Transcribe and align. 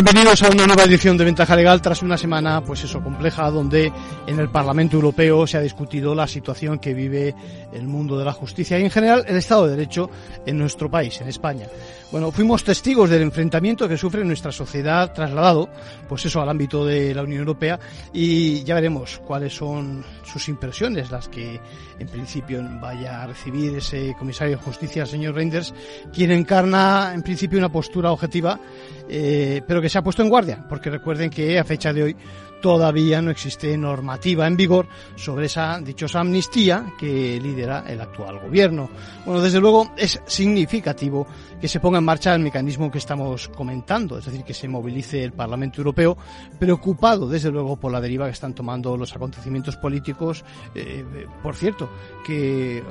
Bienvenidos 0.00 0.44
a 0.44 0.50
una 0.50 0.64
nueva 0.64 0.84
edición 0.84 1.16
de 1.16 1.24
Ventaja 1.24 1.56
Legal 1.56 1.82
tras 1.82 2.04
una 2.04 2.16
semana, 2.16 2.62
pues 2.62 2.84
eso, 2.84 3.02
compleja, 3.02 3.50
donde 3.50 3.92
en 4.28 4.38
el 4.38 4.48
Parlamento 4.48 4.94
Europeo 4.94 5.44
se 5.44 5.56
ha 5.56 5.60
discutido 5.60 6.14
la 6.14 6.28
situación 6.28 6.78
que 6.78 6.94
vive 6.94 7.34
el 7.72 7.88
mundo 7.88 8.16
de 8.16 8.24
la 8.24 8.32
justicia 8.32 8.78
y 8.78 8.84
en 8.84 8.92
general 8.92 9.24
el 9.26 9.36
Estado 9.36 9.66
de 9.66 9.74
Derecho 9.74 10.08
en 10.46 10.56
nuestro 10.56 10.88
país, 10.88 11.20
en 11.20 11.26
España. 11.26 11.66
Bueno, 12.12 12.30
fuimos 12.30 12.64
testigos 12.64 13.10
del 13.10 13.22
enfrentamiento 13.22 13.86
que 13.88 13.98
sufre 13.98 14.24
nuestra 14.24 14.52
sociedad 14.52 15.12
trasladado, 15.12 15.68
pues 16.08 16.24
eso, 16.24 16.40
al 16.40 16.48
ámbito 16.48 16.86
de 16.86 17.12
la 17.12 17.22
Unión 17.22 17.40
Europea 17.40 17.78
y 18.14 18.62
ya 18.62 18.76
veremos 18.76 19.20
cuáles 19.26 19.52
son 19.52 20.04
sus 20.24 20.48
impresiones, 20.48 21.10
las 21.10 21.28
que 21.28 21.60
en 21.98 22.08
principio 22.08 22.64
vaya 22.80 23.22
a 23.22 23.26
recibir 23.26 23.76
ese 23.76 24.14
comisario 24.18 24.56
de 24.56 24.62
justicia, 24.62 25.04
señor 25.04 25.34
Reinders, 25.34 25.74
quien 26.10 26.30
encarna 26.30 27.12
en 27.12 27.22
principio 27.22 27.58
una 27.58 27.70
postura 27.70 28.10
objetiva, 28.10 28.58
eh, 29.06 29.60
pero 29.66 29.82
que 29.82 29.87
se 29.88 29.98
ha 29.98 30.02
puesto 30.02 30.22
en 30.22 30.28
guardia, 30.28 30.64
porque 30.68 30.90
recuerden 30.90 31.30
que 31.30 31.58
a 31.58 31.64
fecha 31.64 31.92
de 31.92 32.02
hoy 32.02 32.16
todavía 32.60 33.22
no 33.22 33.30
existe 33.30 33.76
normativa 33.76 34.46
en 34.46 34.56
vigor 34.56 34.86
sobre 35.16 35.46
esa 35.46 35.80
dichosa 35.80 36.20
amnistía 36.20 36.92
que 36.98 37.40
lidera 37.40 37.84
el 37.86 38.00
actual 38.00 38.38
gobierno. 38.40 38.88
Bueno, 39.24 39.40
desde 39.40 39.60
luego 39.60 39.92
es 39.96 40.20
significativo 40.26 41.26
que 41.60 41.68
se 41.68 41.80
ponga 41.80 41.98
en 41.98 42.04
marcha 42.04 42.34
el 42.34 42.40
mecanismo 42.40 42.90
que 42.90 42.98
estamos 42.98 43.48
comentando, 43.48 44.18
es 44.18 44.24
decir, 44.24 44.44
que 44.44 44.54
se 44.54 44.68
movilice 44.68 45.24
el 45.24 45.32
Parlamento 45.32 45.78
Europeo, 45.78 46.16
preocupado 46.58 47.28
desde 47.28 47.50
luego 47.50 47.76
por 47.76 47.92
la 47.92 48.00
deriva 48.00 48.26
que 48.26 48.32
están 48.32 48.54
tomando 48.54 48.96
los 48.96 49.14
acontecimientos 49.14 49.76
políticos. 49.76 50.44
Eh, 50.74 51.04
por 51.42 51.56
cierto, 51.56 51.90
que 52.24 52.78
eh, 52.78 52.82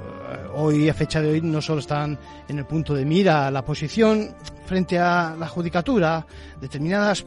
hoy, 0.55 0.89
a 0.89 0.93
fecha 0.93 1.21
de 1.21 1.31
hoy, 1.31 1.41
no 1.41 1.61
solo 1.61 1.79
están 1.79 2.17
en 2.47 2.59
el 2.59 2.65
punto 2.65 2.93
de 2.93 3.05
mira 3.05 3.49
la 3.51 3.63
posición 3.63 4.35
frente 4.65 4.99
a 4.99 5.35
la 5.39 5.47
judicatura, 5.47 6.25
determinadas 6.59 7.25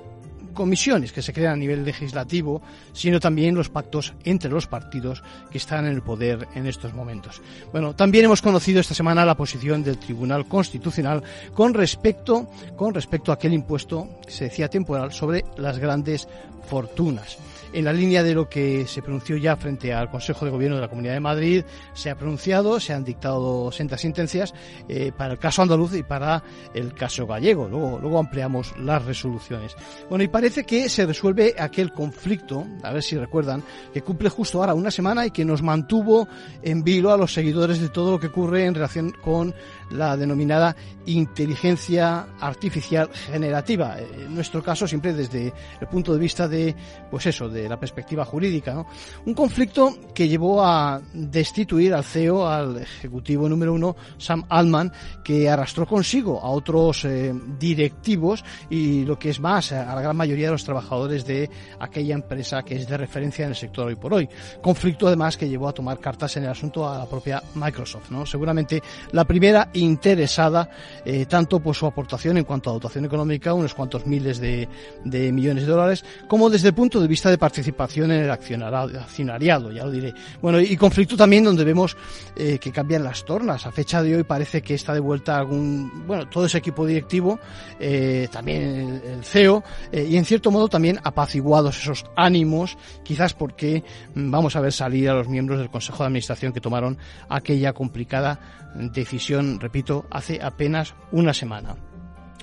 comisiones 0.52 1.12
que 1.12 1.22
se 1.22 1.32
crean 1.32 1.54
a 1.54 1.56
nivel 1.56 1.84
legislativo, 1.84 2.62
sino 2.92 3.20
también 3.20 3.54
los 3.54 3.68
pactos 3.68 4.14
entre 4.24 4.50
los 4.50 4.66
partidos 4.66 5.22
que 5.50 5.58
están 5.58 5.86
en 5.86 5.92
el 5.92 6.02
poder 6.02 6.48
en 6.54 6.66
estos 6.66 6.94
momentos. 6.94 7.40
Bueno, 7.72 7.94
también 7.94 8.24
hemos 8.24 8.42
conocido 8.42 8.80
esta 8.80 8.94
semana 8.94 9.24
la 9.24 9.36
posición 9.36 9.82
del 9.82 9.98
Tribunal 9.98 10.46
Constitucional 10.46 11.22
con 11.54 11.74
respecto, 11.74 12.48
con 12.76 12.94
respecto 12.94 13.30
a 13.30 13.34
aquel 13.34 13.52
impuesto 13.52 14.08
que 14.26 14.32
se 14.32 14.44
decía 14.44 14.68
temporal 14.68 15.12
sobre 15.12 15.44
las 15.56 15.78
grandes 15.78 16.28
fortunas 16.68 17.38
en 17.72 17.84
la 17.84 17.92
línea 17.92 18.22
de 18.22 18.34
lo 18.34 18.48
que 18.48 18.86
se 18.86 19.02
pronunció 19.02 19.36
ya 19.36 19.56
frente 19.56 19.92
al 19.92 20.10
Consejo 20.10 20.44
de 20.44 20.50
Gobierno 20.50 20.76
de 20.76 20.82
la 20.82 20.88
Comunidad 20.88 21.14
de 21.14 21.20
Madrid, 21.20 21.64
se 21.94 22.10
ha 22.10 22.16
pronunciado, 22.16 22.80
se 22.80 22.92
han 22.92 23.04
dictado 23.04 23.70
sentas 23.72 24.00
sentencias 24.00 24.54
eh, 24.88 25.12
para 25.16 25.32
el 25.32 25.38
caso 25.38 25.62
andaluz 25.62 25.94
y 25.94 26.02
para 26.02 26.42
el 26.74 26.94
caso 26.94 27.26
gallego. 27.26 27.68
Luego, 27.68 27.98
luego 28.00 28.18
ampliamos 28.18 28.76
las 28.78 29.04
resoluciones. 29.04 29.76
Bueno, 30.08 30.24
y 30.24 30.28
parece 30.40 30.64
que 30.64 30.88
se 30.88 31.04
resuelve 31.04 31.54
aquel 31.58 31.92
conflicto, 31.92 32.66
a 32.82 32.94
ver 32.94 33.02
si 33.02 33.14
recuerdan, 33.14 33.62
que 33.92 34.00
cumple 34.00 34.30
justo 34.30 34.56
ahora 34.58 34.72
una 34.72 34.90
semana 34.90 35.26
y 35.26 35.30
que 35.30 35.44
nos 35.44 35.60
mantuvo 35.60 36.28
en 36.62 36.82
vilo 36.82 37.12
a 37.12 37.18
los 37.18 37.34
seguidores 37.34 37.78
de 37.78 37.90
todo 37.90 38.12
lo 38.12 38.18
que 38.18 38.28
ocurre 38.28 38.64
en 38.64 38.74
relación 38.74 39.10
con 39.10 39.54
la 39.90 40.16
denominada 40.16 40.76
inteligencia 41.06 42.26
artificial 42.40 43.10
generativa. 43.12 43.98
En 43.98 44.34
nuestro 44.34 44.62
caso, 44.62 44.86
siempre 44.86 45.12
desde 45.12 45.52
el 45.80 45.86
punto 45.88 46.12
de 46.12 46.18
vista 46.18 46.48
de, 46.48 46.74
pues 47.10 47.26
eso, 47.26 47.48
de 47.48 47.68
la 47.68 47.78
perspectiva 47.78 48.24
jurídica. 48.24 48.84
Un 49.24 49.34
conflicto 49.34 49.96
que 50.14 50.28
llevó 50.28 50.64
a 50.64 51.00
destituir 51.12 51.94
al 51.94 52.04
CEO, 52.04 52.46
al 52.46 52.78
ejecutivo 52.78 53.48
número 53.48 53.72
uno, 53.72 53.96
Sam 54.18 54.44
Altman, 54.48 54.92
que 55.24 55.48
arrastró 55.48 55.86
consigo 55.86 56.40
a 56.40 56.50
otros 56.50 57.04
eh, 57.04 57.32
directivos 57.58 58.44
y 58.68 59.04
lo 59.04 59.18
que 59.18 59.30
es 59.30 59.40
más, 59.40 59.72
a 59.72 59.94
la 59.94 60.00
gran 60.00 60.16
mayoría 60.16 60.46
de 60.46 60.52
los 60.52 60.64
trabajadores 60.64 61.24
de 61.26 61.50
aquella 61.78 62.14
empresa 62.14 62.62
que 62.62 62.76
es 62.76 62.88
de 62.88 62.96
referencia 62.96 63.44
en 63.44 63.50
el 63.50 63.56
sector 63.56 63.86
hoy 63.86 63.96
por 63.96 64.14
hoy. 64.14 64.28
Conflicto 64.62 65.06
además 65.06 65.36
que 65.36 65.48
llevó 65.48 65.68
a 65.68 65.72
tomar 65.72 65.98
cartas 65.98 66.36
en 66.36 66.44
el 66.44 66.50
asunto 66.50 66.88
a 66.88 66.98
la 66.98 67.06
propia 67.06 67.42
Microsoft. 67.54 68.10
¿no? 68.10 68.26
Seguramente 68.26 68.82
la 69.12 69.24
primera 69.24 69.70
interesada, 69.80 70.68
eh, 71.04 71.26
tanto 71.26 71.60
por 71.60 71.74
su 71.74 71.86
aportación 71.86 72.38
en 72.38 72.44
cuanto 72.44 72.70
a 72.70 72.74
dotación 72.74 73.04
económica, 73.04 73.54
unos 73.54 73.74
cuantos 73.74 74.06
miles 74.06 74.38
de, 74.38 74.68
millones 75.04 75.66
de 75.66 75.70
dólares, 75.70 76.04
como 76.28 76.48
desde 76.48 76.68
el 76.68 76.74
punto 76.74 77.00
de 77.00 77.08
vista 77.08 77.30
de 77.30 77.38
participación 77.38 78.12
en 78.12 78.24
el 78.24 78.30
accionariado, 78.30 79.72
ya 79.72 79.84
lo 79.84 79.90
diré. 79.90 80.14
Bueno, 80.40 80.60
y 80.60 80.76
conflicto 80.76 81.16
también 81.16 81.44
donde 81.44 81.64
vemos 81.64 81.96
eh, 82.36 82.58
que 82.58 82.70
cambian 82.70 83.04
las 83.04 83.24
tornas. 83.24 83.66
A 83.66 83.72
fecha 83.72 84.02
de 84.02 84.16
hoy 84.16 84.22
parece 84.22 84.62
que 84.62 84.74
está 84.74 84.94
de 84.94 85.00
vuelta 85.00 85.36
algún, 85.36 86.06
bueno, 86.06 86.28
todo 86.28 86.46
ese 86.46 86.58
equipo 86.58 86.86
directivo, 86.86 87.38
eh, 87.78 88.28
también 88.30 89.02
el, 89.04 89.24
CEO, 89.24 89.62
y 89.92 90.16
en 90.16 90.24
cierto 90.24 90.50
modo 90.50 90.68
también 90.68 90.98
apaciguados 91.02 91.78
esos 91.78 92.04
ánimos, 92.16 92.76
quizás 93.02 93.34
porque 93.34 93.82
mm, 94.14 94.30
vamos 94.30 94.56
a 94.56 94.60
ver 94.60 94.72
salir 94.72 95.08
a 95.08 95.14
los 95.14 95.28
miembros 95.28 95.58
del 95.58 95.70
Consejo 95.70 95.98
de 96.02 96.06
Administración 96.06 96.52
que 96.52 96.60
tomaron 96.60 96.98
aquella 97.28 97.72
complicada 97.72 98.69
decisión, 98.74 99.60
repito, 99.60 100.06
hace 100.10 100.40
apenas 100.42 100.94
una 101.12 101.34
semana. 101.34 101.76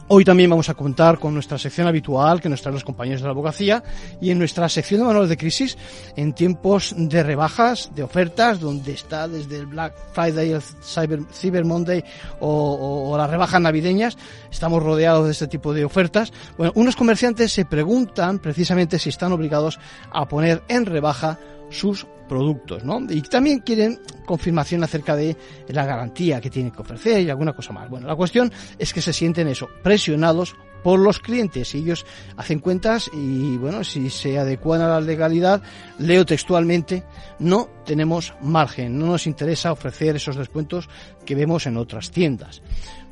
Hoy 0.10 0.24
también 0.24 0.50
vamos 0.50 0.70
a 0.70 0.74
contar 0.74 1.20
con 1.20 1.34
nuestra 1.34 1.58
sección 1.58 1.86
habitual 1.86 2.40
que 2.40 2.48
nos 2.48 2.62
traen 2.62 2.76
los 2.76 2.86
compañeros 2.86 3.20
de 3.20 3.26
la 3.26 3.32
abogacía 3.32 3.84
y 4.22 4.32
en 4.32 4.40
nuestra 4.40 4.70
sección 4.70 5.02
de 5.02 5.06
manuales 5.06 5.30
de 5.30 5.36
crisis 5.36 5.78
en 6.16 6.32
tiempos 6.32 6.96
de 6.98 7.24
rebajas, 7.24 7.92
de 7.94 8.04
ofertas, 8.04 8.62
donde 8.62 8.94
está 8.94 9.28
desde 9.28 9.58
el 9.58 9.66
Black 9.66 9.94
Friday, 10.14 10.54
el 10.54 10.62
Cyber, 10.62 11.24
Cyber 11.34 11.66
Monday 11.66 12.06
o, 12.40 13.12
o 13.12 13.18
las 13.18 13.30
rebajas 13.30 13.60
navideñas, 13.60 14.18
estamos 14.50 14.82
rodeados 14.82 15.26
de 15.26 15.32
este 15.34 15.48
tipo 15.48 15.74
de 15.74 15.84
ofertas. 15.84 16.32
Bueno, 16.58 16.72
unos 16.78 16.96
comerciantes 16.96 17.52
se 17.52 17.66
preguntan 17.66 18.40
precisamente 18.40 19.00
si 19.00 19.10
están 19.10 19.34
obligados 19.34 19.78
a 20.10 20.26
poner 20.26 20.64
en 20.70 20.86
rebaja 20.86 21.38
sus 21.70 22.08
productos, 22.28 22.84
¿no? 22.84 23.00
Y 23.10 23.22
también 23.22 23.60
quieren 23.60 24.00
confirmación 24.26 24.84
acerca 24.84 25.16
de 25.16 25.36
la 25.70 25.86
garantía 25.86 26.42
que 26.42 26.50
tienen 26.50 26.72
que 26.72 26.82
ofrecer 26.82 27.22
y 27.22 27.30
alguna 27.30 27.54
cosa 27.54 27.74
más. 27.74 27.90
Bueno, 27.90 28.08
la 28.08 28.16
cuestión 28.16 28.52
es 28.78 28.94
que 28.94 29.02
se 29.02 29.14
sienten 29.14 29.48
eso, 29.48 29.68
presionados 29.82 30.56
por 30.84 31.00
los 31.00 31.20
clientes 31.20 31.76
ellos 31.76 32.06
hacen 32.38 32.60
cuentas 32.60 33.10
y 33.14 33.58
bueno, 33.58 33.84
si 33.84 34.10
se 34.10 34.38
adecuan 34.38 34.82
a 34.82 34.88
la 34.88 35.02
legalidad, 35.02 35.62
leo 36.00 36.26
textualmente, 36.26 37.04
no 37.40 37.70
tenemos 37.86 38.34
margen, 38.42 38.98
no 38.98 39.08
nos 39.08 39.28
interesa 39.28 39.72
ofrecer 39.72 40.16
esos 40.16 40.36
descuentos 40.36 40.88
que 41.26 41.36
vemos 41.36 41.66
en 41.66 41.78
otras 41.78 42.12
tiendas. 42.12 42.62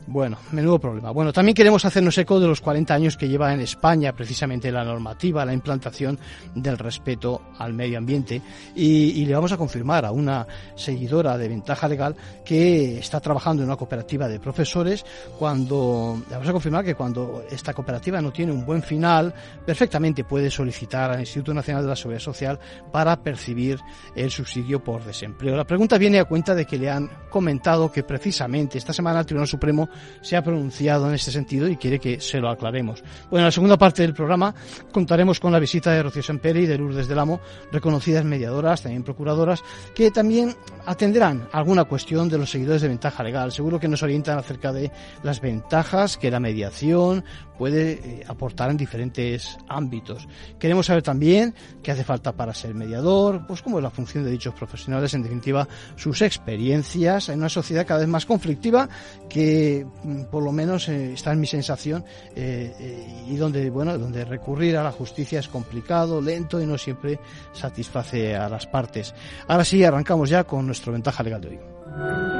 Bueno, 0.07 0.37
menudo 0.51 0.77
problema. 0.77 1.09
Bueno, 1.09 1.33
también 1.33 1.55
queremos 1.55 1.83
hacernos 1.83 2.15
eco 2.19 2.39
de 2.39 2.47
los 2.47 2.61
40 2.61 2.93
años 2.93 3.17
que 3.17 3.27
lleva 3.27 3.51
en 3.51 3.59
España 3.61 4.13
precisamente 4.13 4.71
la 4.71 4.83
normativa, 4.83 5.43
la 5.43 5.53
implantación 5.53 6.19
del 6.53 6.77
respeto 6.77 7.41
al 7.57 7.73
medio 7.73 7.97
ambiente 7.97 8.39
y, 8.75 9.21
y, 9.21 9.25
le 9.25 9.33
vamos 9.33 9.51
a 9.51 9.57
confirmar 9.57 10.05
a 10.05 10.11
una 10.11 10.45
seguidora 10.75 11.39
de 11.39 11.47
Ventaja 11.47 11.87
Legal 11.87 12.15
que 12.45 12.99
está 12.99 13.19
trabajando 13.19 13.63
en 13.63 13.69
una 13.69 13.77
cooperativa 13.77 14.27
de 14.27 14.39
profesores 14.39 15.03
cuando, 15.39 16.21
le 16.29 16.33
vamos 16.33 16.49
a 16.49 16.53
confirmar 16.53 16.85
que 16.85 16.93
cuando 16.93 17.43
esta 17.49 17.73
cooperativa 17.73 18.21
no 18.21 18.31
tiene 18.31 18.51
un 18.51 18.63
buen 18.63 18.83
final, 18.83 19.33
perfectamente 19.65 20.23
puede 20.23 20.51
solicitar 20.51 21.11
al 21.11 21.19
Instituto 21.19 21.51
Nacional 21.51 21.81
de 21.81 21.89
la 21.89 21.95
Seguridad 21.95 22.21
Social 22.21 22.59
para 22.91 23.15
percibir 23.23 23.79
el 24.15 24.29
subsidio 24.29 24.83
por 24.83 25.03
desempleo. 25.03 25.55
La 25.57 25.65
pregunta 25.65 25.97
viene 25.97 26.19
a 26.19 26.25
cuenta 26.25 26.53
de 26.53 26.65
que 26.65 26.77
le 26.77 26.91
han 26.91 27.09
comentado 27.31 27.91
que 27.91 28.03
precisamente 28.03 28.77
esta 28.77 28.93
semana 28.93 29.21
el 29.21 29.25
Tribunal 29.25 29.47
Supremo 29.47 29.89
se 30.21 30.35
ha 30.35 30.43
pronunciado 30.43 31.07
en 31.07 31.15
este 31.15 31.31
sentido 31.31 31.67
y 31.67 31.77
quiere 31.77 31.99
que 31.99 32.19
se 32.19 32.39
lo 32.39 32.49
aclaremos. 32.49 33.03
Bueno, 33.29 33.43
en 33.43 33.45
la 33.45 33.51
segunda 33.51 33.77
parte 33.77 34.01
del 34.01 34.13
programa 34.13 34.53
contaremos 34.91 35.39
con 35.39 35.51
la 35.51 35.59
visita 35.59 35.91
de 35.91 36.03
Rocío 36.03 36.23
Semperi 36.23 36.63
y 36.63 36.65
de 36.65 36.77
Lourdes 36.77 37.07
del 37.07 37.19
Amo, 37.19 37.39
reconocidas 37.71 38.25
mediadoras, 38.25 38.81
también 38.81 39.03
procuradoras, 39.03 39.61
que 39.93 40.11
también 40.11 40.55
atenderán 40.85 41.47
alguna 41.51 41.85
cuestión 41.85 42.29
de 42.29 42.37
los 42.37 42.49
seguidores 42.49 42.81
de 42.81 42.87
ventaja 42.87 43.23
legal. 43.23 43.51
Seguro 43.51 43.79
que 43.79 43.87
nos 43.87 44.03
orientan 44.03 44.37
acerca 44.37 44.71
de 44.71 44.91
las 45.23 45.41
ventajas 45.41 46.17
que 46.17 46.31
la 46.31 46.39
mediación 46.39 47.23
puede 47.57 47.93
eh, 47.93 48.23
aportar 48.27 48.69
en 48.69 48.77
diferentes 48.77 49.57
ámbitos. 49.67 50.27
Queremos 50.59 50.85
saber 50.85 51.03
también 51.03 51.53
qué 51.81 51.91
hace 51.91 52.03
falta 52.03 52.31
para 52.31 52.53
ser 52.53 52.73
mediador, 52.73 53.45
pues 53.47 53.61
cómo 53.61 53.79
es 53.79 53.83
la 53.83 53.89
función 53.89 54.23
de 54.23 54.31
dichos 54.31 54.53
profesionales, 54.53 55.13
en 55.13 55.23
definitiva, 55.23 55.67
sus 55.95 56.21
experiencias 56.21 57.29
en 57.29 57.39
una 57.39 57.49
sociedad 57.49 57.85
cada 57.85 58.01
vez 58.01 58.09
más 58.09 58.25
conflictiva 58.25 58.89
que 59.29 59.85
por 60.31 60.43
lo 60.43 60.51
menos 60.51 60.87
está 60.89 61.31
en 61.31 61.39
mi 61.39 61.47
sensación 61.47 62.05
y 62.35 63.35
donde 63.35 63.69
bueno 63.69 63.97
donde 63.97 64.25
recurrir 64.25 64.77
a 64.77 64.83
la 64.83 64.91
justicia 64.91 65.39
es 65.39 65.47
complicado 65.47 66.21
lento 66.21 66.61
y 66.61 66.65
no 66.65 66.77
siempre 66.77 67.19
satisface 67.53 68.35
a 68.35 68.49
las 68.49 68.65
partes 68.67 69.13
ahora 69.47 69.65
sí 69.65 69.83
arrancamos 69.83 70.29
ya 70.29 70.43
con 70.43 70.65
nuestro 70.65 70.91
ventaja 70.91 71.23
legal 71.23 71.41
de 71.41 71.47
hoy 71.49 72.34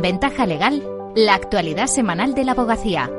en 0.00 0.02
Ventaja 0.02 0.46
Legal, 0.46 0.82
la 1.14 1.34
actualidad 1.34 1.86
semanal 1.86 2.34
de 2.34 2.44
la 2.44 2.52
abogacía. 2.52 3.10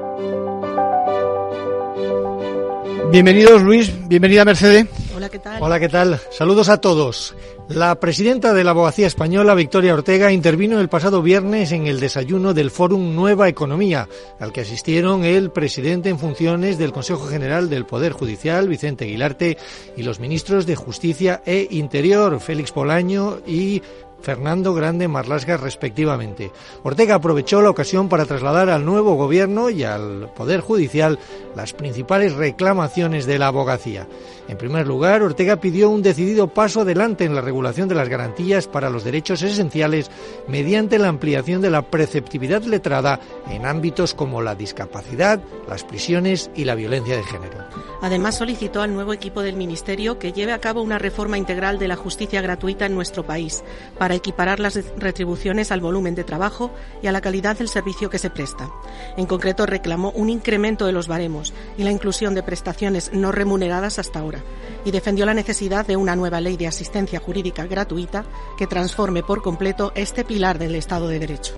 Bienvenidos 3.12 3.62
Luis, 3.62 3.94
bienvenida 4.07 4.45
Mercedes. 4.45 4.88
Hola, 5.16 5.30
¿qué 5.30 5.38
tal? 5.38 5.62
Hola, 5.62 5.80
¿qué 5.80 5.89
tal? 5.89 6.19
Saludos 6.31 6.69
a 6.69 6.81
todos. 6.81 7.36
La 7.68 7.94
presidenta 8.00 8.54
de 8.54 8.63
la 8.63 8.72
abogacía 8.72 9.06
española, 9.06 9.54
Victoria 9.54 9.94
Ortega, 9.94 10.31
intervino 10.31 10.80
el 10.80 10.89
pasado 10.89 11.22
viernes 11.22 11.72
en 11.72 11.86
el 11.86 12.00
desayuno 12.00 12.56
del 12.56 12.72
Fórum 12.72 13.16
Nueva 13.16 13.48
Economía, 13.48 14.10
al 14.39 14.51
que 14.51 14.62
asistieron 14.62 15.24
el 15.24 15.51
presidente 15.51 16.10
en 16.10 16.18
funciones 16.18 16.80
del 16.80 16.92
Consejo 16.92 17.27
General 17.27 17.69
del 17.69 17.86
Poder 17.86 18.13
Judicial, 18.13 18.68
Vicente 18.68 19.06
Aguilarte, 19.06 19.57
y 19.95 20.01
los 20.01 20.19
ministros 20.19 20.66
de 20.66 20.75
Justicia 20.75 21.44
e 21.45 21.68
Interior, 21.69 22.39
Félix 22.39 22.72
Polaño 22.72 23.39
y 23.45 23.81
Fernando 24.22 24.74
Grande 24.74 25.08
Marlasca 25.08 25.58
respectivamente. 25.58 26.52
Ortega 26.84 27.16
aprovechó 27.16 27.62
la 27.62 27.70
ocasión 27.70 28.10
para 28.10 28.26
trasladar 28.26 28.70
al 28.70 28.86
nuevo 28.86 29.16
gobierno 29.16 29.70
y 29.70 29.84
al 29.84 30.32
Poder 30.36 30.62
Judicial 30.62 31.20
las 31.56 31.74
principales 31.74 32.34
reclamaciones 32.34 33.26
de 33.26 33.40
la 33.40 33.48
abogacía. 33.48 34.08
En 34.51 34.57
primer 34.57 34.86
lugar, 34.86 35.24
Ortega 35.24 35.62
pidió 35.62 35.89
un 35.89 36.01
decidido 36.01 36.50
paso 36.50 36.81
adelante 36.81 37.24
en 37.24 37.33
la 37.33 37.39
regulación 37.39 37.88
de 37.88 37.95
las 37.95 38.09
garantías 38.09 38.68
para 38.68 38.89
los 38.89 39.06
derechos 39.06 39.42
esenciales 39.44 40.12
mediante 40.45 41.00
la 41.00 41.07
ampliación 41.07 41.62
de 41.62 41.69
la 41.69 41.83
preceptividad 41.83 42.62
letrada 42.63 43.21
en 43.50 43.65
ámbitos 43.65 44.13
como 44.13 44.42
la 44.42 44.53
discapacidad, 44.53 45.42
las 45.69 45.86
prisiones 45.86 46.51
y 46.53 46.65
la 46.65 46.75
violencia 46.75 47.15
de 47.15 47.24
género. 47.24 47.59
Además, 48.01 48.36
solicitó 48.36 48.81
al 48.81 48.94
nuevo 48.94 49.13
equipo 49.13 49.42
del 49.42 49.56
Ministerio 49.56 50.19
que 50.19 50.33
lleve 50.33 50.51
a 50.51 50.59
cabo 50.59 50.81
una 50.81 51.00
reforma 51.00 51.38
integral 51.38 51.80
de 51.80 51.88
la 51.88 51.95
justicia 51.95 52.42
gratuita 52.42 52.86
en 52.86 52.94
nuestro 52.94 53.25
país 53.25 53.63
para 53.98 54.15
equiparar 54.15 54.59
las 54.59 54.77
retribuciones 54.98 55.71
al 55.71 55.80
volumen 55.80 56.13
de 56.13 56.25
trabajo 56.25 56.71
y 57.01 57.07
a 57.07 57.13
la 57.13 57.21
calidad 57.21 57.57
del 57.57 57.69
servicio 57.69 58.09
que 58.09 58.19
se 58.19 58.30
presta. 58.30 58.69
En 59.15 59.27
concreto, 59.27 59.65
reclamó 59.65 60.12
un 60.12 60.30
incremento 60.30 60.86
de 60.86 60.92
los 60.92 61.07
baremos 61.07 61.53
y 61.77 61.83
la 61.83 61.92
inclusión 61.92 62.36
de 62.36 62.44
prestaciones 62.44 63.13
no 63.13 63.31
remuneradas 63.31 63.98
hasta 63.98 64.19
ahora 64.19 64.41
y 64.86 64.92
defendió 64.92 65.26
la 65.26 65.34
necesidad 65.34 65.86
de 65.86 65.96
una 65.96 66.16
nueva 66.16 66.42
ley 66.42 66.58
de 66.58 66.68
asistencia 66.68 67.20
jurídica 67.20 67.66
gratuita 67.66 68.26
que 68.58 68.68
transforme 68.68 69.24
por 69.24 69.42
completo 69.42 69.92
este 69.96 70.24
pilar 70.24 70.58
del 70.58 70.76
Estado 70.76 71.08
de 71.08 71.20
Derecho. 71.20 71.56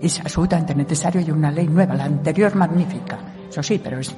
Es 0.00 0.20
absolutamente 0.20 0.74
necesario 0.74 1.20
y 1.22 1.30
una 1.30 1.50
ley 1.50 1.66
nueva, 1.66 1.94
la 1.94 2.04
anterior 2.04 2.54
magnífica, 2.54 3.18
eso 3.48 3.62
sí, 3.62 3.80
pero 3.82 3.98
es 3.98 4.14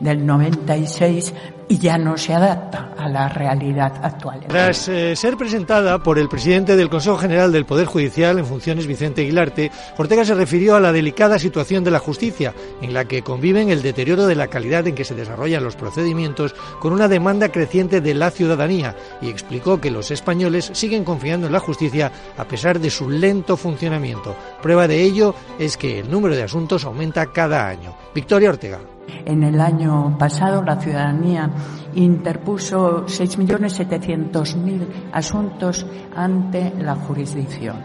del 0.00 0.24
96 0.24 1.34
y 1.68 1.78
ya 1.78 1.98
no 1.98 2.16
se 2.16 2.34
adapta 2.34 2.92
a 2.96 3.08
la 3.08 3.28
realidad 3.28 3.92
actual. 4.02 4.40
Tras 4.48 4.88
eh, 4.88 5.16
ser 5.16 5.36
presentada 5.36 6.02
por 6.02 6.18
el 6.18 6.28
presidente 6.28 6.76
del 6.76 6.90
Consejo 6.90 7.16
General 7.16 7.52
del 7.52 7.66
Poder 7.66 7.86
Judicial 7.86 8.38
en 8.38 8.46
funciones, 8.46 8.86
Vicente 8.86 9.22
Aguilarte, 9.22 9.70
Ortega 9.96 10.24
se 10.24 10.34
refirió 10.34 10.76
a 10.76 10.80
la 10.80 10.92
delicada 10.92 11.38
situación 11.38 11.84
de 11.84 11.90
la 11.90 11.98
justicia, 11.98 12.54
en 12.82 12.94
la 12.94 13.04
que 13.06 13.22
conviven 13.22 13.70
el 13.70 13.82
deterioro 13.82 14.26
de 14.26 14.34
la 14.34 14.48
calidad 14.48 14.86
en 14.86 14.94
que 14.94 15.04
se 15.04 15.14
desarrollan 15.14 15.64
los 15.64 15.76
procedimientos 15.76 16.54
con 16.80 16.92
una 16.92 17.08
demanda 17.08 17.50
creciente 17.50 18.00
de 18.00 18.14
la 18.14 18.30
ciudadanía 18.30 18.96
y 19.20 19.28
explicó 19.28 19.80
que 19.80 19.90
los 19.90 20.10
españoles 20.10 20.70
siguen 20.72 21.04
confiando 21.04 21.46
en 21.46 21.52
la 21.52 21.60
justicia 21.60 22.12
a 22.36 22.44
pesar 22.44 22.80
de 22.80 22.90
su 22.90 23.08
lento 23.08 23.56
funcionamiento. 23.56 24.36
Prueba 24.62 24.88
de 24.88 25.02
ello 25.02 25.34
es 25.58 25.76
que 25.76 26.00
el 26.00 26.10
número 26.10 26.34
de 26.34 26.42
asuntos 26.42 26.84
aumenta 26.84 27.32
cada 27.32 27.68
año. 27.68 27.94
Victoria 28.14 28.50
Ortega. 28.50 28.80
En 29.24 29.42
el 29.42 29.60
año 29.60 30.16
pasado 30.18 30.62
la 30.62 30.80
ciudadanía 30.80 31.50
interpuso 31.94 33.06
6.700.000 33.06 34.86
asuntos 35.12 35.86
ante 36.14 36.72
la 36.78 36.94
jurisdicción. 36.94 37.76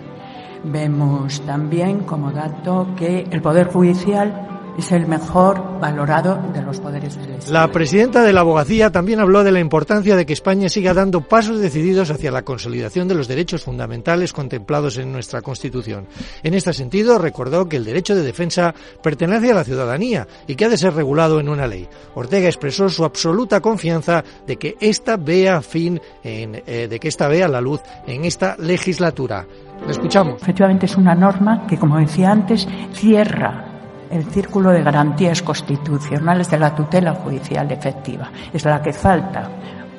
Vemos 0.64 1.42
también 1.42 2.02
como 2.02 2.32
dato 2.32 2.88
que 2.98 3.26
el 3.32 3.42
Poder 3.42 3.68
Judicial 3.68 4.59
es 4.78 4.92
el 4.92 5.08
mejor 5.08 5.80
valorado 5.80 6.40
de 6.54 6.62
los 6.62 6.80
poderes. 6.80 7.18
La 7.50 7.72
presidenta 7.72 8.24
de 8.24 8.34
la 8.34 8.42
abogacía 8.42 8.92
también 8.92 9.20
habló 9.20 9.44
de 9.44 9.52
la 9.52 9.60
importancia 9.60 10.16
de 10.16 10.26
que 10.26 10.34
España 10.34 10.70
siga 10.70 10.94
dando 10.94 11.22
pasos 11.22 11.60
decididos 11.60 12.12
hacia 12.12 12.32
la 12.32 12.44
consolidación 12.44 13.08
de 13.08 13.16
los 13.16 13.28
derechos 13.28 13.64
fundamentales 13.64 14.34
contemplados 14.34 14.98
en 14.98 15.12
nuestra 15.12 15.42
Constitución. 15.42 16.08
En 16.44 16.54
este 16.54 16.74
sentido, 16.74 17.18
recordó 17.18 17.68
que 17.68 17.78
el 17.78 17.86
derecho 17.86 18.16
de 18.16 18.24
defensa 18.24 18.74
pertenece 19.02 19.52
a 19.52 19.56
la 19.56 19.64
ciudadanía 19.64 20.28
y 20.48 20.56
que 20.56 20.66
ha 20.66 20.70
de 20.70 20.78
ser 20.78 20.94
regulado 20.94 21.40
en 21.40 21.50
una 21.50 21.68
ley. 21.68 21.88
Ortega 22.16 22.48
expresó 22.48 22.90
su 22.90 23.04
absoluta 23.04 23.62
confianza 23.62 24.24
de 24.46 24.58
que 24.58 24.76
esta 24.80 25.18
vea 25.18 25.62
fin 25.62 26.00
en, 26.24 26.62
eh, 26.66 26.88
de 26.90 27.00
que 27.00 27.08
esta 27.08 27.28
vea 27.28 27.48
la 27.48 27.62
luz 27.62 27.82
en 28.08 28.26
esta 28.26 28.56
legislatura. 28.58 29.46
Le 29.86 29.92
escuchamos. 29.92 30.42
Efectivamente 30.42 30.86
es 30.86 30.96
una 30.98 31.16
norma 31.16 31.66
que, 31.68 31.78
como 31.78 31.98
decía 31.98 32.32
antes, 32.32 32.68
cierra 32.94 33.69
el 34.12 34.26
círculo 34.26 34.72
de 34.72 34.84
garantías 34.84 35.42
constitucionales 35.42 36.50
de 36.50 36.60
la 36.60 36.76
tutela 36.76 37.14
judicial 37.14 37.72
efectiva. 37.72 38.30
Es 38.54 38.66
la 38.66 38.82
que 38.82 38.94
falta 38.94 39.50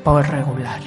por 0.03 0.29
regular. 0.29 0.81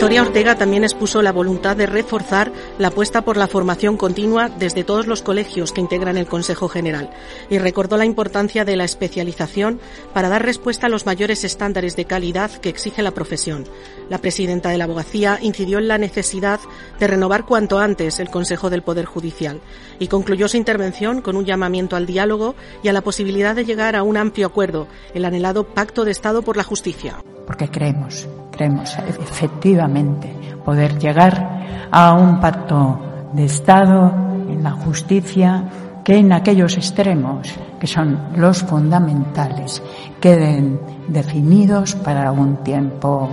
Victoria 0.00 0.22
Ortega 0.22 0.54
también 0.54 0.82
expuso 0.82 1.20
la 1.20 1.30
voluntad 1.30 1.76
de 1.76 1.84
reforzar 1.84 2.50
la 2.78 2.88
apuesta 2.88 3.20
por 3.20 3.36
la 3.36 3.48
formación 3.48 3.98
continua 3.98 4.48
desde 4.48 4.82
todos 4.82 5.06
los 5.06 5.20
colegios 5.20 5.72
que 5.72 5.82
integran 5.82 6.16
el 6.16 6.26
Consejo 6.26 6.70
General 6.70 7.10
y 7.50 7.58
recordó 7.58 7.98
la 7.98 8.06
importancia 8.06 8.64
de 8.64 8.76
la 8.76 8.84
especialización 8.84 9.78
para 10.14 10.30
dar 10.30 10.42
respuesta 10.42 10.86
a 10.86 10.88
los 10.88 11.04
mayores 11.04 11.44
estándares 11.44 11.96
de 11.96 12.06
calidad 12.06 12.50
que 12.50 12.70
exige 12.70 13.02
la 13.02 13.10
profesión. 13.10 13.66
La 14.08 14.16
presidenta 14.16 14.70
de 14.70 14.78
la 14.78 14.84
abogacía 14.84 15.38
incidió 15.42 15.76
en 15.76 15.88
la 15.88 15.98
necesidad 15.98 16.60
de 16.98 17.06
renovar 17.06 17.44
cuanto 17.44 17.78
antes 17.78 18.20
el 18.20 18.30
Consejo 18.30 18.70
del 18.70 18.80
Poder 18.80 19.04
Judicial 19.04 19.60
y 19.98 20.08
concluyó 20.08 20.48
su 20.48 20.56
intervención 20.56 21.20
con 21.20 21.36
un 21.36 21.44
llamamiento 21.44 21.96
al 21.96 22.06
diálogo 22.06 22.54
y 22.82 22.88
a 22.88 22.94
la 22.94 23.02
posibilidad 23.02 23.54
de 23.54 23.66
llegar 23.66 23.96
a 23.96 24.02
un 24.02 24.16
amplio 24.16 24.46
acuerdo, 24.46 24.88
el 25.12 25.26
anhelado 25.26 25.64
Pacto 25.64 26.06
de 26.06 26.12
Estado 26.12 26.40
por 26.40 26.56
la 26.56 26.64
Justicia. 26.64 27.22
Porque 27.46 27.68
creemos, 27.68 28.26
creemos 28.60 28.94
efectivamente 29.08 30.28
poder 30.62 30.98
llegar 30.98 31.88
a 31.90 32.12
un 32.12 32.38
pacto 32.40 33.00
de 33.32 33.46
Estado 33.46 34.12
en 34.50 34.62
la 34.62 34.72
justicia 34.72 35.64
que 36.04 36.18
en 36.18 36.30
aquellos 36.30 36.76
extremos 36.76 37.48
que 37.80 37.86
son 37.86 38.18
los 38.36 38.62
fundamentales 38.62 39.82
queden 40.20 40.78
definidos 41.08 41.94
para 41.94 42.32
un 42.32 42.58
tiempo 42.58 43.30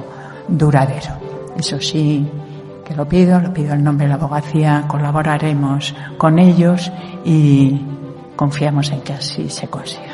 duradero. 0.48 1.20
Eso 1.58 1.82
sí, 1.82 2.26
que 2.86 2.96
lo 2.96 3.06
pido, 3.06 3.42
lo 3.42 3.52
pido 3.52 3.74
en 3.74 3.84
nombre 3.84 4.06
de 4.06 4.12
la 4.12 4.16
abogacía, 4.16 4.86
colaboraremos 4.88 5.94
con 6.18 6.40
ellos 6.40 6.90
y 7.26 7.82
confiamos 8.38 8.92
en 8.92 9.02
que 9.02 9.12
así 9.12 9.50
se 9.50 9.68
consiga. 9.68 10.07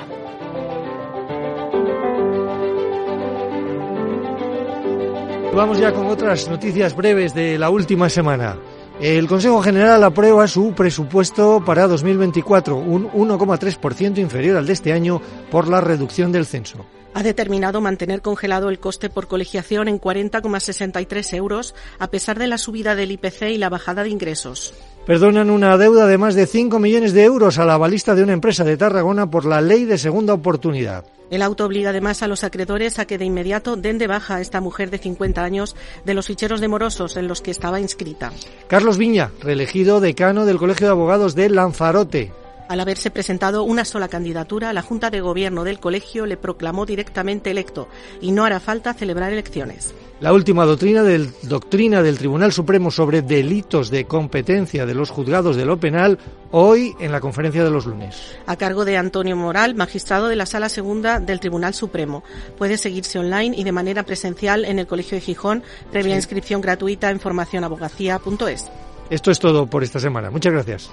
Vamos 5.55 5.77
ya 5.77 5.93
con 5.93 6.07
otras 6.07 6.49
noticias 6.49 6.95
breves 6.95 7.35
de 7.35 7.59
la 7.59 7.69
última 7.69 8.09
semana. 8.09 8.57
El 8.99 9.27
Consejo 9.27 9.61
General 9.61 10.03
aprueba 10.03 10.47
su 10.47 10.73
presupuesto 10.73 11.63
para 11.63 11.87
2024, 11.87 12.75
un 12.75 13.09
1,3% 13.11 14.17
inferior 14.17 14.57
al 14.57 14.65
de 14.65 14.73
este 14.73 14.93
año 14.93 15.21
por 15.51 15.67
la 15.67 15.79
reducción 15.79 16.31
del 16.31 16.47
censo. 16.47 16.85
Ha 17.13 17.23
determinado 17.23 17.81
mantener 17.81 18.21
congelado 18.21 18.69
el 18.69 18.79
coste 18.79 19.09
por 19.09 19.27
colegiación 19.27 19.87
en 19.87 19.99
40,63 19.99 21.33
euros 21.35 21.75
a 21.99 22.07
pesar 22.07 22.39
de 22.39 22.47
la 22.47 22.57
subida 22.57 22.95
del 22.95 23.11
IPC 23.11 23.49
y 23.49 23.57
la 23.57 23.69
bajada 23.69 24.03
de 24.03 24.09
ingresos. 24.09 24.73
Perdonan 25.05 25.49
una 25.49 25.77
deuda 25.77 26.07
de 26.07 26.17
más 26.17 26.33
de 26.33 26.47
5 26.47 26.79
millones 26.79 27.13
de 27.13 27.23
euros 27.23 27.59
a 27.59 27.65
la 27.65 27.77
balista 27.77 28.15
de 28.15 28.23
una 28.23 28.33
empresa 28.33 28.63
de 28.63 28.77
Tarragona 28.77 29.29
por 29.29 29.45
la 29.45 29.59
ley 29.59 29.83
de 29.83 29.97
segunda 29.97 30.33
oportunidad. 30.33 31.03
El 31.29 31.41
auto 31.41 31.65
obliga 31.65 31.89
además 31.89 32.21
a 32.21 32.27
los 32.27 32.43
acreedores 32.43 32.99
a 32.99 33.05
que 33.05 33.17
de 33.17 33.25
inmediato 33.25 33.75
den 33.75 33.97
de 33.97 34.07
baja 34.07 34.35
a 34.35 34.41
esta 34.41 34.61
mujer 34.61 34.91
de 34.91 34.99
50 34.99 35.43
años 35.43 35.75
de 36.05 36.13
los 36.13 36.27
ficheros 36.27 36.61
de 36.61 36.67
morosos 36.67 37.17
en 37.17 37.27
los 37.27 37.41
que 37.41 37.51
estaba 37.51 37.79
inscrita. 37.79 38.31
Carlos 38.67 38.97
Viña, 38.97 39.31
reelegido 39.41 39.99
decano 39.99 40.45
del 40.45 40.57
Colegio 40.57 40.87
de 40.87 40.91
Abogados 40.91 41.35
de 41.35 41.49
Lanzarote. 41.49 42.31
Al 42.67 42.79
haberse 42.79 43.11
presentado 43.11 43.63
una 43.63 43.85
sola 43.85 44.07
candidatura, 44.07 44.73
la 44.73 44.81
Junta 44.81 45.09
de 45.09 45.21
Gobierno 45.21 45.63
del 45.63 45.79
colegio 45.79 46.25
le 46.25 46.37
proclamó 46.37 46.85
directamente 46.85 47.51
electo 47.51 47.87
y 48.21 48.31
no 48.31 48.45
hará 48.45 48.59
falta 48.59 48.93
celebrar 48.93 49.33
elecciones. 49.33 49.93
La 50.21 50.31
última 50.31 50.65
doctrina 50.65 51.03
del, 51.03 51.31
doctrina 51.43 52.01
del 52.01 52.17
Tribunal 52.17 52.53
Supremo 52.53 52.91
sobre 52.91 53.21
delitos 53.21 53.89
de 53.89 54.05
competencia 54.05 54.85
de 54.85 54.93
los 54.93 55.09
juzgados 55.09 55.57
de 55.57 55.65
lo 55.65 55.77
penal 55.77 56.17
hoy 56.51 56.95
en 57.01 57.11
la 57.11 57.19
conferencia 57.19 57.63
de 57.63 57.69
los 57.69 57.85
lunes. 57.85 58.37
A 58.45 58.55
cargo 58.55 58.85
de 58.85 58.95
Antonio 58.95 59.35
Moral, 59.35 59.75
magistrado 59.75 60.29
de 60.29 60.37
la 60.37 60.45
Sala 60.45 60.69
Segunda 60.69 61.19
del 61.19 61.41
Tribunal 61.41 61.73
Supremo. 61.73 62.23
Puede 62.57 62.77
seguirse 62.77 63.19
online 63.19 63.57
y 63.57 63.65
de 63.65 63.73
manera 63.73 64.03
presencial 64.03 64.63
en 64.63 64.79
el 64.79 64.87
Colegio 64.87 65.17
de 65.17 65.21
Gijón, 65.21 65.63
previa 65.91 66.15
inscripción 66.15 66.61
gratuita 66.61 67.09
en 67.09 67.19
formacionabogacía.es. 67.19 68.71
Esto 69.09 69.31
es 69.31 69.39
todo 69.39 69.67
por 69.67 69.83
esta 69.83 69.99
semana. 69.99 70.31
Muchas 70.31 70.53
gracias. 70.53 70.89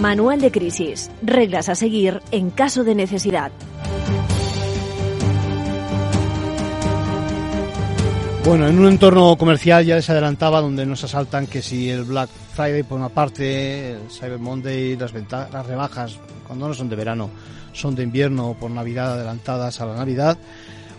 Manual 0.00 0.40
de 0.42 0.50
crisis. 0.50 1.10
Reglas 1.22 1.70
a 1.70 1.74
seguir 1.74 2.20
en 2.30 2.50
caso 2.50 2.84
de 2.84 2.94
necesidad. 2.94 3.50
Bueno, 8.44 8.68
en 8.68 8.78
un 8.78 8.86
entorno 8.86 9.36
comercial 9.36 9.84
ya 9.84 9.96
les 9.96 10.08
adelantaba 10.10 10.60
donde 10.60 10.84
nos 10.86 11.02
asaltan 11.02 11.46
que 11.46 11.62
si 11.62 11.90
el 11.90 12.04
Black 12.04 12.28
Friday 12.54 12.82
por 12.82 12.98
una 12.98 13.08
parte, 13.08 13.92
el 13.92 14.10
Cyber 14.10 14.38
Monday, 14.38 14.96
las, 14.96 15.12
las 15.12 15.66
rebajas, 15.66 16.18
cuando 16.46 16.68
no 16.68 16.74
son 16.74 16.88
de 16.88 16.96
verano, 16.96 17.30
son 17.72 17.94
de 17.94 18.02
invierno 18.02 18.50
o 18.50 18.54
por 18.54 18.70
Navidad 18.70 19.14
adelantadas 19.14 19.80
a 19.80 19.86
la 19.86 19.96
Navidad, 19.96 20.38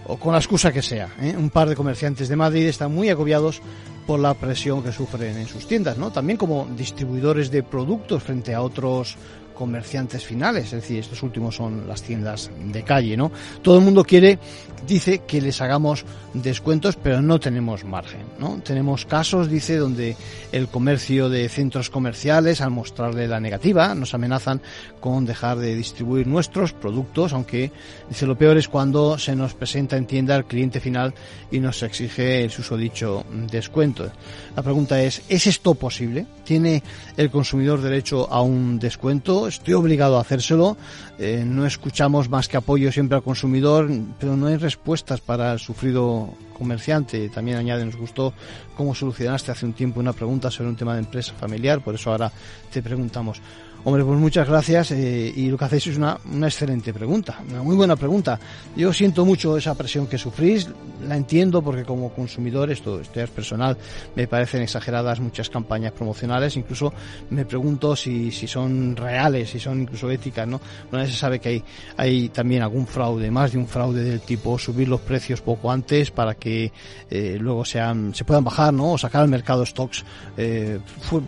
o 0.08 0.18
con 0.18 0.34
la 0.34 0.40
excusa 0.40 0.74
que 0.74 0.82
sea. 0.82 1.10
¿eh? 1.22 1.36
Un 1.38 1.50
par 1.50 1.70
de 1.70 1.76
comerciantes 1.76 2.28
de 2.28 2.36
Madrid 2.36 2.66
están 2.68 2.94
muy 2.94 3.10
agobiados 3.10 3.62
por 4.08 4.22
la 4.22 4.34
presión 4.34 4.82
que 4.82 4.94
sufren 4.94 5.38
en 5.38 5.48
sus 5.48 5.68
tiendas, 5.68 5.98
¿no? 5.98 6.12
También 6.12 6.38
como 6.38 6.66
distribuidores 6.78 7.52
de 7.52 7.62
productos 7.62 8.24
frente 8.24 8.56
a 8.56 8.62
otros 8.62 9.18
comerciantes 9.58 10.24
finales, 10.24 10.66
es 10.66 10.72
decir, 10.72 11.00
estos 11.00 11.24
últimos 11.24 11.56
son 11.56 11.88
las 11.88 12.04
tiendas 12.04 12.52
de 12.72 12.84
calle, 12.84 13.18
¿no? 13.18 13.32
Todo 13.64 13.80
el 13.80 13.84
mundo 13.84 14.04
quiere, 14.04 14.38
dice 14.86 15.24
que 15.28 15.42
les 15.42 15.60
hagamos 15.62 16.06
descuentos, 16.36 16.96
pero 16.96 17.22
no 17.22 17.40
tenemos 17.40 17.84
margen, 17.84 18.22
¿no? 18.38 18.62
Tenemos 18.64 19.06
casos, 19.06 19.50
dice, 19.50 19.78
donde 19.78 20.16
el 20.52 20.68
comercio 20.68 21.30
de 21.30 21.50
centros 21.50 21.90
comerciales, 21.90 22.62
al 22.62 22.70
mostrarle 22.70 23.28
la 23.28 23.40
negativa, 23.40 23.96
nos 23.96 24.14
amenazan 24.14 24.62
con 25.00 25.26
dejar 25.26 25.58
de 25.58 25.76
distribuir 25.76 26.28
nuestros 26.28 26.74
productos, 26.74 27.34
aunque, 27.34 27.72
dice, 28.08 28.28
lo 28.28 28.38
peor 28.38 28.58
es 28.58 28.68
cuando 28.68 29.18
se 29.18 29.36
nos 29.36 29.56
presenta 29.56 29.98
en 29.98 30.06
tienda 30.06 30.36
el 30.36 30.46
cliente 30.46 30.80
final 30.80 31.16
y 31.50 31.60
nos 31.60 31.82
exige 31.82 32.44
el 32.44 32.52
susodicho 32.52 33.26
descuento. 33.50 34.12
La 34.56 34.62
pregunta 34.62 35.02
es, 35.02 35.24
¿es 35.30 35.48
esto 35.48 35.74
posible? 35.74 36.28
¿Tiene 36.44 36.84
el 37.18 37.32
consumidor 37.32 37.82
derecho 37.82 38.32
a 38.32 38.42
un 38.42 38.78
descuento? 38.78 39.47
Estoy 39.48 39.74
obligado 39.74 40.18
a 40.18 40.22
hacérselo. 40.22 40.78
Eh, 41.18 41.44
no 41.46 41.66
escuchamos 41.66 42.30
más 42.30 42.48
que 42.48 42.58
apoyo 42.58 42.92
siempre 42.92 43.18
al 43.18 43.24
consumidor, 43.24 43.90
pero 44.20 44.36
no 44.36 44.48
hay 44.48 44.58
respuestas 44.58 45.22
para 45.22 45.54
el 45.54 45.60
sufrido 45.60 46.34
comerciante. 46.58 47.30
También 47.30 47.58
añade, 47.58 47.86
nos 47.86 47.96
gustó 47.96 48.34
cómo 48.76 48.96
solucionaste 48.96 49.52
hace 49.52 49.66
un 49.66 49.74
tiempo 49.74 50.00
una 50.00 50.14
pregunta 50.14 50.52
sobre 50.52 50.70
un 50.70 50.76
tema 50.76 50.94
de 50.94 51.00
empresa 51.00 51.34
familiar, 51.34 51.82
por 51.82 51.96
eso 51.96 52.12
ahora 52.12 52.32
te 52.72 52.82
preguntamos. 52.82 53.42
Hombre, 53.88 54.04
pues 54.04 54.20
muchas 54.20 54.50
gracias 54.50 54.92
eh, 54.92 55.32
y 55.34 55.48
lo 55.48 55.58
que 55.58 55.64
hacéis 55.64 55.88
es 55.88 55.96
una, 55.96 56.20
una 56.30 56.48
excelente 56.48 56.94
pregunta, 56.94 57.40
una 57.50 57.64
muy 57.64 57.74
buena 57.74 57.96
pregunta. 57.96 58.38
Yo 58.76 58.92
siento 58.92 59.26
mucho 59.26 59.56
esa 59.56 59.76
presión 59.76 60.08
que 60.08 60.18
sufrís, 60.18 60.68
la 61.08 61.16
entiendo 61.16 61.62
porque 61.62 61.86
como 61.86 62.10
consumidor, 62.10 62.70
esto, 62.70 63.00
esto 63.00 63.22
es 63.22 63.30
personal, 63.30 63.78
me 64.14 64.28
parecen 64.28 64.62
exageradas 64.62 65.22
muchas 65.22 65.50
campañas 65.50 65.94
promocionales, 65.94 66.58
incluso 66.58 66.92
me 67.30 67.46
pregunto 67.46 67.96
si, 67.96 68.30
si 68.30 68.46
son 68.46 68.94
reales, 68.94 69.52
si 69.52 69.60
son 69.62 69.84
incluso 69.84 70.12
éticas, 70.12 70.46
¿no? 70.46 70.60
Se 70.92 71.14
sabe 71.14 71.40
que 71.40 71.48
hay, 71.48 71.64
hay 71.96 72.28
también 72.28 72.64
algún 72.64 72.88
fraude, 72.88 73.32
más 73.32 73.54
de 73.54 73.58
un 73.58 73.68
fraude 73.68 74.04
del 74.04 74.20
tipo 74.20 74.60
subir 74.60 74.90
los 74.90 75.00
precios 75.00 75.40
poco 75.40 75.72
antes 75.72 76.12
para 76.12 76.36
que 76.36 76.74
eh, 77.10 77.38
luego 77.40 77.64
sean, 77.64 78.14
se 78.14 78.26
puedan 78.26 78.44
bajar, 78.44 78.74
¿no? 78.74 78.92
O 78.92 78.98
sacar 78.98 79.22
al 79.22 79.30
mercado 79.30 79.66
stocks, 79.66 80.04
eh, 80.36 80.78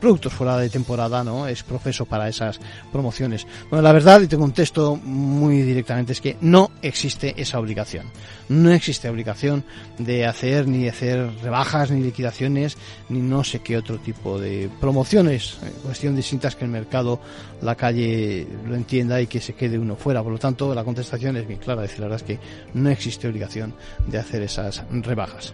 productos 0.02 0.34
fuera 0.34 0.58
de 0.58 0.70
temporada, 0.70 1.24
¿no? 1.24 1.48
Es 1.48 1.64
proceso 1.64 2.06
para 2.06 2.28
esa 2.28 2.49
promociones. 2.92 3.46
Bueno, 3.70 3.84
la 3.84 3.92
verdad, 3.92 4.22
y 4.22 4.28
te 4.28 4.38
contesto 4.38 4.96
muy 4.96 5.62
directamente, 5.62 6.14
es 6.14 6.22
que 6.22 6.38
no 6.42 6.72
existe 6.82 7.34
esa 7.38 7.60
obligación. 7.60 8.08
No 8.48 8.72
existe 8.72 9.10
obligación 9.10 9.64
de 9.98 10.26
hacer 10.26 10.68
ni 10.68 10.88
hacer 10.88 11.30
rebajas, 11.44 11.92
ni 11.92 12.02
liquidaciones, 12.02 12.78
ni 13.10 13.20
no 13.20 13.44
sé 13.44 13.60
qué 13.60 13.78
otro 13.78 14.00
tipo 14.00 14.40
de 14.40 14.70
promociones. 14.80 15.58
Cuestión 15.84 16.16
distintas 16.16 16.56
que 16.56 16.66
el 16.66 16.72
mercado, 16.72 17.20
la 17.62 17.76
calle 17.76 18.48
lo 18.68 18.76
entienda 18.76 19.22
y 19.22 19.28
que 19.28 19.42
se 19.42 19.54
quede 19.54 19.78
uno 19.78 19.96
fuera. 19.96 20.24
Por 20.24 20.32
lo 20.32 20.40
tanto, 20.40 20.74
la 20.74 20.84
contestación 20.84 21.38
es 21.38 21.48
bien 21.48 21.60
clara. 21.60 21.84
Decir, 21.84 22.00
la 22.00 22.08
verdad 22.08 22.28
es 22.28 22.38
que 22.38 22.40
no 22.74 22.90
existe 22.90 23.28
obligación 23.28 23.74
de 24.08 24.18
hacer 24.18 24.42
esas 24.42 24.84
rebajas. 24.92 25.54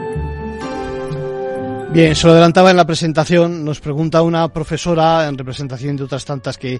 Bien, 1.93 2.15
se 2.15 2.25
lo 2.25 2.31
adelantaba 2.31 2.71
en 2.71 2.77
la 2.77 2.85
presentación, 2.85 3.65
nos 3.65 3.81
pregunta 3.81 4.21
una 4.21 4.47
profesora 4.47 5.27
en 5.27 5.37
representación 5.37 5.97
de 5.97 6.05
otras 6.05 6.23
tantas 6.23 6.57
que, 6.57 6.79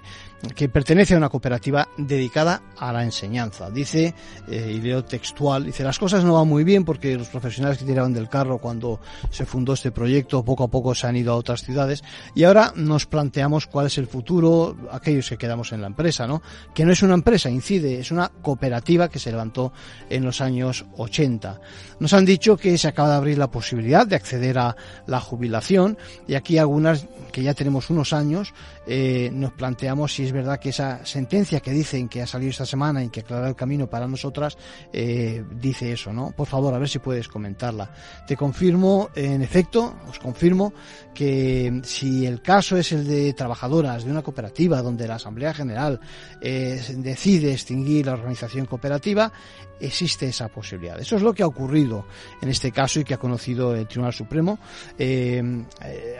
que 0.56 0.70
pertenece 0.70 1.12
a 1.12 1.18
una 1.18 1.28
cooperativa 1.28 1.86
dedicada 1.98 2.62
a 2.78 2.94
la 2.94 3.04
enseñanza. 3.04 3.68
Dice, 3.70 4.14
eh, 4.48 4.72
y 4.74 4.80
leo 4.80 5.04
textual, 5.04 5.66
dice, 5.66 5.84
las 5.84 5.98
cosas 5.98 6.24
no 6.24 6.32
van 6.32 6.48
muy 6.48 6.64
bien 6.64 6.86
porque 6.86 7.14
los 7.14 7.28
profesionales 7.28 7.76
que 7.76 7.84
tiraban 7.84 8.14
del 8.14 8.30
carro 8.30 8.56
cuando 8.56 9.00
se 9.28 9.44
fundó 9.44 9.74
este 9.74 9.90
proyecto 9.90 10.42
poco 10.42 10.64
a 10.64 10.68
poco 10.68 10.94
se 10.94 11.06
han 11.06 11.16
ido 11.16 11.34
a 11.34 11.36
otras 11.36 11.62
ciudades 11.62 12.02
y 12.34 12.44
ahora 12.44 12.72
nos 12.74 13.04
planteamos 13.04 13.66
cuál 13.66 13.88
es 13.88 13.98
el 13.98 14.06
futuro, 14.06 14.74
aquellos 14.92 15.28
que 15.28 15.36
quedamos 15.36 15.72
en 15.72 15.82
la 15.82 15.88
empresa, 15.88 16.26
¿no? 16.26 16.40
Que 16.74 16.86
no 16.86 16.92
es 16.92 17.02
una 17.02 17.12
empresa, 17.12 17.50
incide, 17.50 18.00
es 18.00 18.10
una 18.12 18.30
cooperativa 18.30 19.10
que 19.10 19.18
se 19.18 19.30
levantó 19.30 19.74
en 20.08 20.24
los 20.24 20.40
años 20.40 20.86
80. 20.96 21.60
Nos 22.00 22.14
han 22.14 22.24
dicho 22.24 22.56
que 22.56 22.78
se 22.78 22.88
acaba 22.88 23.10
de 23.10 23.16
abrir 23.16 23.36
la 23.36 23.50
posibilidad 23.50 24.06
de 24.06 24.16
acceder 24.16 24.56
a 24.56 24.74
la 25.06 25.20
jubilación 25.20 25.98
y 26.26 26.34
aquí 26.34 26.58
algunas 26.58 27.06
que 27.32 27.42
ya 27.42 27.54
tenemos 27.54 27.90
unos 27.90 28.12
años 28.12 28.52
eh, 28.86 29.30
nos 29.32 29.52
planteamos 29.52 30.14
si 30.14 30.24
es 30.24 30.32
verdad 30.32 30.60
que 30.60 30.70
esa 30.70 31.04
sentencia 31.04 31.60
que 31.60 31.70
dicen 31.70 32.08
que 32.08 32.22
ha 32.22 32.26
salido 32.26 32.50
esta 32.50 32.66
semana 32.66 33.02
y 33.02 33.08
que 33.08 33.20
aclara 33.20 33.48
el 33.48 33.56
camino 33.56 33.88
para 33.88 34.06
nosotras 34.06 34.58
eh, 34.92 35.44
dice 35.50 35.92
eso, 35.92 36.12
¿no? 36.12 36.32
Por 36.32 36.46
favor, 36.46 36.74
a 36.74 36.78
ver 36.78 36.88
si 36.88 36.98
puedes 36.98 37.28
comentarla. 37.28 37.90
Te 38.26 38.36
confirmo, 38.36 39.10
en 39.14 39.42
efecto, 39.42 39.94
os 40.08 40.18
confirmo 40.18 40.72
que 41.14 41.80
si 41.84 42.26
el 42.26 42.42
caso 42.42 42.76
es 42.76 42.92
el 42.92 43.06
de 43.06 43.32
trabajadoras 43.34 44.04
de 44.04 44.10
una 44.10 44.22
cooperativa 44.22 44.82
donde 44.82 45.06
la 45.06 45.16
Asamblea 45.16 45.54
General 45.54 46.00
eh, 46.40 46.80
decide 46.96 47.52
extinguir 47.52 48.06
la 48.06 48.14
organización 48.14 48.66
cooperativa, 48.66 49.32
existe 49.80 50.28
esa 50.28 50.48
posibilidad. 50.48 51.00
Eso 51.00 51.16
es 51.16 51.22
lo 51.22 51.34
que 51.34 51.42
ha 51.42 51.46
ocurrido 51.46 52.06
en 52.40 52.48
este 52.48 52.70
caso 52.70 53.00
y 53.00 53.04
que 53.04 53.14
ha 53.14 53.18
conocido 53.18 53.74
el 53.74 53.86
Tribunal 53.86 54.12
Supremo. 54.12 54.58
Eh, 54.98 55.64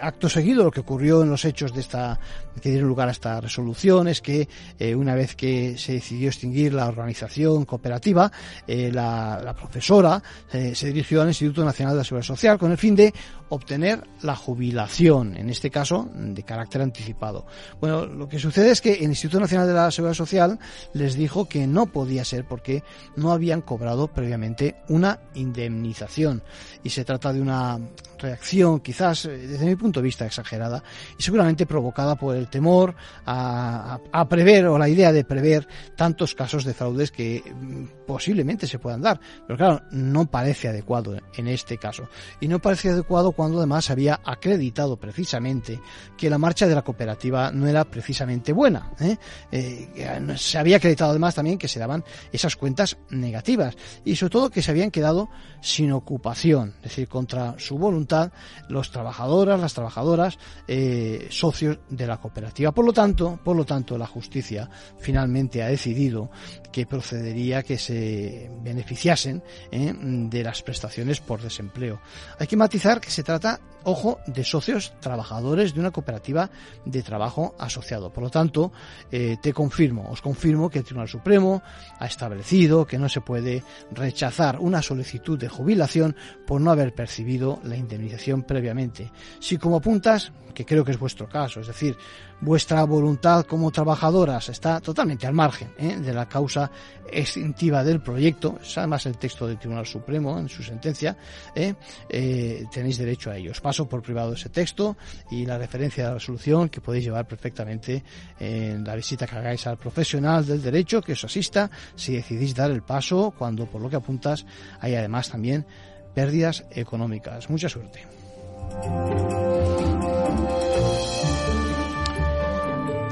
acto 0.00 0.28
seguido, 0.28 0.64
lo 0.64 0.70
que 0.70 0.80
ocurrió 0.80 1.22
en 1.22 1.30
los 1.30 1.44
hechos 1.44 1.74
de 1.74 1.80
esta 1.80 2.18
que 2.60 2.70
dieron 2.70 2.88
lugar 2.88 3.08
a 3.08 3.12
esta 3.12 3.40
resolución 3.40 4.08
es 4.08 4.20
que 4.20 4.46
una 4.94 5.14
vez 5.14 5.34
que 5.34 5.78
se 5.78 5.94
decidió 5.94 6.28
extinguir 6.28 6.74
la 6.74 6.86
organización 6.86 7.64
cooperativa, 7.64 8.30
la, 8.66 9.40
la, 9.42 9.54
profesora 9.54 10.22
se 10.50 10.86
dirigió 10.86 11.22
al 11.22 11.28
Instituto 11.28 11.64
Nacional 11.64 11.94
de 11.94 11.98
la 11.98 12.04
Seguridad 12.04 12.26
Social 12.26 12.58
con 12.58 12.70
el 12.70 12.78
fin 12.78 12.94
de 12.94 13.12
obtener 13.52 14.02
la 14.22 14.34
jubilación, 14.34 15.36
en 15.36 15.50
este 15.50 15.70
caso 15.70 16.08
de 16.14 16.42
carácter 16.42 16.80
anticipado. 16.80 17.44
Bueno, 17.82 18.06
lo 18.06 18.26
que 18.26 18.38
sucede 18.38 18.70
es 18.70 18.80
que 18.80 18.94
el 18.94 19.02
Instituto 19.10 19.40
Nacional 19.40 19.68
de 19.68 19.74
la 19.74 19.90
Seguridad 19.90 20.14
Social 20.14 20.58
les 20.94 21.16
dijo 21.16 21.46
que 21.46 21.66
no 21.66 21.84
podía 21.84 22.24
ser 22.24 22.46
porque 22.46 22.82
no 23.14 23.30
habían 23.30 23.60
cobrado 23.60 24.08
previamente 24.08 24.76
una 24.88 25.20
indemnización 25.34 26.42
y 26.82 26.88
se 26.88 27.04
trata 27.04 27.30
de 27.30 27.42
una 27.42 27.78
reacción 28.18 28.80
quizás 28.80 29.26
eh, 29.26 29.36
desde 29.36 29.66
mi 29.66 29.76
punto 29.76 30.00
de 30.00 30.04
vista 30.04 30.24
exagerada 30.24 30.82
y 31.18 31.22
seguramente 31.22 31.66
provocada 31.66 32.16
por 32.16 32.36
el 32.36 32.48
temor 32.48 32.94
a, 33.26 33.98
prever 34.30 34.66
o 34.66 34.78
la 34.78 34.88
idea 34.88 35.12
de 35.12 35.24
prever 35.24 35.68
tantos 35.96 36.34
casos 36.34 36.64
de 36.64 36.72
fraudes 36.72 37.10
que 37.10 37.42
mm, 37.44 38.06
posiblemente 38.06 38.66
se 38.66 38.78
puedan 38.78 39.02
dar. 39.02 39.20
Pero 39.46 39.58
claro, 39.58 39.82
no 39.90 40.24
parece 40.30 40.68
adecuado 40.68 41.18
en 41.34 41.48
este 41.48 41.76
caso. 41.76 42.08
Y 42.40 42.48
no 42.48 42.60
parece 42.60 42.90
adecuado 42.90 43.32
cuando 43.32 43.41
además 43.44 43.84
se 43.84 43.92
había 43.92 44.20
acreditado 44.24 44.96
precisamente 44.96 45.80
que 46.16 46.30
la 46.30 46.38
marcha 46.38 46.66
de 46.66 46.74
la 46.74 46.82
cooperativa 46.82 47.50
no 47.50 47.66
era 47.66 47.84
precisamente 47.84 48.52
buena. 48.52 48.92
¿eh? 49.00 49.16
Eh, 49.50 50.36
se 50.36 50.58
había 50.58 50.76
acreditado 50.76 51.10
además 51.10 51.34
también 51.34 51.58
que 51.58 51.68
se 51.68 51.78
daban 51.78 52.04
esas 52.32 52.56
cuentas 52.56 52.96
negativas 53.10 53.76
y 54.04 54.16
sobre 54.16 54.30
todo 54.30 54.50
que 54.50 54.62
se 54.62 54.70
habían 54.70 54.90
quedado 54.90 55.28
sin 55.60 55.92
ocupación, 55.92 56.74
es 56.76 56.90
decir, 56.90 57.08
contra 57.08 57.54
su 57.58 57.78
voluntad 57.78 58.32
los 58.68 58.90
trabajadoras, 58.90 59.60
las 59.60 59.74
trabajadoras, 59.74 60.38
eh, 60.66 61.28
socios 61.30 61.78
de 61.88 62.06
la 62.06 62.18
cooperativa. 62.18 62.72
Por 62.72 62.84
lo 62.84 62.92
tanto, 62.92 63.38
por 63.42 63.56
lo 63.56 63.64
tanto, 63.64 63.96
la 63.98 64.06
justicia 64.06 64.68
finalmente 64.98 65.62
ha 65.62 65.68
decidido 65.68 66.30
que 66.72 66.86
procedería 66.86 67.62
que 67.62 67.78
se 67.78 68.50
beneficiasen 68.62 69.42
eh, 69.70 69.92
de 69.94 70.42
las 70.42 70.62
prestaciones 70.62 71.20
por 71.20 71.40
desempleo. 71.42 72.00
Hay 72.38 72.46
que 72.46 72.56
matizar 72.56 73.00
que 73.00 73.10
se 73.10 73.22
trata, 73.22 73.60
ojo, 73.84 74.18
de 74.26 74.42
socios 74.42 74.94
trabajadores 75.00 75.74
de 75.74 75.80
una 75.80 75.90
cooperativa 75.90 76.50
de 76.84 77.02
trabajo 77.02 77.54
asociado. 77.58 78.12
Por 78.12 78.24
lo 78.24 78.30
tanto, 78.30 78.72
eh, 79.10 79.36
te 79.40 79.52
confirmo, 79.52 80.08
os 80.10 80.22
confirmo 80.22 80.70
que 80.70 80.78
el 80.78 80.84
Tribunal 80.84 81.08
Supremo 81.08 81.62
ha 81.98 82.06
establecido 82.06 82.86
que 82.86 82.98
no 82.98 83.08
se 83.08 83.20
puede 83.20 83.62
rechazar 83.90 84.58
una 84.58 84.82
solicitud 84.82 85.38
de 85.38 85.48
jubilación 85.48 86.16
por 86.46 86.60
no 86.60 86.70
haber 86.70 86.94
percibido 86.94 87.60
la 87.64 87.76
indemnización 87.76 88.42
previamente. 88.44 89.12
Si 89.38 89.58
como 89.58 89.76
apuntas, 89.76 90.32
que 90.54 90.64
creo 90.64 90.84
que 90.84 90.92
es 90.92 90.98
vuestro 90.98 91.28
caso, 91.28 91.60
es 91.60 91.66
decir, 91.66 91.96
vuestra 92.40 92.84
voluntad 92.84 93.44
como 93.46 93.70
trabajadoras 93.70 94.48
está 94.48 94.80
totalmente 94.80 95.26
al 95.26 95.32
margen 95.32 95.72
¿eh? 95.78 95.96
de 95.96 96.12
la 96.12 96.28
causa 96.28 96.61
extintiva 97.10 97.84
del 97.84 98.00
proyecto, 98.00 98.58
además 98.76 99.06
el 99.06 99.18
texto 99.18 99.46
del 99.46 99.58
Tribunal 99.58 99.86
Supremo 99.86 100.38
en 100.38 100.48
su 100.48 100.62
sentencia, 100.62 101.16
¿eh? 101.54 101.74
Eh, 102.08 102.64
tenéis 102.72 102.98
derecho 102.98 103.30
a 103.30 103.36
ello. 103.36 103.50
Os 103.50 103.60
paso 103.60 103.88
por 103.88 104.02
privado 104.02 104.34
ese 104.34 104.48
texto 104.48 104.96
y 105.30 105.46
la 105.46 105.58
referencia 105.58 106.04
a 106.04 106.08
la 106.08 106.14
resolución 106.14 106.68
que 106.68 106.80
podéis 106.80 107.04
llevar 107.04 107.26
perfectamente 107.26 108.02
en 108.38 108.84
la 108.84 108.96
visita 108.96 109.26
que 109.26 109.36
hagáis 109.36 109.66
al 109.66 109.78
profesional 109.78 110.46
del 110.46 110.62
derecho 110.62 111.00
que 111.00 111.12
os 111.12 111.24
asista 111.24 111.70
si 111.94 112.14
decidís 112.14 112.54
dar 112.54 112.70
el 112.70 112.82
paso 112.82 113.32
cuando 113.36 113.66
por 113.66 113.80
lo 113.80 113.90
que 113.90 113.96
apuntas 113.96 114.44
hay 114.80 114.94
además 114.94 115.30
también 115.30 115.66
pérdidas 116.14 116.64
económicas. 116.70 117.48
Mucha 117.48 117.68
suerte. 117.68 118.06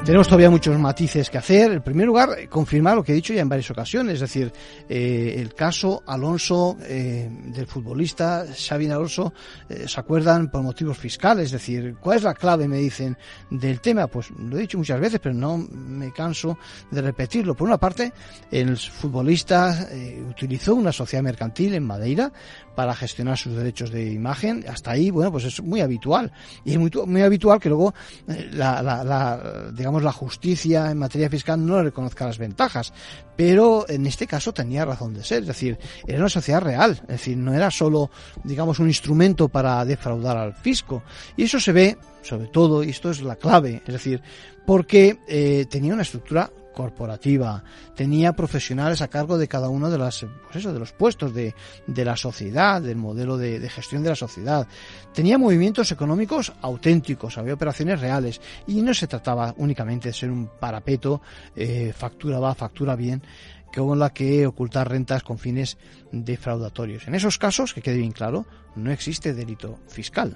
Tenemos 0.05 0.27
todavía 0.27 0.49
muchos 0.49 0.79
matices 0.79 1.29
que 1.29 1.37
hacer. 1.37 1.73
En 1.73 1.83
primer 1.83 2.07
lugar, 2.07 2.49
confirmar 2.49 2.95
lo 2.95 3.03
que 3.03 3.11
he 3.11 3.15
dicho 3.15 3.33
ya 3.33 3.41
en 3.41 3.49
varias 3.49 3.69
ocasiones, 3.69 4.15
es 4.15 4.21
decir, 4.21 4.51
eh, 4.89 5.35
el 5.37 5.53
caso 5.53 6.01
Alonso 6.07 6.75
eh, 6.81 7.29
del 7.29 7.67
futbolista 7.67 8.47
Xavi 8.51 8.89
Alonso, 8.89 9.31
eh, 9.69 9.87
¿se 9.87 9.99
acuerdan 9.99 10.49
por 10.49 10.63
motivos 10.63 10.97
fiscales? 10.97 11.45
Es 11.45 11.51
decir, 11.51 11.97
¿cuál 12.01 12.17
es 12.17 12.23
la 12.23 12.33
clave, 12.33 12.67
me 12.67 12.77
dicen, 12.77 13.15
del 13.51 13.79
tema? 13.79 14.07
Pues 14.07 14.31
lo 14.31 14.57
he 14.57 14.61
dicho 14.61 14.79
muchas 14.79 14.99
veces, 14.99 15.19
pero 15.21 15.35
no 15.35 15.57
me 15.57 16.11
canso 16.11 16.57
de 16.89 16.99
repetirlo. 16.99 17.53
Por 17.53 17.67
una 17.67 17.77
parte, 17.77 18.11
el 18.49 18.75
futbolista 18.77 19.87
utilizó 20.27 20.73
una 20.73 20.91
sociedad 20.91 21.23
mercantil 21.23 21.75
en 21.75 21.85
Madeira 21.85 22.33
para 22.75 22.95
gestionar 22.95 23.37
sus 23.37 23.55
derechos 23.55 23.91
de 23.91 24.11
imagen. 24.11 24.65
Hasta 24.67 24.91
ahí, 24.91 25.09
bueno, 25.11 25.31
pues 25.31 25.45
es 25.45 25.61
muy 25.61 25.81
habitual. 25.81 26.31
Y 26.63 26.73
es 26.73 26.77
muy, 26.79 26.91
muy 27.05 27.21
habitual 27.21 27.59
que 27.59 27.69
luego 27.69 27.93
la, 28.51 28.81
la, 28.81 29.03
la 29.03 29.71
digamos, 29.73 30.03
la 30.03 30.11
justicia 30.11 30.89
en 30.91 30.97
materia 30.97 31.29
fiscal 31.29 31.65
no 31.65 31.77
le 31.77 31.83
reconozca 31.83 32.25
las 32.25 32.37
ventajas. 32.37 32.93
Pero 33.35 33.85
en 33.89 34.05
este 34.05 34.27
caso 34.27 34.53
tenía 34.53 34.85
razón 34.85 35.13
de 35.13 35.23
ser, 35.23 35.41
es 35.41 35.47
decir, 35.47 35.77
era 36.05 36.19
una 36.19 36.29
sociedad 36.29 36.61
real, 36.61 36.91
es 37.03 37.07
decir, 37.07 37.37
no 37.37 37.53
era 37.53 37.71
solo, 37.71 38.11
digamos, 38.43 38.79
un 38.79 38.87
instrumento 38.87 39.47
para 39.49 39.83
defraudar 39.85 40.37
al 40.37 40.53
fisco. 40.53 41.03
Y 41.35 41.43
eso 41.43 41.59
se 41.59 41.71
ve, 41.71 41.97
sobre 42.21 42.47
todo, 42.47 42.83
y 42.83 42.89
esto 42.89 43.09
es 43.09 43.21
la 43.21 43.35
clave, 43.35 43.81
es 43.85 43.93
decir, 43.93 44.21
porque 44.65 45.19
eh, 45.27 45.65
tenía 45.69 45.93
una 45.93 46.03
estructura 46.03 46.51
corporativa, 46.73 47.63
tenía 47.95 48.33
profesionales 48.33 49.01
a 49.01 49.07
cargo 49.07 49.37
de 49.37 49.47
cada 49.47 49.69
uno 49.69 49.89
de 49.89 49.97
las, 49.97 50.25
pues 50.43 50.55
eso, 50.55 50.73
de 50.73 50.79
los 50.79 50.93
puestos 50.93 51.33
de, 51.33 51.53
de 51.87 52.05
la 52.05 52.15
sociedad, 52.15 52.81
del 52.81 52.97
modelo 52.97 53.37
de, 53.37 53.69
gestión 53.69 54.03
de 54.03 54.09
la 54.09 54.15
sociedad. 54.15 54.67
Tenía 55.13 55.37
movimientos 55.37 55.91
económicos 55.91 56.53
auténticos, 56.61 57.37
había 57.37 57.53
operaciones 57.53 57.99
reales 57.99 58.41
y 58.67 58.81
no 58.81 58.93
se 58.93 59.07
trataba 59.07 59.53
únicamente 59.57 60.09
de 60.09 60.13
ser 60.13 60.31
un 60.31 60.49
parapeto, 60.59 61.21
eh, 61.55 61.93
factura 61.95 62.39
va, 62.39 62.55
factura 62.55 62.95
bien, 62.95 63.21
con 63.73 63.97
la 63.99 64.11
que 64.11 64.45
ocultar 64.45 64.89
rentas 64.89 65.23
con 65.23 65.37
fines 65.37 65.77
defraudatorios. 66.11 67.07
En 67.07 67.15
esos 67.15 67.37
casos, 67.37 67.73
que 67.73 67.81
quede 67.81 67.97
bien 67.97 68.11
claro, 68.11 68.45
no 68.75 68.91
existe 68.91 69.33
delito 69.33 69.79
fiscal. 69.87 70.35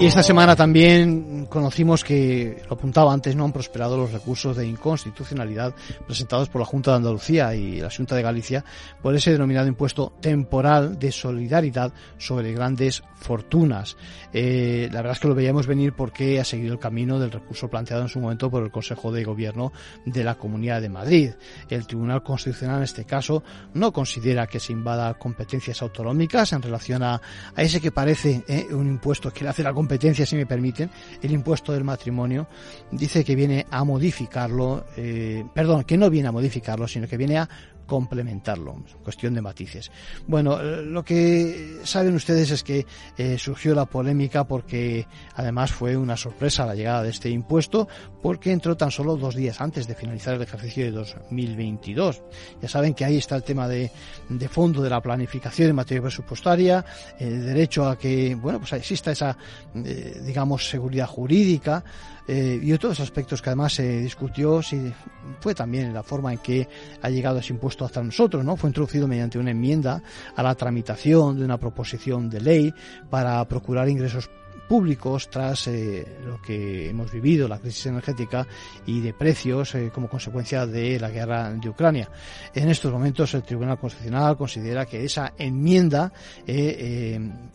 Y 0.00 0.06
esta 0.06 0.22
semana 0.22 0.56
también 0.56 1.29
conocimos 1.48 2.04
que, 2.04 2.62
lo 2.68 2.74
apuntaba 2.74 3.12
antes, 3.12 3.36
no 3.36 3.44
han 3.44 3.52
prosperado 3.52 3.96
los 3.96 4.12
recursos 4.12 4.56
de 4.56 4.66
inconstitucionalidad 4.66 5.74
presentados 6.06 6.48
por 6.48 6.60
la 6.60 6.66
Junta 6.66 6.92
de 6.92 6.98
Andalucía 6.98 7.54
y 7.54 7.80
la 7.80 7.90
Junta 7.90 8.16
de 8.16 8.22
Galicia 8.22 8.64
por 9.02 9.14
ese 9.14 9.32
denominado 9.32 9.68
impuesto 9.68 10.12
temporal 10.20 10.98
de 10.98 11.12
solidaridad 11.12 11.92
sobre 12.18 12.52
grandes 12.52 13.02
fortunas. 13.20 13.96
Eh, 14.32 14.88
la 14.92 15.00
verdad 15.00 15.12
es 15.12 15.20
que 15.20 15.28
lo 15.28 15.34
veíamos 15.34 15.66
venir 15.66 15.92
porque 15.92 16.40
ha 16.40 16.44
seguido 16.44 16.72
el 16.72 16.78
camino 16.78 17.18
del 17.18 17.30
recurso 17.30 17.68
planteado 17.68 18.02
en 18.02 18.08
su 18.08 18.20
momento 18.20 18.50
por 18.50 18.62
el 18.62 18.70
Consejo 18.70 19.12
de 19.12 19.24
Gobierno 19.24 19.72
de 20.04 20.24
la 20.24 20.36
Comunidad 20.36 20.80
de 20.80 20.88
Madrid. 20.88 21.30
El 21.68 21.86
Tribunal 21.86 22.22
Constitucional 22.22 22.78
en 22.78 22.84
este 22.84 23.04
caso 23.04 23.42
no 23.74 23.92
considera 23.92 24.46
que 24.46 24.60
se 24.60 24.72
invada 24.72 25.14
competencias 25.14 25.82
autonómicas 25.82 26.52
en 26.52 26.62
relación 26.62 27.02
a, 27.02 27.20
a 27.54 27.62
ese 27.62 27.80
que 27.80 27.92
parece 27.92 28.44
eh, 28.48 28.68
un 28.70 28.86
impuesto 28.86 29.30
que 29.32 29.44
le 29.44 29.50
hace 29.50 29.62
la 29.62 29.72
competencia, 29.72 30.24
si 30.24 30.36
me 30.36 30.46
permiten, 30.46 30.90
impuesto 31.32 31.72
del 31.72 31.84
matrimonio, 31.84 32.46
dice 32.90 33.24
que 33.24 33.34
viene 33.34 33.66
a 33.70 33.84
modificarlo, 33.84 34.84
eh, 34.96 35.44
perdón, 35.54 35.84
que 35.84 35.96
no 35.96 36.10
viene 36.10 36.28
a 36.28 36.32
modificarlo, 36.32 36.86
sino 36.88 37.06
que 37.06 37.16
viene 37.16 37.38
a 37.38 37.48
complementarlo. 37.90 38.76
Cuestión 39.02 39.34
de 39.34 39.42
matices. 39.42 39.90
Bueno, 40.28 40.60
eh, 40.60 40.82
lo 40.82 41.04
que 41.04 41.80
saben 41.82 42.14
ustedes 42.14 42.52
es 42.52 42.62
que 42.62 42.86
eh, 43.18 43.36
surgió 43.36 43.74
la 43.74 43.84
polémica 43.84 44.44
porque 44.44 45.08
además 45.34 45.72
fue 45.72 45.96
una 45.96 46.16
sorpresa 46.16 46.64
la 46.64 46.76
llegada 46.76 47.02
de 47.02 47.10
este 47.10 47.30
impuesto 47.30 47.88
porque 48.22 48.52
entró 48.52 48.76
tan 48.76 48.92
solo 48.92 49.16
dos 49.16 49.34
días 49.34 49.60
antes 49.60 49.88
de 49.88 49.96
finalizar 49.96 50.34
el 50.34 50.42
ejercicio 50.42 50.84
de 50.84 50.92
2022. 50.92 52.22
Ya 52.62 52.68
saben 52.68 52.94
que 52.94 53.04
ahí 53.04 53.16
está 53.16 53.34
el 53.34 53.42
tema 53.42 53.66
de, 53.66 53.90
de 54.28 54.48
fondo 54.48 54.82
de 54.82 54.90
la 54.90 55.00
planificación 55.00 55.70
en 55.70 55.74
materia 55.74 56.02
presupuestaria, 56.02 56.84
el 57.18 57.44
derecho 57.44 57.88
a 57.88 57.98
que, 57.98 58.36
bueno, 58.36 58.60
pues 58.60 58.72
exista 58.74 59.10
esa, 59.10 59.36
eh, 59.74 60.22
digamos, 60.24 60.68
seguridad 60.70 61.08
jurídica 61.08 61.82
eh, 62.26 62.60
y 62.62 62.72
otros 62.72 63.00
aspectos 63.00 63.42
que 63.42 63.50
además 63.50 63.74
se 63.74 64.00
discutió 64.00 64.62
si 64.62 64.92
fue 65.40 65.54
también 65.54 65.92
la 65.92 66.02
forma 66.02 66.32
en 66.32 66.38
que 66.38 66.68
ha 67.02 67.10
llegado 67.10 67.38
ese 67.38 67.52
impuesto 67.52 67.84
hasta 67.84 68.02
nosotros, 68.02 68.44
¿no? 68.44 68.56
Fue 68.56 68.70
introducido 68.70 69.08
mediante 69.08 69.38
una 69.38 69.50
enmienda 69.50 70.02
a 70.36 70.42
la 70.42 70.54
tramitación 70.54 71.38
de 71.38 71.44
una 71.44 71.58
proposición 71.58 72.30
de 72.30 72.40
ley 72.40 72.74
para 73.08 73.44
procurar 73.46 73.88
ingresos 73.88 74.30
públicos 74.70 75.28
tras 75.28 75.66
lo 75.66 76.40
que 76.40 76.90
hemos 76.90 77.10
vivido, 77.10 77.48
la 77.48 77.58
crisis 77.58 77.86
energética 77.86 78.46
y 78.86 79.00
de 79.00 79.12
precios 79.12 79.74
como 79.92 80.08
consecuencia 80.08 80.64
de 80.64 81.00
la 81.00 81.10
guerra 81.10 81.50
de 81.50 81.68
Ucrania. 81.68 82.08
En 82.54 82.68
estos 82.68 82.92
momentos 82.92 83.34
el 83.34 83.42
Tribunal 83.42 83.80
Constitucional 83.80 84.36
considera 84.36 84.86
que 84.86 85.04
esa 85.04 85.32
enmienda, 85.36 86.12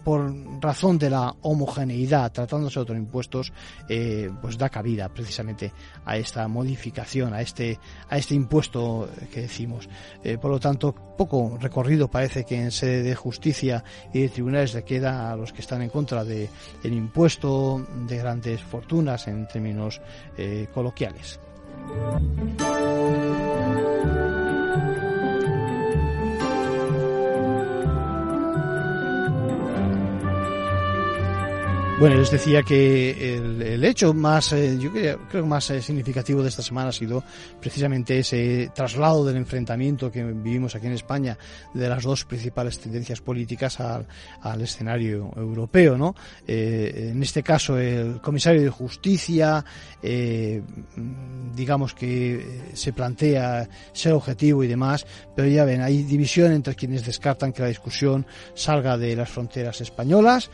por 0.04 0.30
razón 0.60 0.99
de 0.99 1.10
la 1.10 1.34
homogeneidad, 1.43 2.34
tratándose 2.34 2.80
de 2.80 2.82
otros 2.82 2.97
impuestos, 2.97 3.54
pues 4.41 4.58
da 4.58 4.67
cabida 4.67 5.08
precisamente 5.08 5.71
a 6.04 6.17
esta 6.17 6.45
modificación, 6.49 7.34
a 7.34 7.39
este, 7.39 7.80
a 8.10 8.17
este 8.17 8.36
impuesto 8.36 9.08
que 9.32 9.43
decimos. 9.43 9.88
Eh, 10.21 10.38
por 10.38 10.51
lo 10.51 10.60
tanto, 10.60 10.93
poco 11.17 11.58
recorrido 11.62 12.10
parece 12.10 12.43
que 12.43 12.62
en 12.62 12.71
sede 12.71 13.04
de 13.04 13.15
justicia 13.15 13.86
y 14.13 14.21
de 14.23 14.30
tribunales 14.30 14.73
le 14.73 14.84
queda 14.84 15.32
a 15.32 15.36
los 15.38 15.54
que 15.54 15.62
están 15.62 15.82
en 15.82 15.89
contra 15.89 16.25
del 16.25 16.49
impuesto 17.05 17.85
de 18.07 18.17
grandes 18.17 18.61
fortunas 18.61 19.27
en 19.27 19.47
términos 19.47 20.01
eh, 20.37 20.67
coloquiales. 20.73 21.39
Bueno, 31.97 32.17
les 32.17 32.29
decía 32.29 32.62
que 32.62 33.36
el, 33.36 33.81
hecho 33.86 34.13
más, 34.13 34.51
eh, 34.51 34.77
yo 34.77 34.91
creo, 34.91 35.17
creo 35.29 35.45
más 35.45 35.69
eh, 35.69 35.81
significativo 35.81 36.43
de 36.43 36.49
esta 36.49 36.62
semana 36.62 36.89
ha 36.89 36.91
sido 36.91 37.23
precisamente 37.62 38.19
ese 38.19 38.69
traslado 38.75 39.23
del 39.23 39.38
enfrentamiento 39.38 40.12
que 40.12 40.21
vivimos 40.25 40.75
aquí 40.75 40.88
en 40.88 40.91
España 40.91 41.38
de 41.73 41.88
las 41.88 42.03
dos 42.03 42.25
principales 42.25 42.79
tendencias 42.79 43.21
políticas 43.21 43.79
al, 43.79 44.05
al 44.41 44.62
escenario 44.62 45.31
europeo, 45.38 45.97
¿no? 45.97 46.15
Eh, 46.45 47.12
en 47.13 47.23
este 47.23 47.41
caso, 47.41 47.77
el 47.77 48.19
comisario 48.19 48.62
de 48.62 48.69
Justicia, 48.69 49.63
digamos 51.55 51.93
que 51.95 52.71
se 52.73 52.91
plantea 52.91 53.69
ser 53.93 54.13
objetivo 54.13 54.63
y 54.63 54.67
demás, 54.67 55.08
pero 55.34 55.47
ya 55.47 55.63
ven, 55.63 55.81
hay 55.81 56.03
división 56.03 56.51
entre 56.51 56.75
quienes 56.75 57.05
descartan 57.05 57.53
que 57.53 57.62
la 57.62 57.69
discusión 57.69 58.25
salga 58.53 58.97
de 58.97 59.15
las 59.15 59.29
fronteras 59.29 59.79
españolas, 59.79 60.51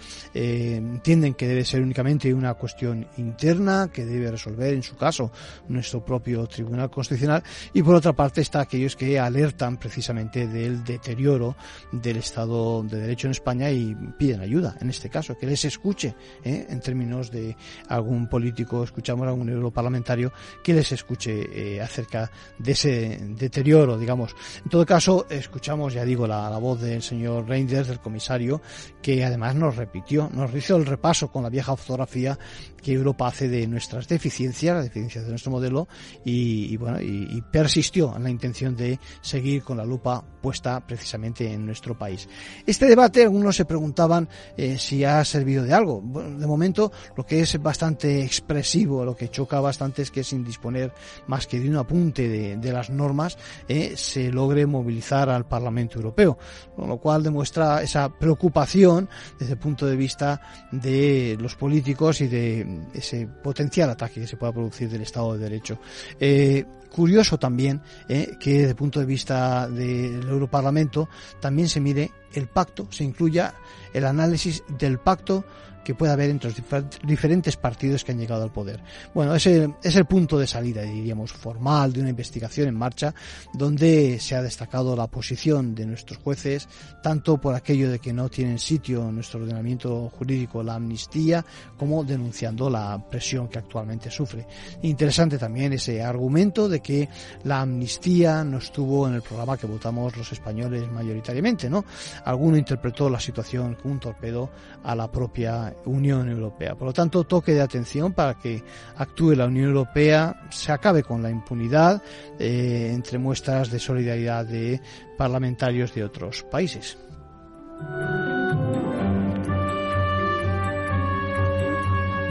que 1.34 1.48
debe 1.48 1.65
ser 1.65 1.82
únicamente 1.82 2.34
una 2.34 2.54
cuestión 2.56 3.08
interna 3.17 3.89
que 3.91 4.06
debe 4.06 4.32
resolver, 4.32 4.74
en 4.74 4.84
su 4.84 4.96
caso, 4.96 5.32
nuestro 5.67 6.04
propio 6.04 6.48
Tribunal 6.48 6.89
Constitucional. 6.89 7.44
Y 7.74 7.84
por 7.84 7.96
otra 7.96 8.13
parte 8.13 8.41
está 8.41 8.62
aquellos 8.62 8.96
que 8.96 9.20
alertan 9.20 9.78
precisamente 9.78 10.48
del 10.48 10.84
deterioro 10.84 11.56
del 11.91 12.17
Estado 12.17 12.84
de 12.84 13.00
Derecho 13.00 13.28
en 13.28 13.32
España 13.32 13.72
y 13.72 13.96
piden 14.17 14.41
ayuda, 14.41 14.76
en 14.80 14.89
este 14.89 15.10
caso, 15.10 15.38
que 15.38 15.46
les 15.46 15.63
escuche, 15.65 16.15
¿eh? 16.44 16.67
en 16.70 16.80
términos 16.80 17.32
de 17.32 17.56
algún 17.88 18.28
político, 18.28 18.84
escuchamos 18.84 19.26
a 19.26 19.30
algún 19.30 19.50
europarlamentario, 19.50 20.32
que 20.63 20.74
les 20.74 20.91
escuche 20.91 21.76
eh, 21.76 21.82
acerca 21.82 22.32
de 22.58 22.72
ese 22.72 23.20
deterioro, 23.36 23.98
digamos. 23.98 24.36
En 24.63 24.70
todo 24.70 24.86
caso, 24.86 25.28
escuchamos, 25.30 25.94
ya 25.94 26.06
digo, 26.06 26.28
la, 26.28 26.50
la 26.50 26.58
voz 26.58 26.82
del 26.82 27.02
señor 27.02 27.48
Reinders, 27.48 27.88
del 27.88 28.00
comisario, 28.00 28.62
que 29.02 29.24
además 29.24 29.56
nos 29.56 29.76
repitió, 29.76 30.30
nos 30.34 30.54
hizo 30.54 30.76
el 30.76 30.86
repaso 30.86 31.20
con 31.29 31.43
la 31.43 31.49
vieja 31.49 31.75
fotografía 31.75 32.38
que 32.81 32.93
Europa 32.93 33.27
hace 33.27 33.47
de 33.47 33.67
nuestras 33.67 34.07
deficiencias, 34.07 34.75
las 34.75 34.86
deficiencias 34.86 35.23
de 35.25 35.29
nuestro 35.29 35.51
modelo, 35.51 35.88
y, 36.25 36.75
bueno, 36.77 36.99
y, 37.01 37.41
persistió 37.51 38.15
en 38.15 38.23
la 38.23 38.29
intención 38.29 38.75
de 38.75 38.99
seguir 39.21 39.63
con 39.63 39.77
la 39.77 39.86
lupa 39.86 40.23
puesta 40.41 40.79
precisamente 40.79 41.51
en 41.51 41.65
nuestro 41.65 41.97
país. 41.97 42.27
Este 42.65 42.86
debate, 42.86 43.23
algunos 43.23 43.55
se 43.55 43.65
preguntaban 43.65 44.27
eh, 44.57 44.77
si 44.77 45.03
ha 45.03 45.23
servido 45.25 45.63
de 45.63 45.73
algo. 45.73 46.01
de 46.01 46.47
momento, 46.47 46.91
lo 47.15 47.25
que 47.25 47.41
es 47.41 47.62
bastante 47.62 48.23
expresivo, 48.23 49.05
lo 49.05 49.15
que 49.15 49.29
choca 49.29 49.60
bastante 49.60 50.01
es 50.01 50.12
que 50.12 50.23
sin 50.23 50.43
disponer 50.43 50.93
más 51.27 51.45
que 51.45 51.60
de 51.60 51.69
un 51.69 51.75
apunte 51.75 52.27
de, 52.57 52.71
las 52.71 52.89
normas, 52.89 53.38
eh, 53.67 53.93
se 53.95 54.31
logre 54.31 54.65
movilizar 54.65 55.29
al 55.29 55.45
Parlamento 55.45 55.97
Europeo, 55.97 56.38
con 56.75 56.88
lo 56.88 56.97
cual 56.97 57.21
demuestra 57.21 57.81
esa 57.81 58.10
preocupación 58.10 59.10
desde 59.38 59.53
el 59.53 59.60
punto 59.60 59.86
de 59.86 59.95
vista 59.95 60.41
de 60.71 61.11
los 61.39 61.56
políticos 61.56 62.21
y 62.21 62.28
de 62.28 62.82
ese 62.93 63.28
potencial 63.28 63.89
ataque 63.89 64.21
que 64.21 64.28
se 64.28 64.38
pueda 64.38 64.54
producir 64.54 64.89
del 64.89 65.02
Estado 65.02 65.34
de 65.34 65.39
Derecho. 65.39 65.80
Eh, 66.19 66.65
curioso 66.89 67.39
también 67.39 67.82
eh, 68.10 68.38
que 68.39 68.52
desde 68.52 68.69
el 68.69 68.76
punto 68.76 69.00
de 69.00 69.06
vista 69.06 69.67
del 69.67 70.28
Europarlamento 70.28 71.08
también 71.39 71.69
se 71.69 71.80
mire 71.80 72.12
el 72.34 72.47
pacto, 72.47 72.88
se 72.91 73.04
incluya 73.04 73.54
el 73.93 74.06
análisis 74.06 74.63
del 74.78 75.00
pacto 75.00 75.45
que 75.84 75.96
pueda 75.96 76.13
haber 76.13 76.30
entre 76.30 76.52
los 76.52 76.62
diferentes 77.04 77.58
partidos 77.58 78.04
que 78.04 78.12
han 78.12 78.20
llegado 78.20 78.44
al 78.44 78.52
poder. 78.52 78.82
Bueno, 79.13 79.36
ese 79.36 79.74
es 79.84 79.96
el 79.96 80.06
punto 80.06 80.38
de 80.38 80.48
salida, 80.48 80.82
diríamos, 80.84 81.32
formal 81.32 81.94
de 81.94 82.02
una 82.02 82.10
investigación 82.10 82.67
en 82.67 82.76
marcha, 82.76 83.13
donde 83.54 84.20
se 84.20 84.36
ha 84.36 84.41
destacado 84.41 84.96
la 84.96 85.08
posición 85.08 85.74
de 85.76 85.86
nuestros 85.86 86.20
jueces, 86.20 86.67
tanto 87.02 87.39
por 87.39 87.56
aquello 87.56 87.89
de 87.89 88.00
que 88.00 88.13
no 88.13 88.30
tienen 88.30 88.60
sitio 88.60 89.10
en 89.10 89.15
nuestro 89.15 89.41
ordenamiento 89.41 90.10
jurídico 90.10 90.63
la 90.63 90.76
amnistía, 90.76 91.46
como 91.78 92.04
denunciando 92.04 92.70
la 92.70 93.04
presión 93.10 93.48
que 93.48 93.60
actualmente 93.60 94.10
sufre. 94.10 94.46
Interesante 94.84 95.38
también 95.38 95.74
ese 95.74 96.04
argumento 96.04 96.70
de 96.70 96.82
que 96.82 97.10
la 97.44 97.62
amnistía 97.62 98.44
no 98.44 98.58
estuvo 98.58 99.08
en 99.08 99.15
el 99.15 99.22
programa 99.22 99.58
que 99.58 99.67
votamos 99.67 100.15
los 100.17 100.32
españoles 100.32 100.89
mayoritariamente, 100.91 101.70
¿no? 101.70 101.86
Alguno 102.26 102.58
interpretó 102.58 103.10
la 103.10 103.20
situación 103.20 103.76
como 103.76 103.94
un 103.94 104.00
torpedo 104.00 104.50
a 104.84 104.96
la 104.96 105.12
propia 105.12 105.70
Unión 105.86 106.29
Europea. 106.29 106.75
Por 106.75 106.88
lo 106.88 106.93
tanto, 106.93 107.23
toque 107.23 107.53
de 107.53 107.62
atención 107.62 108.13
para 108.13 108.38
que 108.38 108.63
actúe 108.97 109.36
la 109.36 109.45
Unión 109.45 109.69
Europea, 109.69 110.47
se 110.49 110.71
acabe 110.71 111.03
con 111.03 111.21
la 111.21 111.29
impunidad 111.29 112.01
eh, 112.39 112.91
entre 112.93 113.17
muestras 113.17 113.71
de 113.71 113.79
solidaridad 113.79 114.45
de 114.45 114.81
parlamentarios 115.17 115.93
de 115.93 116.03
otros 116.03 116.43
países. 116.43 116.97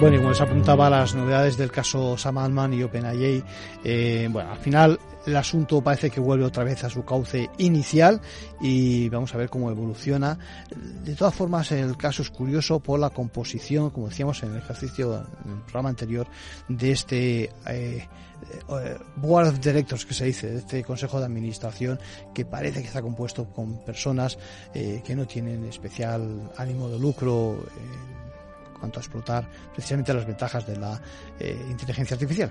Bueno, 0.00 0.16
y 0.16 0.18
como 0.18 0.30
les 0.30 0.40
apuntaba, 0.40 0.88
las 0.88 1.14
novedades 1.14 1.58
del 1.58 1.70
caso 1.70 2.16
Sam 2.16 2.38
Altman 2.38 2.72
y 2.72 2.82
OpenAI, 2.82 3.44
eh, 3.84 4.28
bueno, 4.32 4.50
al 4.50 4.58
final 4.58 4.98
el 5.26 5.36
asunto 5.36 5.82
parece 5.82 6.08
que 6.08 6.20
vuelve 6.20 6.46
otra 6.46 6.64
vez 6.64 6.82
a 6.84 6.88
su 6.88 7.04
cauce 7.04 7.50
inicial 7.58 8.18
y 8.62 9.10
vamos 9.10 9.34
a 9.34 9.36
ver 9.36 9.50
cómo 9.50 9.70
evoluciona. 9.70 10.38
De 11.04 11.14
todas 11.14 11.34
formas, 11.34 11.70
el 11.72 11.98
caso 11.98 12.22
es 12.22 12.30
curioso 12.30 12.80
por 12.80 12.98
la 12.98 13.10
composición, 13.10 13.90
como 13.90 14.08
decíamos 14.08 14.42
en 14.42 14.52
el 14.52 14.58
ejercicio, 14.58 15.16
en 15.44 15.52
el 15.52 15.60
programa 15.64 15.90
anterior, 15.90 16.26
de 16.66 16.92
este 16.92 17.42
eh, 17.66 18.08
eh, 18.70 18.98
Board 19.16 19.48
of 19.48 19.60
Directors 19.60 20.06
que 20.06 20.14
se 20.14 20.24
dice, 20.24 20.50
de 20.50 20.58
este 20.60 20.82
Consejo 20.82 21.18
de 21.18 21.26
Administración, 21.26 22.00
que 22.32 22.46
parece 22.46 22.80
que 22.80 22.86
está 22.86 23.02
compuesto 23.02 23.44
con 23.52 23.84
personas 23.84 24.38
eh, 24.72 25.02
que 25.04 25.14
no 25.14 25.26
tienen 25.26 25.64
especial 25.66 26.50
ánimo 26.56 26.88
de 26.88 26.98
lucro 26.98 27.66
en 27.76 28.19
cuanto 28.80 28.98
a 28.98 29.02
explotar 29.02 29.48
precisamente 29.72 30.12
las 30.12 30.26
ventajas 30.26 30.66
de 30.66 30.76
la 30.76 31.00
inteligencia 31.68 32.14
artificial. 32.14 32.50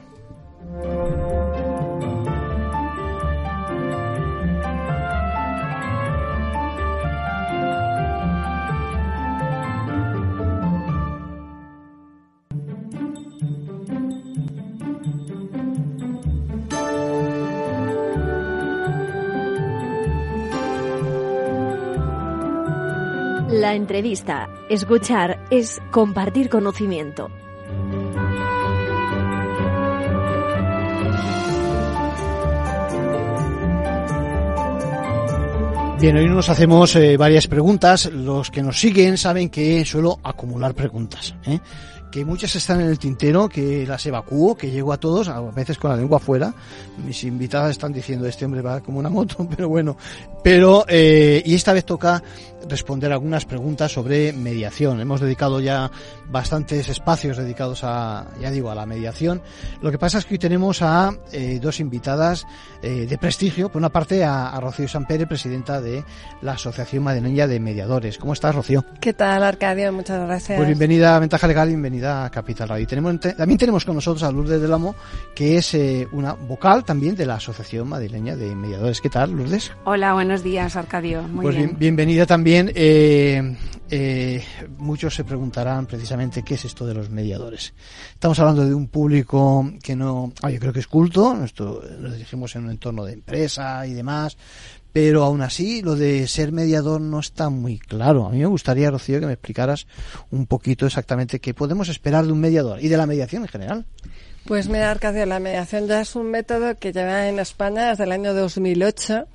La 23.70 23.76
entrevista, 23.76 24.50
escuchar, 24.68 25.46
es 25.52 25.80
compartir 25.92 26.50
conocimiento. 26.50 27.30
Bien, 36.02 36.18
hoy 36.18 36.28
nos 36.28 36.50
hacemos 36.50 36.96
eh, 36.96 37.16
varias 37.16 37.46
preguntas. 37.46 38.12
Los 38.12 38.50
que 38.50 38.64
nos 38.64 38.80
siguen 38.80 39.20
saben 39.20 39.50
que 39.50 39.86
suelo 39.86 40.18
acumular 40.24 40.74
preguntas. 40.74 41.36
¿eh? 41.46 41.60
Que 42.12 42.26
muchas 42.26 42.56
están 42.56 42.82
en 42.82 42.88
el 42.88 42.98
tintero, 42.98 43.48
que 43.50 43.86
las 43.86 44.06
evacuo, 44.06 44.56
que 44.56 44.72
llego 44.72 44.92
a 44.92 44.98
todos, 44.98 45.28
a 45.28 45.42
veces 45.42 45.78
con 45.78 45.92
la 45.92 45.98
lengua 45.98 46.18
afuera. 46.18 46.54
Mis 47.06 47.24
invitadas 47.24 47.72
están 47.72 47.94
diciendo, 47.94 48.26
este 48.28 48.46
hombre 48.46 48.62
va 48.62 48.82
como 48.82 49.00
una 49.00 49.10
moto, 49.10 49.48
pero 49.56 49.70
bueno. 49.70 49.96
Pero, 50.44 50.86
eh, 50.88 51.44
y 51.46 51.56
esta 51.56 51.74
vez 51.74 51.86
toca 51.86 52.24
responder 52.68 53.12
algunas 53.12 53.46
preguntas 53.46 53.92
sobre 53.92 54.34
mediación. 54.34 55.00
Hemos 55.00 55.22
dedicado 55.22 55.60
ya 55.60 55.92
bastantes 56.30 56.90
espacios 56.90 57.38
dedicados 57.38 57.84
a, 57.84 58.28
ya 58.42 58.52
digo, 58.52 58.70
a 58.70 58.76
la 58.76 58.86
mediación. 58.86 59.42
Lo 59.82 59.92
que 59.92 59.98
pasa 59.98 60.18
es 60.18 60.26
que 60.26 60.36
hoy 60.36 60.40
tenemos 60.40 60.82
a 60.82 61.14
eh, 61.32 61.60
dos 61.62 61.80
invitadas 61.80 62.46
eh, 62.82 63.06
de 63.08 63.18
prestigio. 63.18 63.70
Por 63.70 63.80
una 63.80 63.90
parte, 63.90 64.24
a, 64.24 64.50
a 64.50 64.60
Rocío 64.60 64.88
Sampere, 64.88 65.28
presidenta 65.28 65.82
de 65.82 66.04
la 66.42 66.54
Asociación 66.54 67.04
Madrileña 67.04 67.48
de 67.48 67.60
Mediadores. 67.60 68.18
¿Cómo 68.18 68.34
estás, 68.34 68.56
Rocío? 68.56 68.84
¿Qué 69.00 69.14
tal, 69.14 69.44
Arcadio? 69.44 69.92
Muchas 69.94 70.26
gracias. 70.26 70.58
Pues 70.58 70.68
bienvenida 70.68 71.16
a 71.16 71.20
Ventaja 71.20 71.48
Legal, 71.48 71.70
bienvenida 71.70 71.99
Capital 72.32 72.70
Radio. 72.70 72.88
Tenemos, 72.88 73.20
también 73.20 73.58
tenemos 73.58 73.86
con 73.86 73.96
nosotros 73.96 74.24
a 74.24 74.32
Lourdes 74.32 74.62
del 74.62 74.74
Amo, 74.74 74.96
que 75.36 75.58
es 75.58 75.74
eh, 75.74 76.08
una 76.12 76.34
vocal 76.34 76.84
también 76.84 77.16
de 77.16 77.26
la 77.26 77.36
Asociación 77.36 77.88
Madrileña 77.88 78.36
de 78.36 78.56
Mediadores. 78.56 79.02
¿Qué 79.02 79.10
tal, 79.10 79.32
Lourdes? 79.32 79.72
Hola, 79.86 80.14
buenos 80.14 80.44
días, 80.44 80.76
Arcadio. 80.76 81.24
Muy 81.24 81.44
pues 81.44 81.56
bien. 81.56 81.76
bienvenida 81.78 82.26
también. 82.26 82.72
Eh, 82.74 83.56
eh, 83.92 84.44
muchos 84.78 85.16
se 85.16 85.24
preguntarán 85.24 85.88
precisamente 85.88 86.44
qué 86.44 86.54
es 86.54 86.66
esto 86.66 86.86
de 86.86 86.94
los 86.94 87.10
mediadores. 87.10 87.74
Estamos 88.14 88.38
hablando 88.40 88.66
de 88.66 88.74
un 88.74 88.88
público 88.88 89.72
que 89.82 89.96
no, 89.96 90.32
ah, 90.44 90.52
yo 90.52 90.60
creo 90.60 90.74
que 90.74 90.80
es 90.80 90.88
culto, 90.88 91.44
esto, 91.44 91.82
nos 92.00 92.14
dirigimos 92.14 92.56
en 92.56 92.66
un 92.66 92.72
entorno 92.72 93.04
de 93.04 93.14
empresa 93.14 93.86
y 93.88 93.94
demás, 93.94 94.38
pero 94.94 95.24
aún 95.24 95.42
así 95.42 95.82
lo 95.82 95.96
de 95.96 96.28
ser 96.28 96.52
mediador 96.52 97.02
no 97.02 97.20
está 97.20 97.50
muy 97.50 97.78
claro. 97.78 98.26
A 98.26 98.32
mí 98.32 98.40
me 98.40 98.46
gustaría, 98.46 98.90
Rocío, 98.92 99.20
que 99.20 99.26
me 99.26 99.34
explicaras 99.34 99.88
un 100.32 100.48
poquito 100.48 100.86
exactamente 100.86 101.40
qué 101.40 101.54
podemos 101.54 101.90
esperar 101.90 102.26
de 102.26 102.32
un 102.32 102.40
mediador 102.40 102.84
y 102.84 102.88
de 102.88 102.98
la 102.98 103.06
mediación 103.06 103.44
en 103.44 103.50
general. 103.50 103.86
Pues 104.46 104.68
mira, 104.68 104.90
Arcadio, 104.90 105.26
la 105.26 105.40
mediación 105.40 105.88
ya 105.88 106.02
es 106.02 106.16
un 106.16 106.32
método 106.32 106.76
que 106.76 106.92
lleva 106.92 107.28
en 107.28 107.40
España 107.40 107.90
desde 107.90 108.06
el 108.06 108.12
año 108.12 108.34
2008. 108.34 109.28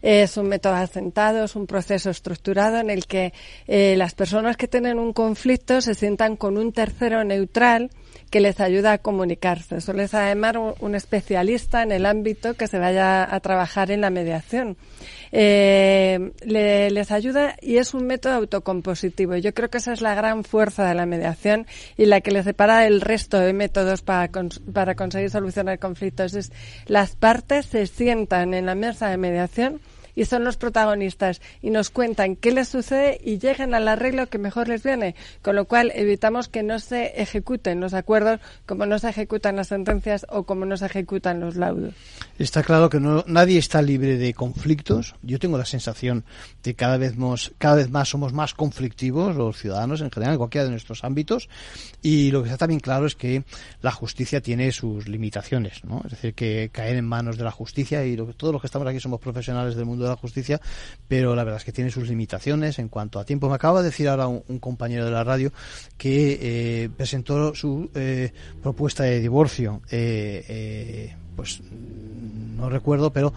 Es 0.00 0.36
un 0.36 0.48
método 0.48 0.74
asentado, 0.74 1.44
es 1.44 1.56
un 1.56 1.66
proceso 1.66 2.10
estructurado 2.10 2.78
en 2.78 2.88
el 2.88 3.06
que 3.06 3.32
eh, 3.66 3.94
las 3.96 4.14
personas 4.14 4.56
que 4.56 4.68
tienen 4.68 4.98
un 4.98 5.12
conflicto 5.12 5.80
se 5.80 5.94
sientan 5.94 6.36
con 6.36 6.56
un 6.56 6.72
tercero 6.72 7.22
neutral 7.22 7.90
que 8.32 8.40
les 8.40 8.60
ayuda 8.60 8.94
a 8.94 8.98
comunicarse. 8.98 9.82
Suele 9.82 10.08
además 10.10 10.56
un 10.80 10.94
especialista 10.94 11.82
en 11.82 11.92
el 11.92 12.06
ámbito 12.06 12.54
que 12.54 12.66
se 12.66 12.78
vaya 12.78 13.22
a 13.22 13.40
trabajar 13.40 13.90
en 13.90 14.00
la 14.00 14.08
mediación. 14.08 14.78
Eh, 15.32 16.32
le, 16.42 16.90
les 16.90 17.12
ayuda 17.12 17.56
y 17.60 17.76
es 17.76 17.92
un 17.92 18.06
método 18.06 18.32
autocompositivo. 18.32 19.36
Yo 19.36 19.52
creo 19.52 19.68
que 19.68 19.76
esa 19.76 19.92
es 19.92 20.00
la 20.00 20.14
gran 20.14 20.44
fuerza 20.44 20.88
de 20.88 20.94
la 20.94 21.04
mediación 21.04 21.66
y 21.98 22.06
la 22.06 22.22
que 22.22 22.30
le 22.30 22.42
separa 22.42 22.78
del 22.78 23.02
resto 23.02 23.38
de 23.38 23.52
métodos 23.52 24.00
para, 24.00 24.30
para 24.72 24.94
conseguir 24.94 25.28
solucionar 25.28 25.78
conflictos. 25.78 26.32
Es 26.32 26.52
las 26.86 27.14
partes 27.14 27.66
se 27.66 27.86
sientan 27.86 28.54
en 28.54 28.64
la 28.64 28.74
mesa 28.74 29.10
de 29.10 29.18
mediación 29.18 29.82
y 30.14 30.24
son 30.24 30.44
los 30.44 30.56
protagonistas 30.56 31.40
y 31.60 31.70
nos 31.70 31.90
cuentan 31.90 32.36
qué 32.36 32.52
les 32.52 32.68
sucede 32.68 33.20
y 33.22 33.38
llegan 33.38 33.74
al 33.74 33.88
arreglo 33.88 34.28
que 34.28 34.38
mejor 34.38 34.68
les 34.68 34.82
viene, 34.82 35.14
con 35.42 35.56
lo 35.56 35.66
cual 35.66 35.92
evitamos 35.94 36.48
que 36.48 36.62
no 36.62 36.78
se 36.78 37.20
ejecuten 37.20 37.80
los 37.80 37.94
acuerdos 37.94 38.40
como 38.66 38.86
no 38.86 38.98
se 38.98 39.08
ejecutan 39.08 39.56
las 39.56 39.68
sentencias 39.68 40.26
o 40.28 40.44
como 40.44 40.64
no 40.64 40.76
se 40.76 40.86
ejecutan 40.86 41.40
los 41.40 41.56
laudos. 41.56 41.94
Está 42.38 42.62
claro 42.62 42.90
que 42.90 43.00
no, 43.00 43.24
nadie 43.26 43.58
está 43.58 43.82
libre 43.82 44.16
de 44.16 44.34
conflictos. 44.34 45.14
Yo 45.22 45.38
tengo 45.38 45.58
la 45.58 45.64
sensación 45.64 46.24
de 46.62 46.72
que 46.72 46.74
cada 46.74 46.96
vez, 46.96 47.16
más, 47.16 47.52
cada 47.58 47.76
vez 47.76 47.90
más 47.90 48.08
somos 48.08 48.32
más 48.32 48.54
conflictivos 48.54 49.36
los 49.36 49.58
ciudadanos 49.58 50.00
en 50.00 50.10
general, 50.10 50.34
en 50.34 50.38
cualquiera 50.38 50.64
de 50.64 50.70
nuestros 50.70 51.04
ámbitos. 51.04 51.48
Y 52.02 52.30
lo 52.30 52.42
que 52.42 52.48
está 52.48 52.58
también 52.58 52.80
claro 52.80 53.06
es 53.06 53.14
que 53.14 53.44
la 53.80 53.92
justicia 53.92 54.40
tiene 54.40 54.72
sus 54.72 55.08
limitaciones, 55.08 55.84
¿no? 55.84 56.02
Es 56.04 56.12
decir, 56.12 56.34
que 56.34 56.70
caer 56.72 56.96
en 56.96 57.06
manos 57.06 57.36
de 57.36 57.44
la 57.44 57.50
justicia 57.50 58.04
y 58.04 58.16
lo, 58.16 58.26
todos 58.34 58.52
los 58.52 58.62
que 58.62 58.66
estamos 58.66 58.88
aquí 58.88 59.00
somos 59.00 59.20
profesionales 59.20 59.74
del 59.74 59.84
mundo 59.84 60.01
de 60.04 60.10
la 60.10 60.16
justicia, 60.16 60.60
pero 61.08 61.34
la 61.34 61.44
verdad 61.44 61.58
es 61.60 61.64
que 61.64 61.72
tiene 61.72 61.90
sus 61.90 62.08
limitaciones 62.08 62.78
en 62.78 62.88
cuanto 62.88 63.18
a 63.18 63.24
tiempo. 63.24 63.48
Me 63.48 63.54
acaba 63.54 63.80
de 63.80 63.86
decir 63.90 64.08
ahora 64.08 64.28
un, 64.28 64.58
compañero 64.58 65.04
de 65.04 65.10
la 65.10 65.24
radio 65.24 65.52
que 65.96 66.38
eh, 66.84 66.88
presentó 66.96 67.54
su 67.54 67.90
eh, 67.94 68.32
propuesta 68.62 69.04
de 69.04 69.20
divorcio. 69.20 69.82
Eh, 69.90 71.14
pues 71.36 71.60
no 72.56 72.68
recuerdo, 72.68 73.12
pero 73.12 73.32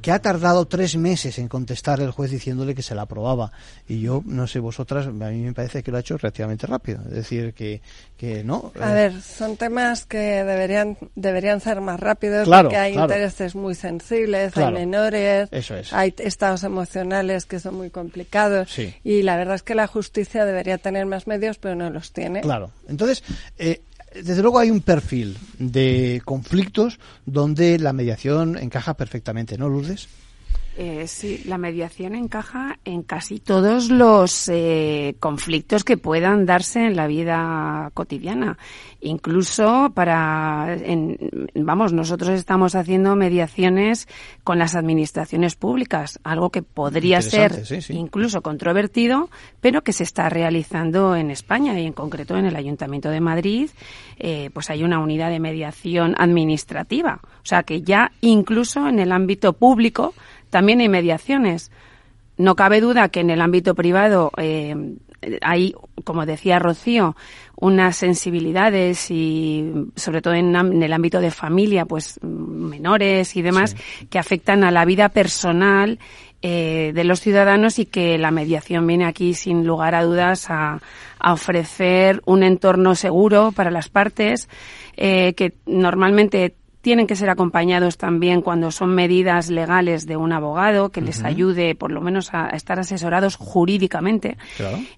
que 0.00 0.12
ha 0.12 0.18
tardado 0.20 0.66
tres 0.66 0.96
meses 0.96 1.38
en 1.38 1.48
contestar 1.48 2.00
el 2.00 2.10
juez 2.10 2.30
diciéndole 2.30 2.74
que 2.74 2.82
se 2.82 2.94
la 2.94 3.02
aprobaba. 3.02 3.52
Y 3.88 4.00
yo, 4.00 4.22
no 4.24 4.46
sé 4.46 4.58
vosotras, 4.58 5.06
a 5.06 5.10
mí 5.10 5.42
me 5.42 5.52
parece 5.52 5.82
que 5.82 5.90
lo 5.90 5.96
ha 5.96 6.00
hecho 6.00 6.16
relativamente 6.16 6.66
rápido. 6.66 7.00
Es 7.06 7.14
decir, 7.14 7.54
que, 7.54 7.80
que 8.16 8.44
no. 8.44 8.72
A 8.80 8.92
ver, 8.92 9.20
son 9.20 9.56
temas 9.56 10.04
que 10.04 10.18
deberían, 10.18 10.96
deberían 11.14 11.60
ser 11.60 11.80
más 11.80 12.00
rápidos 12.00 12.48
porque 12.48 12.76
hay 12.76 12.94
intereses 12.94 13.54
muy 13.54 13.74
sensibles, 13.74 14.56
hay 14.56 14.72
menores, 14.72 15.48
hay 15.92 16.14
estados 16.18 16.64
emocionales 16.64 17.46
que 17.46 17.60
son 17.60 17.76
muy 17.76 17.90
complicados. 17.90 18.78
Y 19.04 19.22
la 19.22 19.36
verdad 19.36 19.56
es 19.56 19.62
que 19.62 19.74
la 19.74 19.86
justicia 19.86 20.44
debería 20.44 20.78
tener 20.78 21.06
más 21.06 21.26
medios, 21.26 21.58
pero 21.58 21.74
no 21.74 21.90
los 21.90 22.12
tiene. 22.12 22.40
Claro. 22.40 22.70
Entonces, 22.88 23.22
eh, 23.58 23.82
desde 24.22 24.42
luego 24.42 24.58
hay 24.58 24.70
un 24.70 24.80
perfil 24.80 25.36
de 25.58 26.22
conflictos 26.24 26.98
donde 27.26 27.78
la 27.78 27.92
mediación 27.92 28.56
encaja 28.58 28.94
perfectamente, 28.94 29.58
¿no, 29.58 29.68
Lourdes? 29.68 30.08
Eh, 30.80 31.08
sí, 31.08 31.42
la 31.44 31.58
mediación 31.58 32.14
encaja 32.14 32.78
en 32.84 33.02
casi 33.02 33.40
todos 33.40 33.90
los 33.90 34.48
eh, 34.48 35.16
conflictos 35.18 35.82
que 35.82 35.96
puedan 35.96 36.46
darse 36.46 36.86
en 36.86 36.94
la 36.94 37.08
vida 37.08 37.90
cotidiana. 37.94 38.58
Incluso 39.00 39.90
para, 39.92 40.76
vamos, 41.56 41.92
nosotros 41.92 42.30
estamos 42.30 42.76
haciendo 42.76 43.16
mediaciones 43.16 44.06
con 44.44 44.60
las 44.60 44.76
administraciones 44.76 45.56
públicas, 45.56 46.20
algo 46.22 46.50
que 46.50 46.62
podría 46.62 47.22
ser 47.22 47.60
incluso 47.88 48.40
controvertido, 48.40 49.30
pero 49.60 49.82
que 49.82 49.92
se 49.92 50.04
está 50.04 50.28
realizando 50.28 51.16
en 51.16 51.32
España 51.32 51.76
y 51.78 51.86
en 51.86 51.92
concreto 51.92 52.36
en 52.36 52.46
el 52.46 52.54
Ayuntamiento 52.54 53.10
de 53.10 53.20
Madrid, 53.20 53.70
eh, 54.16 54.50
pues 54.52 54.70
hay 54.70 54.84
una 54.84 55.00
unidad 55.00 55.30
de 55.30 55.40
mediación 55.40 56.14
administrativa. 56.18 57.20
O 57.24 57.46
sea 57.48 57.64
que 57.64 57.82
ya 57.82 58.12
incluso 58.20 58.86
en 58.86 59.00
el 59.00 59.10
ámbito 59.10 59.54
público 59.54 60.14
también 60.50 60.80
hay 60.80 60.88
mediaciones. 60.88 61.70
No 62.36 62.54
cabe 62.54 62.80
duda 62.80 63.08
que 63.08 63.20
en 63.20 63.30
el 63.30 63.40
ámbito 63.40 63.74
privado 63.74 64.30
eh, 64.36 64.74
hay, 65.42 65.74
como 66.04 66.26
decía 66.26 66.58
Rocío, 66.58 67.16
unas 67.56 67.96
sensibilidades 67.96 69.10
y 69.10 69.72
sobre 69.96 70.22
todo 70.22 70.34
en, 70.34 70.54
el 70.54 70.92
ámbito 70.92 71.20
de 71.20 71.30
familia, 71.30 71.84
pues 71.84 72.20
menores 72.22 73.36
y 73.36 73.42
demás, 73.42 73.76
que 74.10 74.18
afectan 74.18 74.62
a 74.62 74.70
la 74.70 74.84
vida 74.84 75.08
personal 75.08 75.98
eh, 76.40 76.92
de 76.94 77.02
los 77.02 77.20
ciudadanos 77.20 77.80
y 77.80 77.86
que 77.86 78.16
la 78.16 78.30
mediación 78.30 78.86
viene 78.86 79.06
aquí 79.06 79.34
sin 79.34 79.66
lugar 79.66 79.96
a 79.96 80.04
dudas 80.04 80.46
a, 80.50 80.80
ofrecer 81.20 82.22
un 82.26 82.44
entorno 82.44 82.94
seguro 82.94 83.50
para 83.50 83.72
las 83.72 83.88
partes 83.88 84.48
eh, 84.96 85.34
que 85.34 85.54
normalmente 85.66 86.54
tienen 86.80 87.06
que 87.06 87.16
ser 87.16 87.28
acompañados 87.30 87.98
también 87.98 88.40
cuando 88.40 88.70
son 88.70 88.94
medidas 88.94 89.50
legales 89.50 90.06
de 90.06 90.16
un 90.16 90.32
abogado 90.32 90.90
que 90.90 91.00
les 91.00 91.24
ayude 91.24 91.74
por 91.74 91.90
lo 91.90 92.00
menos 92.00 92.32
a 92.32 92.48
estar 92.50 92.78
asesorados 92.78 93.36
jurídicamente. 93.36 94.36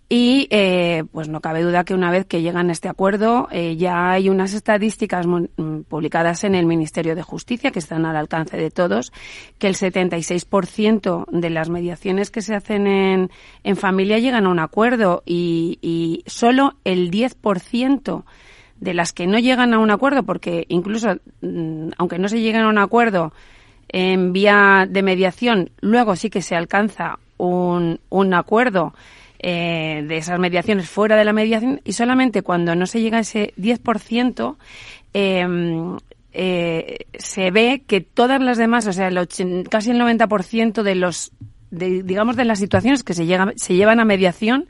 Y 0.08 0.46
eh, 0.50 1.04
pues 1.12 1.28
no 1.28 1.40
cabe 1.40 1.62
duda 1.62 1.84
que 1.84 1.94
una 1.94 2.10
vez 2.10 2.26
que 2.26 2.42
llegan 2.42 2.68
a 2.68 2.72
este 2.72 2.88
acuerdo 2.88 3.48
eh, 3.50 3.76
ya 3.76 4.10
hay 4.10 4.28
unas 4.28 4.52
estadísticas 4.52 5.26
mm, 5.26 5.80
publicadas 5.88 6.44
en 6.44 6.54
el 6.54 6.66
Ministerio 6.66 7.14
de 7.14 7.22
Justicia 7.22 7.70
que 7.70 7.78
están 7.78 8.04
al 8.04 8.16
alcance 8.16 8.56
de 8.56 8.70
todos, 8.70 9.12
que 9.58 9.66
el 9.66 9.74
76% 9.74 11.26
de 11.30 11.50
las 11.50 11.70
mediaciones 11.70 12.30
que 12.30 12.42
se 12.42 12.54
hacen 12.54 12.86
en, 12.86 13.30
en 13.64 13.76
familia 13.76 14.18
llegan 14.18 14.46
a 14.46 14.50
un 14.50 14.58
acuerdo 14.58 15.22
y, 15.24 15.78
y 15.80 16.24
solo 16.26 16.74
el 16.84 17.10
10% 17.10 18.24
de 18.80 18.94
las 18.94 19.12
que 19.12 19.26
no 19.26 19.38
llegan 19.38 19.74
a 19.74 19.78
un 19.78 19.90
acuerdo, 19.90 20.22
porque 20.24 20.64
incluso 20.68 21.16
mm, 21.42 21.90
aunque 21.98 22.18
no 22.18 22.28
se 22.28 22.40
lleguen 22.40 22.62
a 22.62 22.68
un 22.68 22.78
acuerdo 22.78 23.32
en 23.88 24.32
vía 24.32 24.86
de 24.88 25.02
mediación, 25.02 25.70
luego 25.80 26.16
sí 26.16 26.30
que 26.30 26.42
se 26.42 26.56
alcanza 26.56 27.18
un, 27.36 28.00
un 28.08 28.34
acuerdo 28.34 28.94
eh, 29.38 30.04
de 30.06 30.18
esas 30.18 30.38
mediaciones 30.38 30.88
fuera 30.88 31.16
de 31.16 31.24
la 31.24 31.32
mediación 31.32 31.80
y 31.84 31.94
solamente 31.94 32.42
cuando 32.42 32.74
no 32.74 32.86
se 32.86 33.00
llega 33.00 33.18
a 33.18 33.20
ese 33.20 33.54
10%, 33.56 34.56
eh, 35.14 35.46
eh, 36.32 36.98
se 37.18 37.50
ve 37.50 37.82
que 37.86 38.00
todas 38.00 38.40
las 38.40 38.58
demás, 38.58 38.86
o 38.86 38.92
sea, 38.92 39.08
el 39.08 39.16
casi 39.68 39.90
el 39.90 40.00
90% 40.00 40.82
de 40.82 40.94
los, 40.94 41.32
de, 41.70 42.02
digamos, 42.02 42.36
de 42.36 42.44
las 42.44 42.58
situaciones 42.58 43.02
que 43.02 43.14
se, 43.14 43.26
llega, 43.26 43.52
se 43.56 43.74
llevan 43.74 43.98
a 43.98 44.04
mediación, 44.04 44.66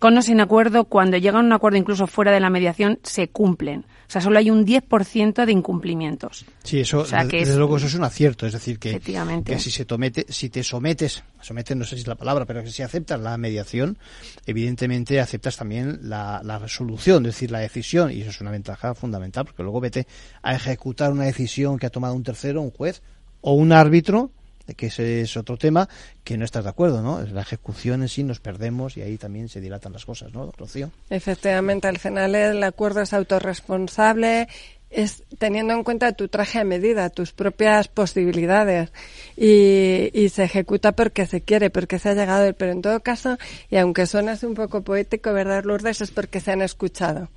con 0.00 0.16
o 0.16 0.22
sin 0.22 0.40
acuerdo, 0.40 0.86
cuando 0.86 1.18
llegan 1.18 1.44
a 1.44 1.46
un 1.46 1.52
acuerdo 1.52 1.76
incluso 1.76 2.06
fuera 2.06 2.32
de 2.32 2.40
la 2.40 2.48
mediación, 2.48 2.98
se 3.02 3.28
cumplen. 3.28 3.80
O 3.80 3.84
O 4.08 4.10
sea, 4.10 4.22
solo 4.22 4.38
hay 4.38 4.50
un 4.50 4.66
10% 4.66 5.44
de 5.44 5.52
incumplimientos. 5.52 6.46
Sí, 6.64 6.80
eso, 6.80 7.04
desde 7.04 7.56
luego, 7.56 7.76
eso 7.76 7.86
es 7.86 7.94
un 7.94 8.04
acierto. 8.04 8.46
Es 8.46 8.54
decir, 8.54 8.78
que, 8.78 8.98
que 8.98 9.58
si, 9.58 9.70
se 9.70 9.84
tomete, 9.84 10.24
si 10.30 10.48
te 10.48 10.64
sometes, 10.64 11.22
sometes 11.42 11.76
no 11.76 11.84
sé 11.84 11.96
si 11.96 12.00
es 12.00 12.08
la 12.08 12.14
palabra, 12.14 12.46
pero 12.46 12.64
que 12.64 12.70
si 12.70 12.82
aceptas 12.82 13.20
la 13.20 13.36
mediación, 13.36 13.98
evidentemente 14.46 15.20
aceptas 15.20 15.58
también 15.58 16.00
la, 16.02 16.40
la 16.42 16.58
resolución, 16.58 17.26
es 17.26 17.34
decir, 17.34 17.50
la 17.50 17.58
decisión, 17.58 18.10
y 18.10 18.22
eso 18.22 18.30
es 18.30 18.40
una 18.40 18.50
ventaja 18.50 18.94
fundamental, 18.94 19.44
porque 19.44 19.62
luego 19.62 19.80
vete 19.80 20.06
a 20.42 20.54
ejecutar 20.54 21.12
una 21.12 21.24
decisión 21.24 21.78
que 21.78 21.84
ha 21.84 21.90
tomado 21.90 22.14
un 22.14 22.22
tercero, 22.22 22.62
un 22.62 22.70
juez 22.70 23.02
o 23.42 23.52
un 23.52 23.70
árbitro, 23.70 24.30
que 24.74 24.86
ese 24.86 25.22
es 25.22 25.36
otro 25.36 25.56
tema, 25.56 25.88
que 26.24 26.36
no 26.36 26.44
estás 26.44 26.64
de 26.64 26.70
acuerdo, 26.70 27.02
¿no? 27.02 27.20
La 27.22 27.42
ejecución 27.42 28.02
en 28.02 28.08
sí 28.08 28.22
nos 28.22 28.40
perdemos 28.40 28.96
y 28.96 29.02
ahí 29.02 29.18
también 29.18 29.48
se 29.48 29.60
dilatan 29.60 29.92
las 29.92 30.04
cosas, 30.04 30.32
¿no, 30.32 30.50
Rocío? 30.52 30.90
Efectivamente, 31.08 31.88
al 31.88 31.98
final 31.98 32.34
el 32.34 32.62
acuerdo 32.62 33.00
es 33.00 33.12
autorresponsable, 33.12 34.48
es 34.90 35.22
teniendo 35.38 35.72
en 35.72 35.84
cuenta 35.84 36.12
tu 36.12 36.28
traje 36.28 36.58
a 36.58 36.64
medida, 36.64 37.10
tus 37.10 37.32
propias 37.32 37.88
posibilidades 37.88 38.92
y, 39.36 40.28
se 40.30 40.44
ejecuta 40.44 40.92
porque 40.92 41.26
se 41.26 41.40
quiere, 41.40 41.70
porque 41.70 41.98
se 41.98 42.10
ha 42.10 42.14
llegado. 42.14 42.52
Pero 42.54 42.72
en 42.72 42.82
todo 42.82 43.00
caso, 43.00 43.38
y 43.70 43.76
aunque 43.76 44.06
suene 44.06 44.34
un 44.42 44.54
poco 44.54 44.82
poético, 44.82 45.32
¿verdad, 45.32 45.64
Lourdes? 45.64 46.00
Es 46.00 46.10
porque 46.10 46.40
se 46.40 46.52
han 46.52 46.62
escuchado. 46.62 47.28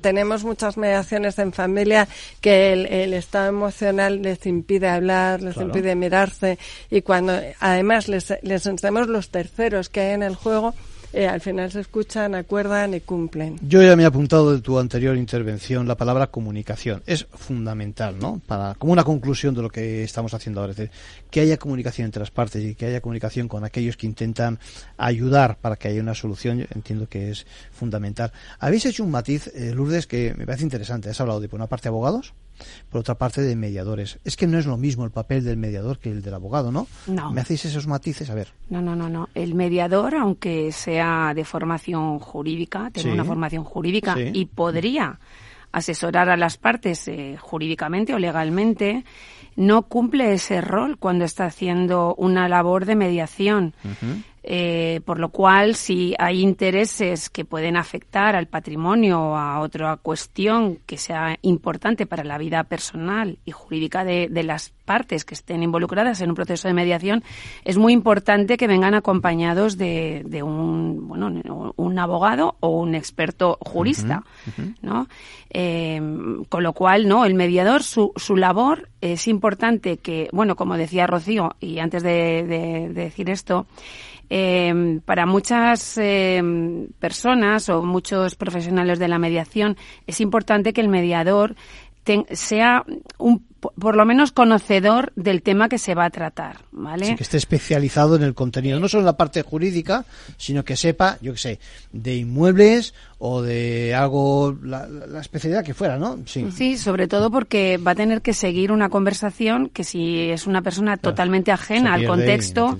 Tenemos 0.00 0.44
muchas 0.44 0.76
mediaciones 0.76 1.38
en 1.38 1.52
familia 1.52 2.08
que 2.40 2.72
el, 2.72 3.12
estado 3.14 3.48
emocional 3.48 4.22
les 4.22 4.46
impide 4.46 4.88
hablar, 4.88 5.42
les 5.42 5.56
impide 5.56 5.94
mirarse 5.94 6.58
y 6.90 7.02
cuando 7.02 7.38
además 7.60 8.08
les, 8.08 8.32
les 8.42 8.66
enseñamos 8.66 9.08
los 9.08 9.30
terceros 9.30 9.88
que 9.88 10.00
hay 10.00 10.14
en 10.14 10.22
el 10.22 10.34
juego, 10.34 10.74
eh, 11.16 11.26
al 11.26 11.40
final 11.40 11.72
se 11.72 11.80
escuchan, 11.80 12.34
acuerdan 12.34 12.92
y 12.92 13.00
cumplen. 13.00 13.58
Yo 13.66 13.82
ya 13.82 13.96
me 13.96 14.02
he 14.02 14.06
apuntado 14.06 14.52
de 14.52 14.60
tu 14.60 14.78
anterior 14.78 15.16
intervención 15.16 15.88
la 15.88 15.96
palabra 15.96 16.26
comunicación. 16.26 17.02
Es 17.06 17.26
fundamental, 17.32 18.18
¿no? 18.18 18.42
Para, 18.46 18.74
como 18.74 18.92
una 18.92 19.02
conclusión 19.02 19.54
de 19.54 19.62
lo 19.62 19.70
que 19.70 20.04
estamos 20.04 20.34
haciendo 20.34 20.60
ahora. 20.60 20.72
Es 20.72 20.76
decir, 20.76 20.92
que 21.30 21.40
haya 21.40 21.56
comunicación 21.56 22.04
entre 22.04 22.20
las 22.20 22.30
partes 22.30 22.62
y 22.62 22.74
que 22.74 22.84
haya 22.84 23.00
comunicación 23.00 23.48
con 23.48 23.64
aquellos 23.64 23.96
que 23.96 24.06
intentan 24.06 24.58
ayudar 24.98 25.56
para 25.56 25.76
que 25.76 25.88
haya 25.88 26.02
una 26.02 26.14
solución. 26.14 26.66
Entiendo 26.74 27.08
que 27.08 27.30
es 27.30 27.46
fundamental. 27.72 28.30
Habéis 28.58 28.84
hecho 28.84 29.02
un 29.02 29.10
matiz, 29.10 29.46
eh, 29.54 29.72
Lourdes, 29.74 30.06
que 30.06 30.34
me 30.36 30.44
parece 30.44 30.64
interesante. 30.64 31.08
Has 31.08 31.20
hablado 31.22 31.40
de, 31.40 31.48
por 31.48 31.58
una 31.58 31.66
parte, 31.66 31.88
abogados 31.88 32.34
por 32.90 33.00
otra 33.00 33.16
parte 33.16 33.42
de 33.42 33.56
mediadores. 33.56 34.18
Es 34.24 34.36
que 34.36 34.46
no 34.46 34.58
es 34.58 34.66
lo 34.66 34.76
mismo 34.76 35.04
el 35.04 35.10
papel 35.10 35.44
del 35.44 35.56
mediador 35.56 35.98
que 35.98 36.10
el 36.10 36.22
del 36.22 36.34
abogado, 36.34 36.72
¿no? 36.72 36.86
No. 37.06 37.32
¿Me 37.32 37.40
hacéis 37.40 37.64
esos 37.64 37.86
matices? 37.86 38.30
A 38.30 38.34
ver. 38.34 38.48
No, 38.70 38.82
no, 38.82 38.96
no, 38.96 39.08
no. 39.08 39.28
El 39.34 39.54
mediador, 39.54 40.14
aunque 40.14 40.72
sea 40.72 41.32
de 41.34 41.44
formación 41.44 42.18
jurídica, 42.18 42.90
tiene 42.92 43.12
una 43.12 43.24
formación 43.24 43.64
jurídica 43.64 44.16
y 44.18 44.46
podría 44.46 45.18
asesorar 45.72 46.30
a 46.30 46.38
las 46.38 46.56
partes 46.56 47.06
eh, 47.08 47.36
jurídicamente 47.38 48.14
o 48.14 48.18
legalmente, 48.18 49.04
no 49.56 49.82
cumple 49.82 50.32
ese 50.32 50.62
rol 50.62 50.96
cuando 50.98 51.24
está 51.24 51.44
haciendo 51.44 52.14
una 52.16 52.48
labor 52.48 52.86
de 52.86 52.96
mediación. 52.96 53.74
Eh, 54.48 55.00
por 55.04 55.18
lo 55.18 55.30
cual, 55.30 55.74
si 55.74 56.14
hay 56.20 56.40
intereses 56.40 57.30
que 57.30 57.44
pueden 57.44 57.76
afectar 57.76 58.36
al 58.36 58.46
patrimonio 58.46 59.20
o 59.20 59.36
a 59.36 59.58
otra 59.58 59.96
cuestión 59.96 60.78
que 60.86 60.98
sea 60.98 61.36
importante 61.42 62.06
para 62.06 62.22
la 62.22 62.38
vida 62.38 62.62
personal 62.62 63.40
y 63.44 63.50
jurídica 63.50 64.04
de, 64.04 64.28
las 64.44 64.70
partes 64.84 65.24
que 65.24 65.34
estén 65.34 65.64
involucradas 65.64 66.20
en 66.20 66.28
un 66.28 66.36
proceso 66.36 66.68
de 66.68 66.74
mediación, 66.74 67.24
es 67.64 67.76
muy 67.76 67.92
importante 67.92 68.56
que 68.56 68.68
vengan 68.68 68.94
acompañados 68.94 69.76
de, 69.76 70.22
un, 70.44 71.08
bueno, 71.08 71.72
un 71.74 71.98
abogado 71.98 72.54
o 72.60 72.68
un 72.68 72.94
experto 72.94 73.58
jurista, 73.60 74.22
¿no? 74.80 75.08
Eh, 75.50 76.00
con 76.48 76.62
lo 76.62 76.72
cual, 76.72 77.08
no, 77.08 77.24
el 77.24 77.34
mediador, 77.34 77.82
su, 77.82 78.12
su 78.14 78.36
labor 78.36 78.90
es 79.00 79.26
importante 79.26 79.96
que, 79.96 80.28
bueno, 80.32 80.54
como 80.54 80.76
decía 80.76 81.08
Rocío, 81.08 81.56
y 81.58 81.80
antes 81.80 82.04
de 82.04 82.88
decir 82.94 83.28
esto, 83.28 83.66
eh, 84.30 85.00
para 85.04 85.26
muchas 85.26 85.98
eh, 85.98 86.42
personas 86.98 87.68
o 87.68 87.82
muchos 87.82 88.34
profesionales 88.34 88.98
de 88.98 89.08
la 89.08 89.18
mediación 89.18 89.76
es 90.06 90.20
importante 90.20 90.72
que 90.72 90.80
el 90.80 90.88
mediador 90.88 91.56
sea 92.32 92.84
un 93.18 93.44
por 93.80 93.96
lo 93.96 94.04
menos 94.04 94.32
conocedor 94.32 95.12
del 95.16 95.42
tema 95.42 95.68
que 95.68 95.78
se 95.78 95.94
va 95.94 96.04
a 96.04 96.10
tratar, 96.10 96.64
¿vale? 96.70 97.16
Que 97.16 97.22
esté 97.22 97.36
especializado 97.36 98.16
en 98.16 98.22
el 98.22 98.34
contenido, 98.34 98.78
no 98.78 98.88
solo 98.88 99.00
en 99.00 99.06
la 99.06 99.16
parte 99.16 99.42
jurídica, 99.42 100.04
sino 100.36 100.64
que 100.64 100.76
sepa, 100.76 101.18
yo 101.20 101.32
qué 101.32 101.38
sé, 101.38 101.60
de 101.92 102.16
inmuebles 102.16 102.94
o 103.18 103.40
de 103.40 103.94
algo, 103.94 104.54
la, 104.62 104.86
especialidad 105.20 105.64
que 105.64 105.72
fuera, 105.72 105.96
¿no? 105.96 106.18
Sí. 106.26 106.50
sí, 106.50 106.76
sobre 106.76 107.08
todo 107.08 107.30
porque 107.30 107.78
va 107.78 107.92
a 107.92 107.94
tener 107.94 108.20
que 108.20 108.34
seguir 108.34 108.70
una 108.70 108.90
conversación 108.90 109.70
que 109.70 109.84
si 109.84 110.30
es 110.30 110.46
una 110.46 110.60
persona 110.60 110.98
totalmente 110.98 111.50
ajena 111.50 111.94
al 111.94 112.06
contexto, 112.06 112.76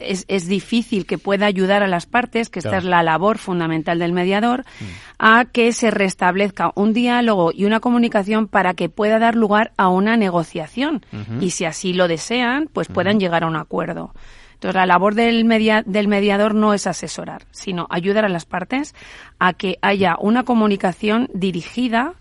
es, 0.00 0.26
es, 0.28 0.48
difícil 0.48 1.06
que 1.06 1.16
pueda 1.16 1.46
ayudar 1.46 1.82
a 1.82 1.88
las 1.88 2.04
partes, 2.04 2.50
que 2.50 2.58
esta 2.58 2.76
es 2.76 2.84
la 2.84 3.02
labor 3.02 3.38
fundamental 3.38 3.98
del 3.98 4.12
mediador, 4.12 4.60
mm. 4.60 4.84
a 5.18 5.46
que 5.46 5.72
se 5.72 5.90
restablezca 5.90 6.72
un 6.74 6.92
diálogo 6.92 7.50
y 7.50 7.64
una 7.64 7.80
comunicación 7.80 8.48
para 8.48 8.74
que 8.74 8.90
pueda 8.90 9.18
dar 9.18 9.34
lugar 9.34 9.72
a 9.78 9.88
una 9.88 10.18
negociación 10.18 11.04
y 11.40 11.50
si 11.50 11.64
así 11.64 11.94
lo 11.94 12.06
desean, 12.06 12.68
pues 12.70 12.88
puedan 12.88 13.18
llegar 13.18 13.44
a 13.44 13.46
un 13.46 13.56
acuerdo. 13.56 14.12
Entonces, 14.54 14.74
la 14.74 14.86
labor 14.86 15.14
del, 15.14 15.46
del 15.86 16.08
mediador 16.08 16.54
no 16.54 16.74
es 16.74 16.86
asesorar, 16.86 17.42
sino 17.50 17.86
ayudar 17.90 18.24
a 18.24 18.28
las 18.28 18.46
partes 18.46 18.94
a 19.38 19.52
que 19.52 19.78
haya 19.82 20.16
una 20.18 20.44
comunicación 20.44 21.28
dirigida 21.34 22.14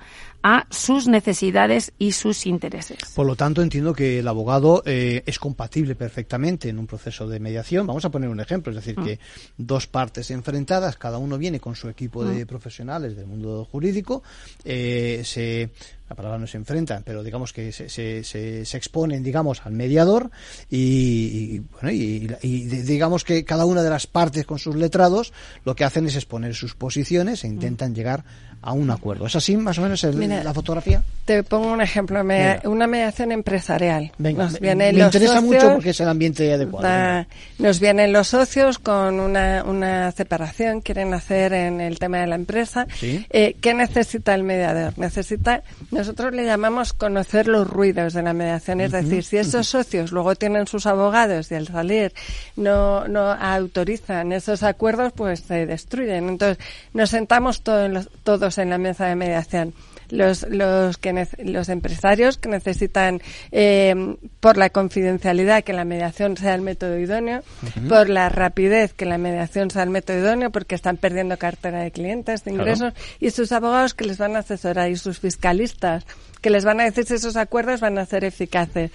a 0.43 0.67
sus 0.69 1.07
necesidades 1.07 1.93
y 1.97 2.11
sus 2.11 2.45
intereses. 2.45 2.97
Por 3.15 3.25
lo 3.25 3.37
tanto, 3.37 3.61
entiendo 3.61 3.93
que 3.93 4.19
el 4.19 4.27
abogado 4.27 4.83
eh, 4.85 5.23
es 5.25 5.39
compatible 5.39 5.95
perfectamente 5.95 6.67
en 6.67 6.79
un 6.79 6.85
proceso 6.85 7.27
de 7.29 7.39
mediación. 7.39 7.87
Vamos 7.87 8.03
a 8.03 8.11
poner 8.11 8.29
un 8.29 8.41
ejemplo, 8.41 8.71
es 8.71 8.75
decir, 8.75 8.99
mm. 8.99 9.05
que 9.05 9.19
dos 9.57 9.87
partes 9.87 10.29
enfrentadas, 10.31 10.97
cada 10.97 11.17
uno 11.17 11.37
viene 11.37 11.61
con 11.61 11.75
su 11.75 11.87
equipo 11.87 12.25
de 12.25 12.43
mm. 12.43 12.47
profesionales 12.47 13.15
del 13.15 13.25
mundo 13.25 13.63
jurídico, 13.63 14.21
eh, 14.65 15.21
se 15.23 15.69
la 16.13 16.15
palabra 16.15 16.37
no 16.37 16.45
se 16.45 16.57
enfrentan, 16.57 17.01
pero 17.03 17.23
digamos 17.23 17.53
que 17.53 17.71
se, 17.71 17.89
se, 17.89 18.23
se, 18.23 18.77
exponen, 18.77 19.23
digamos, 19.23 19.65
al 19.65 19.73
mediador 19.73 20.29
y, 20.69 21.57
bueno, 21.59 21.89
y, 21.89 22.27
digamos 22.39 23.23
que 23.23 23.43
cada 23.43 23.65
una 23.65 23.81
de 23.81 23.89
las 23.89 24.05
partes 24.05 24.45
con 24.45 24.59
sus 24.59 24.75
letrados 24.75 25.33
lo 25.65 25.75
que 25.75 25.83
hacen 25.83 26.05
es 26.05 26.15
exponer 26.15 26.53
sus 26.53 26.75
posiciones 26.75 27.43
e 27.43 27.47
intentan 27.47 27.95
llegar 27.95 28.23
a 28.61 28.73
un 28.73 28.91
acuerdo. 28.91 29.25
¿Es 29.25 29.35
así 29.35 29.57
más 29.57 29.79
o 29.79 29.81
menos 29.81 30.03
la 30.03 30.53
fotografía? 30.53 31.03
Te 31.25 31.41
pongo 31.41 31.71
un 31.71 31.79
ejemplo, 31.79 32.21
una 32.65 32.87
mediación 32.87 33.31
empresarial. 33.31 34.11
Venga, 34.17 34.43
nos 34.43 34.59
vienen 34.59 34.97
me, 34.97 35.03
interesa 35.03 35.39
mucho 35.39 35.73
porque 35.73 35.91
es 35.91 35.99
el 36.01 36.09
ambiente 36.09 36.51
adecuado. 36.51 37.25
nos 37.59 37.79
vienen 37.79 38.11
los 38.11 38.27
socios 38.27 38.77
con 38.77 39.21
una, 39.21 39.63
una 39.63 40.11
separación, 40.11 40.81
quieren 40.81 41.13
hacer 41.13 41.53
en 41.53 41.79
el 41.79 41.97
tema 41.97 42.19
de 42.19 42.27
la 42.27 42.35
empresa. 42.35 42.87
Eh, 43.01 43.55
¿Qué 43.61 43.73
necesita 43.73 44.35
el 44.35 44.43
mediador? 44.43 44.97
Necesita, 44.97 45.63
nosotros 45.91 46.33
le 46.33 46.45
llamamos 46.45 46.91
conocer 46.91 47.47
los 47.47 47.69
ruidos 47.69 48.11
de 48.11 48.21
la 48.21 48.33
mediación, 48.33 48.81
es 48.81 48.91
decir, 48.91 49.23
si 49.23 49.37
esos 49.37 49.67
socios 49.67 50.11
luego 50.11 50.35
tienen 50.35 50.67
sus 50.67 50.85
abogados 50.85 51.49
y 51.51 51.55
al 51.55 51.67
salir 51.67 52.13
no, 52.57 53.07
no 53.07 53.31
autorizan 53.31 54.33
esos 54.33 54.61
acuerdos, 54.63 55.13
pues 55.15 55.39
se 55.39 55.65
destruyen. 55.65 56.27
Entonces, 56.27 56.63
nos 56.93 57.09
sentamos 57.09 57.61
todos, 57.61 58.09
todos 58.23 58.57
en 58.57 58.69
la 58.69 58.77
mesa 58.77 59.05
de 59.05 59.15
mediación. 59.15 59.73
Los, 60.13 60.45
los, 60.47 60.97
que 60.97 61.27
los 61.39 61.69
empresarios 61.69 62.37
que 62.37 62.47
necesitan, 62.49 63.19
eh, 63.51 64.15
por 64.39 64.57
la 64.57 64.69
confidencialidad, 64.69 65.63
que 65.63 65.73
la 65.73 65.85
mediación 65.85 66.37
sea 66.37 66.53
el 66.53 66.61
método 66.61 66.99
idóneo, 66.99 67.41
por 67.89 68.09
la 68.09 68.29
rapidez, 68.29 68.93
que 68.93 69.05
la 69.05 69.17
mediación 69.17 69.71
sea 69.71 69.83
el 69.83 69.89
método 69.89 70.19
idóneo, 70.19 70.51
porque 70.51 70.75
están 70.75 70.97
perdiendo 70.97 71.37
cartera 71.37 71.79
de 71.79 71.91
clientes, 71.91 72.43
de 72.43 72.51
ingresos, 72.51 72.93
y 73.19 73.31
sus 73.31 73.51
abogados 73.51 73.93
que 73.95 74.05
les 74.05 74.19
van 74.19 74.35
a 74.35 74.39
asesorar, 74.39 74.91
y 74.91 74.97
sus 74.97 75.19
fiscalistas 75.19 76.05
que 76.41 76.49
les 76.49 76.65
van 76.65 76.81
a 76.81 76.83
decir 76.83 77.05
si 77.05 77.13
esos 77.13 77.37
acuerdos 77.37 77.79
van 77.79 77.97
a 77.97 78.05
ser 78.05 78.25
eficaces. 78.25 78.91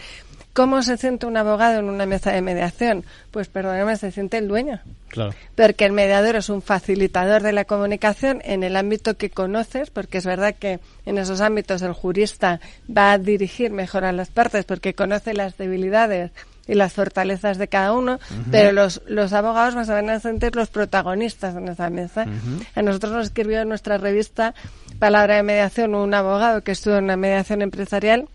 ¿Cómo 0.59 0.83
se 0.83 0.97
siente 0.97 1.25
un 1.25 1.37
abogado 1.37 1.79
en 1.79 1.89
una 1.89 2.05
mesa 2.05 2.33
de 2.33 2.43
mediación? 2.43 3.05
Pues 3.31 3.47
perdóname, 3.47 3.97
se 3.97 4.11
siente 4.11 4.39
el 4.39 4.49
dueño. 4.49 4.81
Claro. 5.07 5.33
Porque 5.55 5.85
el 5.85 5.93
mediador 5.93 6.35
es 6.35 6.49
un 6.49 6.63
facilitador 6.63 7.45
de 7.45 7.53
la 7.53 7.65
comunicación 7.65 8.43
en 8.45 8.65
el 8.65 8.75
ámbito 8.75 9.17
que 9.17 9.31
conoces, 9.31 9.91
porque 9.91 10.19
es 10.19 10.27
verdad 10.27 10.57
que 10.59 10.81
en 11.07 11.17
esos 11.17 11.43
ámbitos 11.43 11.83
el 11.83 11.93
jurista 11.93 12.59
va 12.91 13.13
a 13.13 13.19
dirigir 13.19 13.71
mejor 13.71 14.05
a 14.05 14.11
las 14.11 14.31
partes 14.31 14.65
porque 14.65 14.95
conoce 14.95 15.33
las 15.33 15.57
debilidades 15.57 16.33
y 16.67 16.75
las 16.75 16.93
fortalezas 16.93 17.57
de 17.57 17.69
cada 17.69 17.93
uno, 17.93 18.19
pero 18.51 18.73
los, 18.73 19.01
los 19.07 19.33
abogados 19.33 19.87
se 19.87 19.93
van 19.93 20.11
a 20.11 20.19
sentir 20.19 20.57
los 20.57 20.71
protagonistas 20.71 21.55
en 21.55 21.69
esa 21.69 21.89
mesa. 21.89 22.27
A 22.75 22.83
nosotros 22.83 23.13
nos 23.13 23.27
escribió 23.27 23.61
en 23.61 23.69
nuestra 23.69 23.97
revista 23.97 24.55
Palabra 24.99 25.37
de 25.37 25.45
Mediación 25.45 25.95
un 25.95 26.13
abogado 26.15 26.63
que 26.63 26.73
estuvo 26.73 26.97
en 26.97 27.05
una 27.05 27.17
mediación 27.17 27.63
empresarial 27.63 28.29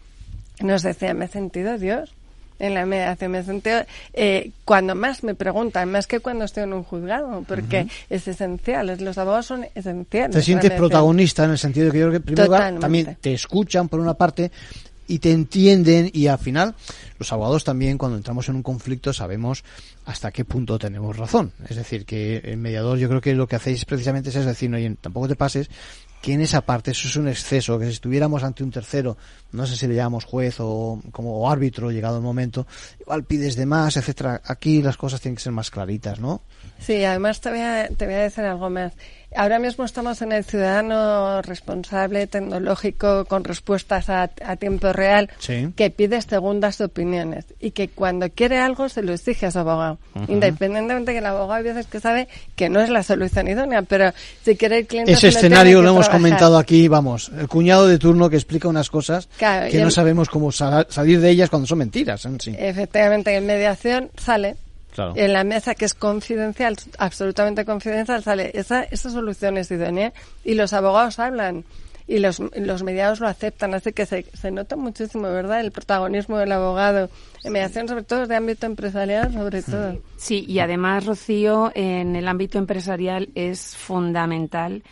nos 0.61 0.83
decía, 0.83 1.13
me 1.13 1.25
he 1.25 1.27
sentido 1.27 1.77
Dios. 1.77 2.13
en 2.59 2.73
la 2.75 2.85
mediación. 2.85 3.31
Me 3.31 3.43
sentido, 3.43 3.81
eh, 4.13 4.51
cuando 4.63 4.95
más 4.95 5.23
me 5.23 5.35
preguntan, 5.35 5.91
más 5.91 6.07
que 6.07 6.19
cuando 6.19 6.45
estoy 6.45 6.63
en 6.63 6.73
un 6.73 6.83
juzgado, 6.83 7.43
porque 7.47 7.87
es 8.09 8.27
esencial, 8.27 8.95
los 8.99 9.17
abogados 9.17 9.47
son 9.47 9.65
esenciales. 9.75 10.35
Te 10.35 10.41
sientes 10.41 10.71
protagonista 10.71 11.45
en 11.45 11.51
el 11.51 11.57
sentido 11.57 11.87
de 11.87 11.91
que 11.91 11.99
yo 11.99 12.09
creo 12.09 12.19
que 12.19 12.25
primero 12.25 12.79
también 12.79 13.17
te 13.19 13.33
escuchan 13.33 13.89
por 13.89 13.99
una 13.99 14.13
parte 14.13 14.51
y 15.07 15.19
te 15.19 15.31
entienden 15.31 16.09
y 16.13 16.27
al 16.27 16.39
final 16.39 16.75
los 17.19 17.31
abogados 17.33 17.63
también 17.63 17.97
cuando 17.97 18.17
entramos 18.17 18.47
en 18.49 18.55
un 18.55 18.63
conflicto 18.63 19.11
sabemos 19.13 19.63
hasta 20.05 20.31
qué 20.31 20.45
punto 20.45 20.79
tenemos 20.79 21.17
razón. 21.17 21.51
Es 21.67 21.75
decir, 21.75 22.05
que 22.05 22.37
el 22.37 22.57
mediador 22.57 22.97
yo 22.97 23.09
creo 23.09 23.21
que 23.21 23.33
lo 23.33 23.47
que 23.47 23.55
hacéis 23.55 23.85
precisamente 23.85 24.29
es 24.29 24.45
decir, 24.45 24.73
oye, 24.73 24.95
tampoco 25.01 25.27
te 25.27 25.35
pases 25.35 25.69
que 26.23 26.31
en 26.31 26.39
esa 26.39 26.61
parte 26.61 26.91
eso 26.91 27.09
es 27.09 27.17
un 27.17 27.27
exceso, 27.27 27.77
que 27.77 27.83
si 27.83 27.91
estuviéramos 27.91 28.45
ante 28.45 28.63
un 28.63 28.71
tercero, 28.71 29.17
no 29.51 29.67
sé 29.67 29.75
si 29.75 29.87
le 29.87 29.95
llamamos 29.95 30.23
juez 30.23 30.55
o 30.59 31.01
como 31.11 31.51
árbitro 31.51 31.91
llegado 31.91 32.15
el 32.15 32.23
momento, 32.23 32.65
igual 33.01 33.25
pides 33.25 33.57
de 33.57 33.65
más, 33.65 33.97
etcétera. 33.97 34.41
Aquí 34.45 34.81
las 34.81 34.95
cosas 34.95 35.19
tienen 35.19 35.35
que 35.35 35.43
ser 35.43 35.51
más 35.51 35.69
claritas, 35.69 36.21
¿no? 36.21 36.41
Sí, 36.79 37.03
además 37.03 37.41
te 37.41 37.49
voy 37.49 37.59
a, 37.59 37.89
te 37.89 38.05
voy 38.05 38.15
a 38.15 38.19
decir 38.19 38.45
algo 38.45 38.69
más. 38.69 38.93
Ahora 39.35 39.57
mismo 39.57 39.83
estamos 39.83 40.21
en 40.21 40.31
el 40.31 40.43
ciudadano 40.43 41.41
responsable, 41.41 42.27
tecnológico, 42.27 43.25
con 43.25 43.43
respuestas 43.43 44.09
a, 44.09 44.27
tiempo 44.57 44.93
real, 44.93 45.29
que 45.75 45.89
pide 45.89 46.21
segundas 46.21 46.79
opiniones 46.81 47.45
y 47.59 47.71
que 47.71 47.87
cuando 47.87 48.29
quiere 48.29 48.59
algo 48.59 48.89
se 48.89 49.01
lo 49.01 49.13
exige 49.13 49.47
a 49.47 49.51
su 49.51 49.59
abogado. 49.59 49.97
Independientemente 50.27 51.11
de 51.11 51.15
que 51.15 51.19
el 51.19 51.25
abogado 51.25 51.53
a 51.53 51.61
veces 51.61 51.87
que 51.87 51.99
sabe 51.99 52.27
que 52.55 52.69
no 52.69 52.79
es 52.79 52.89
la 52.89 53.01
solución 53.01 53.47
idónea, 53.47 53.81
pero 53.81 54.11
si 54.43 54.55
quiere 54.55 54.79
el 54.79 54.87
cliente... 54.87 55.13
Ese 55.13 55.29
escenario 55.29 55.81
lo 55.81 55.89
hemos 55.89 56.09
comentado 56.13 56.57
aquí, 56.57 56.87
vamos, 56.87 57.31
el 57.37 57.47
cuñado 57.47 57.87
de 57.87 57.99
turno 57.99 58.29
que 58.29 58.35
explica 58.37 58.67
unas 58.67 58.89
cosas 58.89 59.27
que 59.37 59.81
no 59.81 59.91
sabemos 59.91 60.29
cómo 60.29 60.51
salir 60.51 61.19
de 61.19 61.29
ellas 61.29 61.49
cuando 61.49 61.67
son 61.67 61.79
mentiras. 61.79 62.27
Sí. 62.39 62.55
Efectivamente, 62.57 63.35
en 63.35 63.45
mediación 63.45 64.09
sale 64.17 64.55
en 65.15 65.33
la 65.33 65.43
mesa 65.43 65.75
que 65.75 65.85
es 65.85 65.93
confidencial, 65.93 66.75
absolutamente 66.97 67.65
confidencial, 67.65 68.23
sale 68.23 68.51
esa, 68.53 68.83
esa 68.83 69.09
solución 69.09 69.57
es 69.57 69.71
idónea 69.71 70.13
y 70.43 70.53
los 70.53 70.73
abogados 70.73 71.19
hablan 71.19 71.65
y 72.07 72.19
los, 72.19 72.39
los 72.39 72.83
mediados 72.83 73.19
lo 73.19 73.27
aceptan, 73.27 73.73
así 73.73 73.93
que 73.93 74.05
se, 74.05 74.23
se 74.33 74.51
nota 74.51 74.75
muchísimo, 74.75 75.23
¿verdad? 75.23 75.61
El 75.61 75.71
protagonismo 75.71 76.37
del 76.37 76.51
abogado 76.51 77.09
en 77.43 77.53
mediación, 77.53 77.87
sobre 77.87 78.03
todo 78.03 78.27
de 78.27 78.35
ámbito 78.35 78.65
empresarial, 78.65 79.31
sobre 79.31 79.63
todo. 79.63 79.97
Sí, 80.17 80.45
y 80.47 80.59
además, 80.59 81.05
Rocío, 81.05 81.71
en 81.75 82.15
el 82.15 82.27
ámbito 82.27 82.57
empresarial 82.57 83.29
es 83.35 83.75
fundamental 83.77 84.83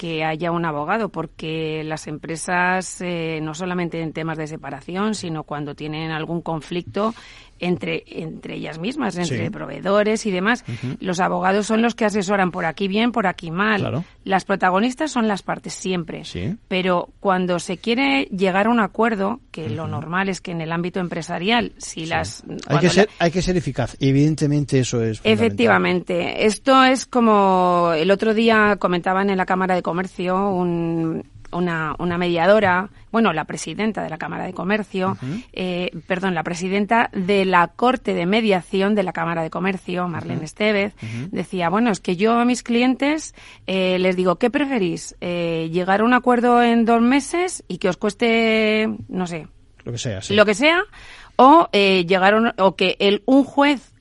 que 0.00 0.24
haya 0.24 0.50
un 0.50 0.64
abogado, 0.64 1.10
porque 1.10 1.84
las 1.84 2.06
empresas, 2.06 3.02
eh, 3.02 3.38
no 3.42 3.52
solamente 3.52 4.00
en 4.00 4.14
temas 4.14 4.38
de 4.38 4.46
separación, 4.46 5.14
sino 5.14 5.42
cuando 5.42 5.74
tienen 5.74 6.10
algún 6.10 6.40
conflicto, 6.40 7.12
entre, 7.60 8.04
entre 8.06 8.56
ellas 8.56 8.78
mismas, 8.78 9.16
entre 9.16 9.50
proveedores 9.50 10.26
y 10.26 10.30
demás. 10.30 10.64
Los 10.98 11.20
abogados 11.20 11.66
son 11.66 11.82
los 11.82 11.94
que 11.94 12.04
asesoran 12.04 12.50
por 12.50 12.64
aquí 12.64 12.88
bien, 12.88 13.12
por 13.12 13.26
aquí 13.26 13.50
mal. 13.50 14.04
Las 14.24 14.44
protagonistas 14.44 15.10
son 15.10 15.28
las 15.28 15.42
partes 15.42 15.74
siempre. 15.74 16.22
Pero 16.68 17.10
cuando 17.20 17.58
se 17.58 17.76
quiere 17.76 18.24
llegar 18.24 18.66
a 18.66 18.70
un 18.70 18.80
acuerdo, 18.80 19.40
que 19.50 19.68
lo 19.68 19.86
normal 19.86 20.28
es 20.28 20.40
que 20.40 20.52
en 20.52 20.60
el 20.60 20.72
ámbito 20.72 21.00
empresarial, 21.00 21.72
si 21.78 22.06
las... 22.06 22.42
Hay 22.66 22.78
que, 22.78 22.88
ser, 22.88 23.08
hay 23.18 23.30
que 23.30 23.42
ser 23.42 23.56
eficaz, 23.56 23.96
evidentemente 24.00 24.80
eso 24.80 25.02
es. 25.02 25.20
Efectivamente. 25.24 26.46
Esto 26.46 26.82
es 26.84 27.06
como 27.06 27.92
el 27.94 28.10
otro 28.10 28.34
día 28.34 28.76
comentaban 28.78 29.30
en 29.30 29.36
la 29.36 29.46
Cámara 29.46 29.74
de 29.74 29.82
Comercio 29.82 30.50
un 30.50 31.24
una, 31.52 31.94
una 31.98 32.18
mediadora, 32.18 32.90
bueno, 33.12 33.32
la 33.32 33.44
presidenta 33.44 34.02
de 34.02 34.10
la 34.10 34.18
Cámara 34.18 34.44
de 34.44 34.52
Comercio, 34.52 35.16
eh, 35.52 35.90
perdón, 36.06 36.34
la 36.34 36.42
presidenta 36.42 37.10
de 37.12 37.44
la 37.44 37.68
Corte 37.68 38.14
de 38.14 38.26
Mediación 38.26 38.94
de 38.94 39.02
la 39.02 39.12
Cámara 39.12 39.42
de 39.42 39.50
Comercio, 39.50 40.08
Marlene 40.08 40.44
Estevez, 40.44 40.94
decía, 41.30 41.68
bueno, 41.68 41.90
es 41.90 42.00
que 42.00 42.16
yo 42.16 42.38
a 42.38 42.44
mis 42.44 42.62
clientes 42.62 43.34
eh, 43.66 43.98
les 43.98 44.16
digo, 44.16 44.36
¿qué 44.36 44.50
preferís? 44.50 45.16
Eh, 45.20 45.68
¿Llegar 45.72 46.00
a 46.00 46.04
un 46.04 46.14
acuerdo 46.14 46.62
en 46.62 46.84
dos 46.84 47.00
meses 47.00 47.64
y 47.68 47.78
que 47.78 47.88
os 47.88 47.96
cueste, 47.96 48.88
no 49.08 49.26
sé, 49.26 49.46
lo 49.84 49.92
que 49.92 49.98
sea, 49.98 50.20
lo 50.30 50.44
que 50.44 50.54
sea 50.54 50.82
o 51.36 51.68
llegar 51.72 52.54
o 52.58 52.76
que 52.76 52.96
el, 52.98 53.22
un 53.24 53.44
juez 53.44 53.92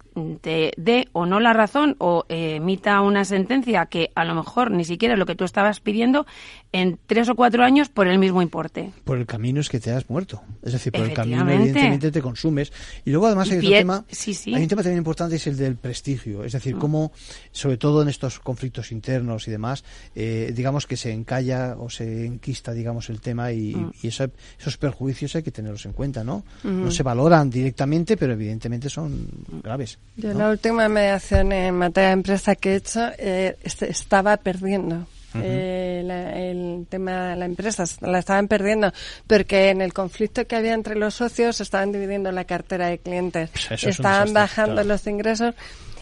te 0.42 0.74
dé 0.78 1.08
o 1.14 1.26
no 1.26 1.40
la 1.40 1.54
razón 1.54 1.96
o 2.00 2.26
emita 2.30 3.02
una 3.02 3.26
sentencia 3.26 3.86
que 3.88 4.12
a 4.16 4.26
lo 4.26 4.36
mejor 4.36 4.72
ni 4.72 4.86
siquiera 4.86 5.14
es 5.14 5.20
lo 5.20 5.26
que 5.26 5.36
tú 5.36 5.44
estabas 5.44 5.80
pidiendo 5.80 6.26
en 6.72 7.00
tres 7.08 7.30
o 7.30 7.36
cuatro 7.36 7.64
años 7.64 7.90
por 7.90 8.08
el 8.08 8.20
mismo 8.20 8.42
importe. 8.42 8.92
Por 9.04 9.18
el 9.18 9.26
camino 9.26 9.60
es 9.60 9.70
que 9.70 9.80
te 9.80 9.92
has 9.92 10.10
muerto. 10.10 10.42
Es 10.62 10.74
decir, 10.74 10.92
por 10.92 11.02
el 11.02 11.14
camino 11.14 11.50
evidentemente 11.50 12.12
te 12.12 12.22
consumes. 12.22 12.72
Y 13.06 13.12
luego 13.12 13.28
además 13.28 13.50
hay 13.52 13.58
otro 13.58 13.70
tema, 13.70 14.06
hay 14.10 14.62
un 14.64 14.68
tema 14.68 14.84
también 14.84 14.98
importante 14.98 15.36
es 15.36 15.48
el 15.48 15.58
del 15.58 15.76
prestigio. 15.76 16.44
Es 16.44 16.54
decir, 16.54 16.76
mm. 16.76 16.80
cómo, 16.80 17.12
sobre 17.52 17.78
todo 17.78 18.02
en 18.02 18.10
estos 18.10 18.40
conflictos 18.40 18.92
internos 18.92 19.48
y 19.48 19.52
demás, 19.52 19.84
eh, 20.16 20.52
digamos 20.56 20.86
que 20.86 20.98
se 20.98 21.12
encalla 21.12 21.76
o 21.78 21.90
se 21.90 22.26
enquista, 22.26 22.72
digamos, 22.74 23.10
el 23.10 23.22
tema 23.22 23.52
y, 23.52 23.76
mm. 23.76 23.92
esos 24.04 24.78
perjuicios 24.78 25.36
hay 25.36 25.44
que 25.44 25.52
tenerlos 25.52 25.86
en 25.86 25.94
cuenta, 25.94 26.24
¿no? 26.24 26.44
No 26.64 26.92
se 26.92 27.04
valoran 27.04 27.50
directamente, 27.50 28.18
pero 28.18 28.34
evidentemente 28.34 28.90
son 28.90 29.28
graves. 29.64 29.98
Yo 30.16 30.34
la 30.34 30.50
última 30.50 30.90
mediación 30.90 31.52
en 31.52 31.76
materia 31.76 32.10
de 32.10 32.14
empresa 32.14 32.56
que 32.56 32.74
he 32.74 32.76
hecho 32.76 33.10
eh, 33.18 33.58
estaba 33.64 34.38
perdiendo. 34.38 35.08
Eh, 35.36 36.04
el 36.52 36.88
tema 36.88 37.30
de 37.30 37.36
la 37.36 37.46
empresa, 37.46 37.84
la 38.02 38.20
estaban 38.20 38.48
perdiendo, 38.48 38.92
porque 39.28 39.70
en 39.70 39.82
el 39.82 39.94
conflicto 39.94 40.48
que 40.48 40.56
había 40.56 40.74
entre 40.74 40.96
los 40.96 41.14
socios 41.14 41.62
estaban 41.62 41.92
dividiendo 41.92 42.32
la 42.32 42.46
cartera 42.46 42.88
de 42.88 42.98
clientes, 42.98 43.52
pues 43.52 43.84
estaban 43.84 44.34
bajando 44.34 44.84
los 44.84 45.06
ingresos 45.06 45.54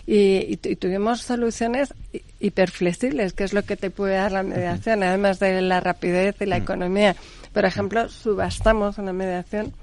y, 0.06 0.56
tuvimos 0.78 1.22
soluciones 1.22 1.94
hiperflexibles, 2.40 3.34
que 3.34 3.44
es 3.44 3.54
lo 3.54 3.64
que 3.64 3.76
te 3.76 3.90
puede 3.90 4.16
dar 4.16 4.32
la 4.32 4.44
mediación, 4.44 5.04
además 5.04 5.40
de 5.40 5.62
la 5.62 5.82
rapidez 5.82 6.38
y 6.40 6.46
la 6.46 6.56
economía. 6.56 7.16
Por 7.52 7.66
ejemplo, 7.66 8.08
subastamos 8.08 8.98
en 8.98 9.08
la 9.08 9.14
mediación 9.14 9.74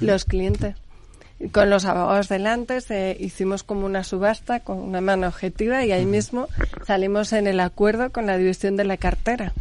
los 0.00 0.26
clientes 0.26 0.76
con 1.52 1.70
los 1.70 1.84
abogados 1.84 2.28
delante 2.28 2.78
hicimos 3.18 3.62
como 3.62 3.86
una 3.86 4.04
subasta 4.04 4.60
con 4.60 4.78
una 4.78 5.00
mano 5.00 5.26
objetiva 5.26 5.84
y 5.84 5.92
ahí 5.92 6.04
mismo 6.04 6.48
salimos 6.86 7.32
en 7.32 7.46
el 7.46 7.60
acuerdo 7.60 8.10
con 8.10 8.26
la 8.26 8.36
división 8.36 8.76
de 8.76 8.84
la 8.84 8.96
cartera. 8.96 9.52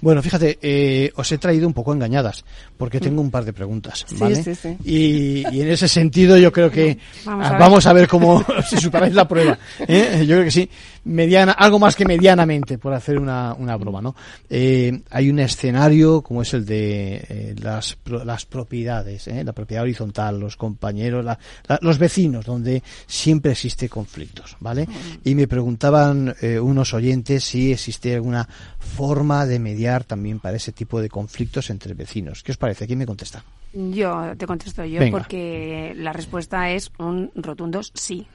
Bueno, 0.00 0.22
fíjate, 0.22 0.58
eh, 0.60 1.12
os 1.14 1.30
he 1.30 1.38
traído 1.38 1.66
un 1.66 1.72
poco 1.72 1.92
engañadas 1.92 2.44
porque 2.76 3.00
tengo 3.00 3.20
un 3.20 3.30
par 3.30 3.44
de 3.44 3.52
preguntas, 3.52 4.04
¿vale? 4.18 4.42
Sí, 4.42 4.54
sí, 4.54 4.76
y, 4.84 5.44
y, 5.54 5.62
en 5.62 5.68
ese 5.68 5.88
sentido 5.88 6.36
yo 6.36 6.52
creo 6.52 6.70
que 6.70 6.98
vamos 7.24 7.86
a 7.86 7.92
ver, 7.92 8.08
cómo 8.08 8.44
si 8.68 8.76
superáis 8.78 9.14
la 9.14 9.28
prueba. 9.28 9.58
¿eh? 9.86 10.24
Yo 10.26 10.34
creo 10.34 10.44
que 10.44 10.50
sí 10.50 10.68
mediana, 11.04 11.52
algo 11.52 11.78
más 11.78 11.94
que 11.96 12.04
medianamente, 12.04 12.78
por 12.78 12.94
hacer 12.94 13.18
una, 13.18 13.54
una 13.54 13.76
broma, 13.76 14.00
¿no? 14.00 14.14
Eh, 14.48 15.02
hay 15.10 15.30
un 15.30 15.38
escenario 15.38 16.22
como 16.22 16.42
es 16.42 16.54
el 16.54 16.64
de 16.64 17.16
eh, 17.28 17.54
las, 17.60 17.96
las 18.24 18.46
propiedades, 18.46 19.28
¿eh? 19.28 19.44
la 19.44 19.52
propiedad 19.52 19.82
horizontal, 19.82 20.40
los 20.40 20.56
compañeros, 20.56 21.03
los 21.10 21.98
vecinos, 21.98 22.44
donde 22.44 22.82
siempre 23.06 23.52
existe 23.52 23.88
conflictos, 23.88 24.56
¿vale? 24.60 24.86
Y 25.24 25.34
me 25.34 25.48
preguntaban 25.48 26.34
eh, 26.40 26.58
unos 26.58 26.94
oyentes 26.94 27.44
si 27.44 27.72
existe 27.72 28.14
alguna 28.14 28.48
forma 28.78 29.46
de 29.46 29.58
mediar 29.58 30.04
también 30.04 30.40
para 30.40 30.56
ese 30.56 30.72
tipo 30.72 31.00
de 31.00 31.08
conflictos 31.08 31.70
entre 31.70 31.94
vecinos. 31.94 32.42
¿Qué 32.42 32.52
os 32.52 32.58
parece? 32.58 32.86
¿Quién 32.86 32.98
me 32.98 33.06
contesta? 33.06 33.44
Yo 33.74 34.36
te 34.36 34.46
contesto 34.46 34.84
yo 34.84 35.00
porque 35.10 35.94
la 35.96 36.12
respuesta 36.12 36.70
es 36.70 36.92
un 36.98 37.30
rotundo 37.34 37.80
sí. 37.82 38.26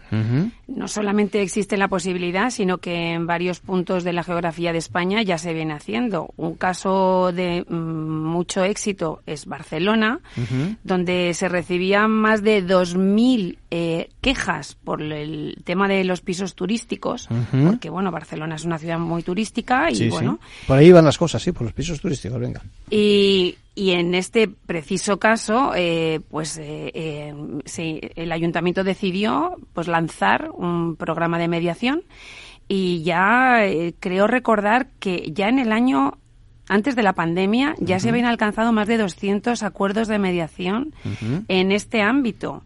No 0.68 0.88
solamente 0.88 1.42
existe 1.42 1.78
la 1.78 1.88
posibilidad, 1.88 2.50
sino 2.50 2.80
que 2.80 3.14
en 3.14 3.26
varios 3.26 3.60
puntos 3.60 4.04
de 4.04 4.12
la 4.12 4.24
geografía 4.24 4.74
de 4.74 4.80
España 4.80 5.22
ya 5.22 5.38
se 5.38 5.54
viene 5.54 5.74
haciendo. 5.74 6.34
Un 6.36 6.56
caso 6.56 7.32
de 7.32 7.66
mm, 7.68 7.74
mucho 7.74 8.64
éxito 8.64 9.22
es 9.26 9.46
Barcelona, 9.46 10.20
donde 10.84 11.34
se 11.34 11.48
recibían 11.48 12.12
más 12.12 12.44
de 12.44 12.66
2.000 12.66 13.58
eh, 13.72 14.10
quejas 14.20 14.76
por 14.84 15.02
el 15.02 15.58
tema 15.64 15.88
de 15.88 16.04
los 16.04 16.22
pisos 16.22 16.56
turísticos, 16.56 17.30
porque 17.66 17.90
bueno, 17.90 18.12
Barcelona 18.12 18.56
es 18.56 18.66
una 18.66 18.78
ciudad 18.78 19.00
muy 19.00 19.24
turística 19.24 19.90
y 19.92 20.10
bueno. 20.10 20.40
Por 20.68 20.78
ahí 20.78 20.92
van 20.92 21.06
las 21.06 21.18
cosas, 21.18 21.42
sí, 21.42 21.52
por 21.52 21.64
los 21.64 21.74
pisos 21.74 22.02
turísticos, 22.02 22.40
venga. 22.40 22.62
Y 22.90 23.56
y 23.80 23.92
en 23.92 24.14
este 24.14 24.50
preciso 24.50 25.20
caso, 25.20 25.72
eh, 25.74 26.20
pues 26.30 26.58
eh, 26.58 26.92
eh 26.94 28.12
el 28.16 28.32
ayuntamiento 28.34 28.84
decidió 28.84 29.56
pues 29.72 29.88
lanzar 29.88 30.50
un 30.54 30.98
programa 30.98 31.40
de 31.40 31.48
mediación 31.48 32.04
y 32.68 33.04
ya 33.04 33.66
eh, 33.66 33.94
creo 33.98 34.28
recordar 34.28 34.90
que 35.00 35.32
ya 35.34 35.48
en 35.48 35.60
el 35.60 35.72
año 35.72 36.18
antes 36.68 36.98
de 36.98 37.04
la 37.04 37.14
pandemia 37.14 37.74
ya 37.80 38.02
se 38.02 38.10
habían 38.10 38.26
alcanzado 38.26 38.74
más 38.74 38.90
de 38.90 38.98
200 38.98 39.64
acuerdos 39.64 40.10
de 40.10 40.20
mediación 40.20 40.94
en 41.48 41.72
este 41.72 42.02
ámbito. 42.02 42.64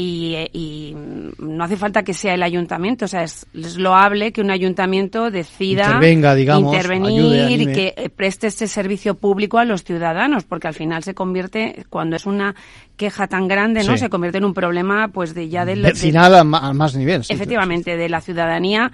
Y, 0.00 0.96
no 1.38 1.64
hace 1.64 1.76
falta 1.76 2.02
que 2.02 2.14
sea 2.14 2.34
el 2.34 2.42
ayuntamiento, 2.42 3.04
o 3.04 3.08
sea, 3.08 3.22
es, 3.22 3.46
loable 3.52 4.32
que 4.32 4.40
un 4.40 4.50
ayuntamiento 4.50 5.30
decida 5.30 6.00
intervenir 6.02 7.62
y 7.62 7.66
que 7.66 7.94
eh, 7.96 8.08
preste 8.08 8.46
este 8.46 8.68
servicio 8.68 9.14
público 9.14 9.58
a 9.58 9.64
los 9.64 9.84
ciudadanos, 9.84 10.44
porque 10.44 10.68
al 10.68 10.74
final 10.74 11.02
se 11.02 11.14
convierte, 11.14 11.84
cuando 11.90 12.16
es 12.16 12.26
una 12.26 12.54
queja 12.96 13.28
tan 13.28 13.48
grande, 13.48 13.84
¿no? 13.84 13.96
Se 13.96 14.08
convierte 14.08 14.38
en 14.38 14.44
un 14.44 14.54
problema, 14.54 15.08
pues, 15.08 15.34
de 15.34 15.48
ya 15.48 15.64
del... 15.64 15.82
Vecinal 15.82 16.34
al 16.34 16.74
más 16.74 16.94
nivel. 16.96 17.22
efectivamente, 17.28 17.96
de 17.96 18.08
la 18.08 18.20
ciudadanía, 18.20 18.92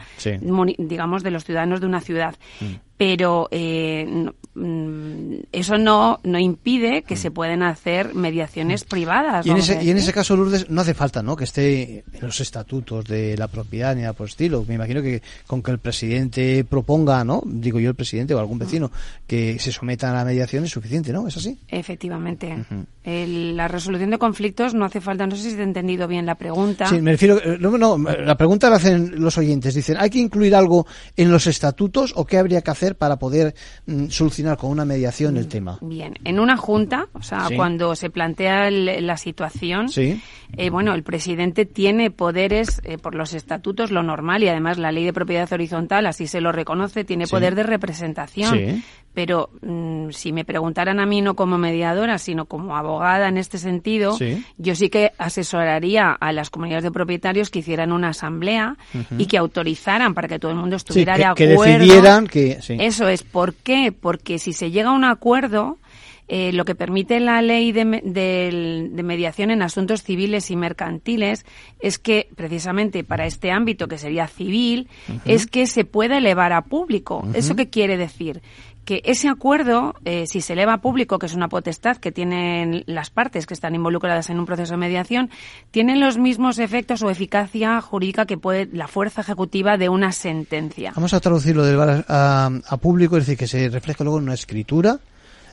digamos, 0.79 1.23
de 1.23 1.31
los 1.31 1.45
ciudadanos 1.45 1.81
de 1.81 1.87
una 1.87 2.01
ciudad. 2.01 2.35
Mm 2.61 2.94
pero 2.97 3.49
eh, 3.51 4.07
mm, 4.55 5.35
eso 5.51 5.79
no, 5.79 6.21
no 6.23 6.39
impide 6.39 7.03
que 7.03 7.17
se 7.17 7.31
pueden 7.31 7.63
hacer 7.63 8.15
mediaciones 8.15 8.85
privadas. 8.85 9.45
Y 9.47 9.51
en, 9.51 9.57
ese, 9.57 9.83
y 9.83 9.91
en 9.91 9.97
ese 9.97 10.13
caso, 10.13 10.37
Lourdes, 10.37 10.71
no 10.71 10.83
hace 10.83 10.95
falta 10.95 11.23
¿no? 11.23 11.35
que 11.35 11.45
esté 11.45 12.05
en 12.13 12.21
los 12.21 12.41
estatutos 12.41 13.05
de 13.05 13.37
la 13.37 13.49
propiedad 13.49 13.97
ni 13.97 14.03
nada 14.03 14.13
por 14.13 14.29
estilo. 14.29 14.65
Me 14.69 14.75
imagino 14.75 15.03
que 15.03 15.23
con 15.47 15.63
que 15.63 15.73
el 15.73 15.79
presidente 15.79 16.65
proponga, 16.65 17.25
¿no? 17.25 17.43
digo 17.45 17.81
yo 17.81 17.91
el 17.91 17.97
presidente 17.97 18.35
o 18.35 18.39
algún 18.39 18.59
vecino, 18.59 18.93
que 19.27 19.59
se 19.59 19.73
someta 19.73 20.11
a 20.11 20.15
la 20.15 20.25
mediación 20.25 20.65
es 20.65 20.71
suficiente, 20.71 21.13
¿no? 21.13 21.27
¿Es 21.27 21.37
así? 21.37 21.59
Efectivamente. 21.69 22.65
la 23.05 23.69
resolución 23.69 24.11
de 24.11 24.19
conflictos 24.19 24.75
no 24.75 24.85
hace 24.85 25.01
falta, 25.01 25.27
no 25.27 25.35
sé 25.35 25.51
si 25.51 25.57
he 25.57 25.63
entendido 25.63 26.07
bien 26.07 26.27
la 26.27 26.37
pregunta. 26.37 26.87
Sí, 26.87 27.01
me 27.01 27.13
refiero, 27.13 27.39
eh, 27.43 27.59
no, 27.59 27.77
no, 27.77 27.99
la 27.99 28.37
pregunta 28.37 28.71
la 28.71 28.77
hacen 28.77 29.21
los 29.21 29.37
oyentes. 29.37 29.75
Dicen, 29.75 29.97
¿hay 29.99 30.11
que 30.11 30.19
incluir 30.19 30.55
algo 30.55 30.87
en 31.17 31.31
los 31.31 31.47
estatutos 31.47 32.13
o 32.17 32.25
qué 32.25 32.39
habría 32.39 32.63
que 32.63 32.71
hacer? 32.71 32.84
Para 32.93 33.19
poder 33.19 33.55
mm, 33.87 34.09
solucionar 34.09 34.57
con 34.59 34.71
una 34.71 34.85
mediación 34.85 35.37
el 35.37 35.49
tema? 35.49 35.79
Bien, 35.81 36.15
en 36.25 36.39
una 36.39 36.57
junta, 36.57 37.09
o 37.13 37.23
sea, 37.23 37.49
cuando 37.57 37.97
se 37.97 38.11
plantea 38.11 38.71
la 38.71 39.17
situación, 39.17 39.87
eh, 39.97 40.71
bueno, 40.71 40.95
el 40.95 41.03
presidente 41.03 41.65
tiene 41.65 42.11
poderes 42.11 42.81
eh, 42.85 42.99
por 42.99 43.15
los 43.15 43.35
estatutos, 43.35 43.91
lo 43.91 44.03
normal, 44.03 44.43
y 44.43 44.49
además 44.49 44.79
la 44.79 44.93
ley 44.93 45.05
de 45.05 45.13
propiedad 45.13 45.51
horizontal 45.53 46.07
así 46.07 46.27
se 46.27 46.41
lo 46.41 46.53
reconoce, 46.53 47.05
tiene 47.05 47.27
poder 47.27 47.55
de 47.55 47.63
representación. 47.63 48.83
Pero 49.15 49.51
mm, 49.63 50.11
si 50.11 50.33
me 50.33 50.45
preguntaran 50.45 51.01
a 51.01 51.07
mí 51.07 51.23
no 51.23 51.35
como 51.35 51.57
mediadora, 51.57 52.19
sino 52.19 52.47
como 52.47 52.77
abogada 52.77 53.29
en 53.29 53.39
este 53.39 53.59
sentido, 53.59 54.19
yo 54.59 54.75
sí 54.75 54.91
que 54.91 55.13
asesoraría 55.19 56.11
a 56.11 56.33
las 56.33 56.51
comunidades 56.51 56.85
de 56.85 56.91
propietarios 56.91 57.51
que 57.51 57.61
hicieran 57.61 57.93
una 57.93 58.09
asamblea 58.09 58.77
y 59.17 59.27
que 59.27 59.39
autorizaran 59.39 60.15
para 60.15 60.29
que 60.29 60.39
todo 60.39 60.51
el 60.51 60.59
mundo 60.59 60.77
estuviera 60.77 61.17
de 61.17 61.25
acuerdo. 61.25 61.63
Que 61.63 61.79
decidieran 61.79 62.27
que... 62.27 62.59
Eso 62.69 63.09
es. 63.09 63.23
¿Por 63.23 63.55
qué? 63.55 63.93
Porque 63.93 64.39
si 64.39 64.53
se 64.53 64.71
llega 64.71 64.91
a 64.91 64.93
un 64.93 65.05
acuerdo, 65.05 65.79
eh, 66.27 66.53
lo 66.53 66.65
que 66.65 66.75
permite 66.75 67.21
la 67.21 67.43
ley 67.43 67.71
de, 67.73 67.85
mediación 67.85 69.51
en 69.51 69.61
asuntos 69.61 70.03
civiles 70.03 70.51
y 70.51 70.57
mercantiles 70.57 71.45
es 71.81 71.99
que, 71.99 72.29
precisamente 72.35 73.05
para 73.05 73.27
este 73.27 73.51
ámbito, 73.51 73.89
que 73.89 73.99
sería 73.99 74.27
civil, 74.27 74.89
es 75.27 75.47
que 75.47 75.67
se 75.67 75.85
pueda 75.85 76.17
elevar 76.17 76.55
a 76.55 76.63
público. 76.63 77.29
¿Eso 77.35 77.55
qué 77.57 77.69
quiere 77.69 77.99
decir? 77.99 78.41
Que 78.85 79.03
ese 79.05 79.29
acuerdo, 79.29 79.95
eh, 80.05 80.27
si 80.27 80.41
se 80.41 80.53
eleva 80.53 80.75
a 80.75 80.81
público, 80.81 81.19
que 81.19 81.27
es 81.27 81.35
una 81.35 81.49
potestad 81.49 81.97
que 81.97 82.13
tienen 82.13 82.85
las 82.87 83.11
partes 83.11 83.47
que 83.47 83.55
están 83.55 83.75
involucradas 83.75 84.31
en 84.31 84.39
un 84.39 84.47
proceso 84.47 84.75
de 84.75 84.79
mediación, 84.79 85.31
tiene 85.71 85.97
los 85.97 86.19
mismos 86.19 86.59
efectos 86.59 87.03
o 87.03 87.11
eficacia 87.11 87.81
jurídica 87.81 88.27
que 88.27 88.37
puede 88.37 88.69
la 88.73 88.89
fuerza 88.89 89.23
ejecutiva 89.23 89.77
de 89.77 89.89
una 89.89 90.13
sentencia. 90.13 90.93
Vamos 90.95 91.15
a 91.15 91.21
traducirlo 91.21 91.65
del 91.65 91.81
a, 91.81 92.51
a, 92.67 92.77
público, 92.77 93.17
es 93.17 93.27
decir, 93.27 93.39
que 93.39 93.47
se 93.47 93.69
refleja 93.69 94.05
luego 94.05 94.19
en 94.19 94.25
una 94.25 94.35
escritura. 94.35 94.99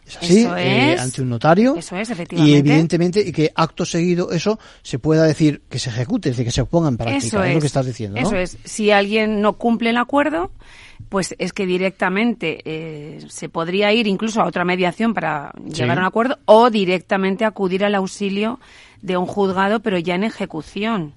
Es 0.06 0.18
así, 0.18 0.48
eh, 0.58 0.98
ante 1.00 1.22
un 1.22 1.30
notario. 1.30 1.76
Eso 1.78 1.96
es, 1.96 2.10
efectivamente. 2.10 2.52
Y 2.52 2.58
evidentemente, 2.58 3.22
y 3.22 3.32
que 3.32 3.52
acto 3.56 3.86
seguido 3.86 4.32
eso 4.32 4.60
se 4.82 5.00
pueda 5.00 5.24
decir 5.24 5.62
que 5.70 5.80
se 5.80 5.90
ejecute, 5.90 6.30
es 6.30 6.36
decir, 6.36 6.46
que 6.46 6.52
se 6.52 6.66
ponga 6.66 6.90
en 6.90 6.98
práctica. 6.98 7.26
Eso 7.26 7.44
es, 7.44 7.54
lo 7.54 7.62
que 7.62 7.68
estás 7.68 7.86
diciendo. 7.86 8.20
Eso 8.20 8.36
es. 8.36 8.58
Si 8.64 8.92
alguien 8.92 9.42
no 9.42 9.54
cumple 9.54 9.92
el 9.92 9.98
acuerdo, 9.98 10.52
pues 11.10 11.36
es 11.40 11.54
que 11.54 11.66
directamente 11.66 12.62
eh, 12.66 13.20
se 13.28 13.50
podría 13.50 13.94
ir 13.94 14.08
incluso 14.08 14.42
a 14.42 14.48
otra 14.48 14.66
mediación 14.66 15.14
para 15.14 15.52
llegar 15.66 15.98
a 15.98 16.02
un 16.02 16.08
acuerdo 16.08 16.40
o 16.46 16.70
directamente 16.70 17.46
acudir 17.46 17.84
al 17.86 17.96
auxilio 17.96 18.60
de 19.02 19.18
un 19.18 19.26
juzgado, 19.26 19.80
pero 19.82 19.98
ya 19.98 20.16
en 20.16 20.24
ejecución. 20.24 21.14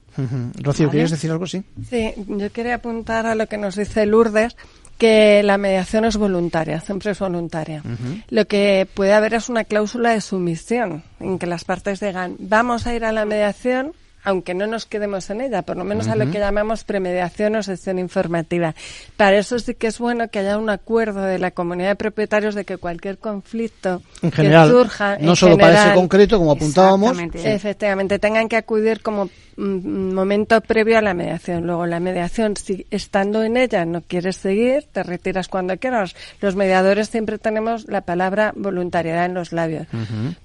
Rocío, 0.63 0.91
¿quieres 0.91 1.11
decir 1.11 1.31
algo? 1.31 1.47
Sí. 1.47 1.63
Sí, 1.89 2.13
yo 2.29 2.51
quería 2.53 2.77
apuntar 2.77 3.27
a 3.27 3.35
lo 3.35 3.47
que 3.47 3.59
nos 3.59 3.77
dice 3.77 4.07
Lourdes, 4.07 4.57
que 4.99 5.43
la 5.43 5.59
mediación 5.59 6.05
es 6.05 6.17
voluntaria, 6.17 6.81
siempre 6.81 7.13
es 7.13 7.19
voluntaria. 7.19 7.83
Lo 8.31 8.47
que 8.47 8.87
puede 8.93 9.13
haber 9.13 9.35
es 9.35 9.49
una 9.49 9.65
cláusula 9.65 10.11
de 10.11 10.21
sumisión, 10.21 11.03
en 11.21 11.39
que 11.39 11.47
las 11.47 11.65
partes 11.65 12.01
digan, 12.01 12.37
vamos 12.39 12.87
a 12.87 12.95
ir 12.95 13.05
a 13.05 13.13
la 13.13 13.25
mediación 13.25 13.93
aunque 14.25 14.55
no 14.55 14.67
nos 14.67 14.87
quedemos 14.87 15.29
en 15.31 15.43
ella, 15.43 15.63
por 15.63 15.77
lo 15.77 15.85
menos 15.85 16.09
a 16.09 16.17
lo 16.17 16.31
que 16.31 16.39
llamamos 16.39 16.85
premediación 16.85 17.57
o 17.57 17.63
sección 17.63 17.99
informativa. 17.99 18.75
Para 19.17 19.39
eso 19.39 19.59
sí 19.59 19.75
que 19.75 19.87
es 19.87 19.99
bueno 19.99 20.29
que 20.29 20.41
haya 20.41 20.59
un 20.59 20.71
acuerdo 20.71 21.23
de 21.23 21.39
la 21.39 21.51
comunidad 21.51 21.91
de 21.91 21.97
propietarios 21.97 22.55
de 22.55 22.65
que 22.65 22.79
cualquier 22.79 23.19
conflicto 23.19 24.03
en 24.23 24.33
general, 24.33 24.69
que 24.69 24.75
surja, 24.75 25.19
no 25.19 25.37
solo 25.37 25.59
para 25.59 25.87
ese 25.87 25.95
concreto, 25.95 26.39
como 26.39 26.53
apuntábamos, 26.53 27.17
efectivamente, 27.35 28.19
tengan 28.19 28.49
que 28.49 28.57
acudir 28.57 29.03
como 29.03 29.29
momento 29.57 30.61
previo 30.61 30.99
a 30.99 31.01
la 31.01 31.15
mediación. 31.15 31.67
Luego 31.67 31.87
la 31.87 32.01
mediación, 32.01 32.57
si 32.57 32.87
estando 32.91 33.43
en 33.43 33.57
ella 33.57 33.85
no 33.85 34.03
quieres 34.03 34.37
seguir, 34.37 34.85
te 34.91 35.03
retiras 35.03 35.49
cuando 35.49 35.77
quieras. 35.77 36.15
Los 36.41 36.57
mediadores 36.57 37.09
siempre 37.09 37.39
tenemos 37.39 37.87
la 37.89 38.01
palabra 38.01 38.53
voluntariedad 38.57 39.27
en 39.27 39.35
los 39.35 39.53
labios. 39.53 39.87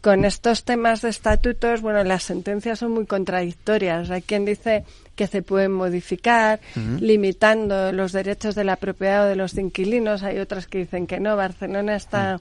Con 0.01 0.25
estos 0.25 0.63
temas 0.63 1.01
de 1.01 1.09
estatutos, 1.09 1.82
bueno, 1.82 2.03
las 2.03 2.23
sentencias 2.23 2.80
son 2.80 2.91
muy 2.91 3.05
contradictorias. 3.05 3.68
Hay 3.70 4.22
quien 4.22 4.45
dice 4.45 4.84
que 5.15 5.28
se 5.28 5.41
pueden 5.41 5.72
modificar, 5.72 6.59
limitando 6.99 7.91
los 7.91 8.11
derechos 8.11 8.55
de 8.55 8.63
la 8.63 8.78
propiedad 8.78 9.26
o 9.26 9.28
de 9.28 9.36
los 9.36 9.57
inquilinos. 9.57 10.24
Hay 10.24 10.39
otras 10.39 10.67
que 10.67 10.80
dicen 10.80 11.07
que 11.07 11.20
no. 11.20 11.36
Barcelona 11.36 11.95
está 11.95 12.39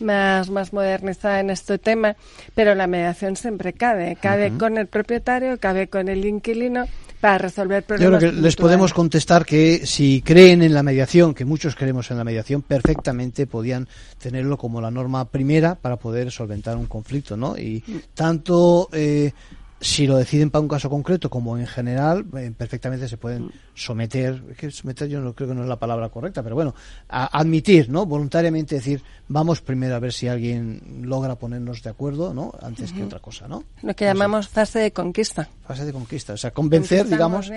más, 0.00 0.50
más 0.50 0.72
modernizada 0.72 1.40
en 1.40 1.50
este 1.50 1.78
tema, 1.78 2.16
pero 2.54 2.74
la 2.74 2.86
mediación 2.86 3.36
siempre 3.36 3.72
cabe. 3.72 4.16
Cabe 4.20 4.52
con 4.58 4.78
el 4.78 4.86
propietario, 4.86 5.58
cabe 5.58 5.88
con 5.88 6.08
el 6.08 6.24
inquilino 6.24 6.86
para 7.20 7.38
resolver 7.38 7.82
problemas. 7.82 8.12
Yo 8.12 8.18
creo 8.18 8.32
que 8.32 8.40
les 8.40 8.56
podemos 8.56 8.92
contestar 8.92 9.44
que 9.44 9.86
si 9.86 10.22
creen 10.22 10.62
en 10.62 10.74
la 10.74 10.82
mediación, 10.82 11.34
que 11.34 11.44
muchos 11.44 11.74
creemos 11.74 12.10
en 12.10 12.18
la 12.18 12.24
mediación, 12.24 12.62
perfectamente 12.62 13.46
podían 13.46 13.88
tenerlo 14.18 14.56
como 14.56 14.80
la 14.80 14.90
norma 14.90 15.24
primera 15.24 15.74
para 15.74 15.96
poder 15.96 16.30
solventar 16.30 16.76
un 16.76 16.86
conflicto, 16.86 17.36
¿no? 17.36 17.58
Y 17.58 17.82
mm. 17.86 17.96
tanto 18.14 18.88
eh, 18.92 19.32
si 19.80 20.06
lo 20.06 20.16
deciden 20.16 20.50
para 20.50 20.62
un 20.62 20.68
caso 20.68 20.90
concreto 20.90 21.30
como 21.30 21.56
en 21.56 21.66
general, 21.66 22.26
eh, 22.36 22.52
perfectamente 22.56 23.08
se 23.08 23.16
pueden 23.16 23.46
mm. 23.46 23.52
someter, 23.74 24.42
es 24.50 24.56
que 24.56 24.70
someter 24.70 25.08
yo 25.08 25.20
no 25.20 25.34
creo 25.34 25.48
que 25.48 25.54
no 25.54 25.62
es 25.62 25.68
la 25.68 25.78
palabra 25.78 26.08
correcta, 26.08 26.42
pero 26.42 26.54
bueno, 26.54 26.74
a 27.08 27.38
admitir, 27.38 27.88
¿no? 27.88 28.06
Voluntariamente 28.06 28.76
decir, 28.76 29.02
vamos 29.28 29.60
primero 29.60 29.94
a 29.94 29.98
ver 29.98 30.12
si 30.12 30.28
alguien 30.28 31.02
logra 31.02 31.36
ponernos 31.36 31.82
de 31.82 31.90
acuerdo, 31.90 32.34
¿no? 32.34 32.52
Antes 32.60 32.92
que 32.92 33.04
otra 33.04 33.20
cosa, 33.20 33.46
¿no? 33.46 33.64
Lo 33.82 33.94
que 33.94 34.04
llamamos 34.04 34.48
fase 34.48 34.78
de 34.78 34.92
conquista. 34.92 35.48
Fase 35.66 35.84
de 35.84 35.92
conquista, 35.92 36.32
o 36.32 36.36
sea, 36.36 36.50
convencer, 36.50 37.06
digamos. 37.08 37.50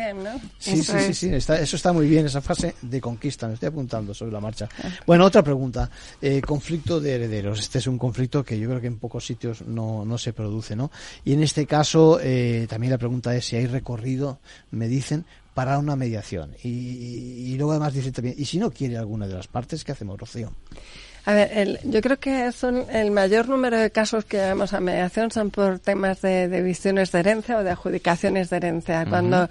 Sí, 0.59 0.81
sí, 0.83 0.83
sí, 0.83 1.13
sí, 1.13 1.33
está, 1.33 1.59
eso 1.59 1.75
está 1.75 1.93
muy 1.93 2.07
bien, 2.07 2.25
esa 2.25 2.41
fase 2.41 2.75
de 2.81 3.01
conquista, 3.01 3.47
me 3.47 3.53
estoy 3.55 3.69
apuntando 3.69 4.13
sobre 4.13 4.31
la 4.31 4.39
marcha. 4.39 4.67
Bueno, 5.05 5.25
otra 5.25 5.43
pregunta, 5.43 5.89
eh, 6.21 6.41
conflicto 6.41 6.99
de 6.99 7.15
herederos. 7.15 7.59
Este 7.59 7.79
es 7.79 7.87
un 7.87 7.97
conflicto 7.97 8.43
que 8.43 8.59
yo 8.59 8.67
creo 8.67 8.81
que 8.81 8.87
en 8.87 8.97
pocos 8.97 9.25
sitios 9.25 9.61
no, 9.61 10.05
no 10.05 10.17
se 10.17 10.33
produce, 10.33 10.75
¿no? 10.75 10.91
Y 11.23 11.33
en 11.33 11.43
este 11.43 11.65
caso, 11.65 12.10
eh, 12.19 12.65
también 12.69 12.91
la 12.91 12.97
pregunta 12.97 13.35
es 13.35 13.45
si 13.45 13.55
hay 13.55 13.67
recorrido, 13.67 14.39
me 14.71 14.87
dicen, 14.87 15.25
para 15.53 15.77
una 15.77 15.95
mediación. 15.95 16.55
Y, 16.63 17.55
luego 17.57 17.71
además 17.71 17.93
dicen 17.93 18.13
también, 18.13 18.35
¿y 18.37 18.45
si 18.45 18.57
no 18.57 18.71
quiere 18.71 18.97
alguna 18.97 19.27
de 19.27 19.35
las 19.35 19.47
partes, 19.47 19.83
qué 19.83 19.91
hacemos, 19.91 20.19
Rocío? 20.19 20.51
A 21.25 21.33
ver, 21.33 21.79
yo 21.83 22.01
creo 22.01 22.19
que 22.19 22.51
son 22.51 22.85
el 22.89 23.11
mayor 23.11 23.47
número 23.47 23.77
de 23.77 23.91
casos 23.91 24.25
que 24.25 24.37
llevamos 24.37 24.73
a 24.73 24.79
mediación 24.79 25.29
son 25.29 25.51
por 25.51 25.77
temas 25.77 26.21
de, 26.21 26.47
divisiones 26.47 27.11
de 27.11 27.19
herencia 27.19 27.59
o 27.59 27.63
de 27.63 27.69
adjudicaciones 27.69 28.49
de 28.49 28.57
herencia. 28.57 29.05
Cuando 29.07 29.47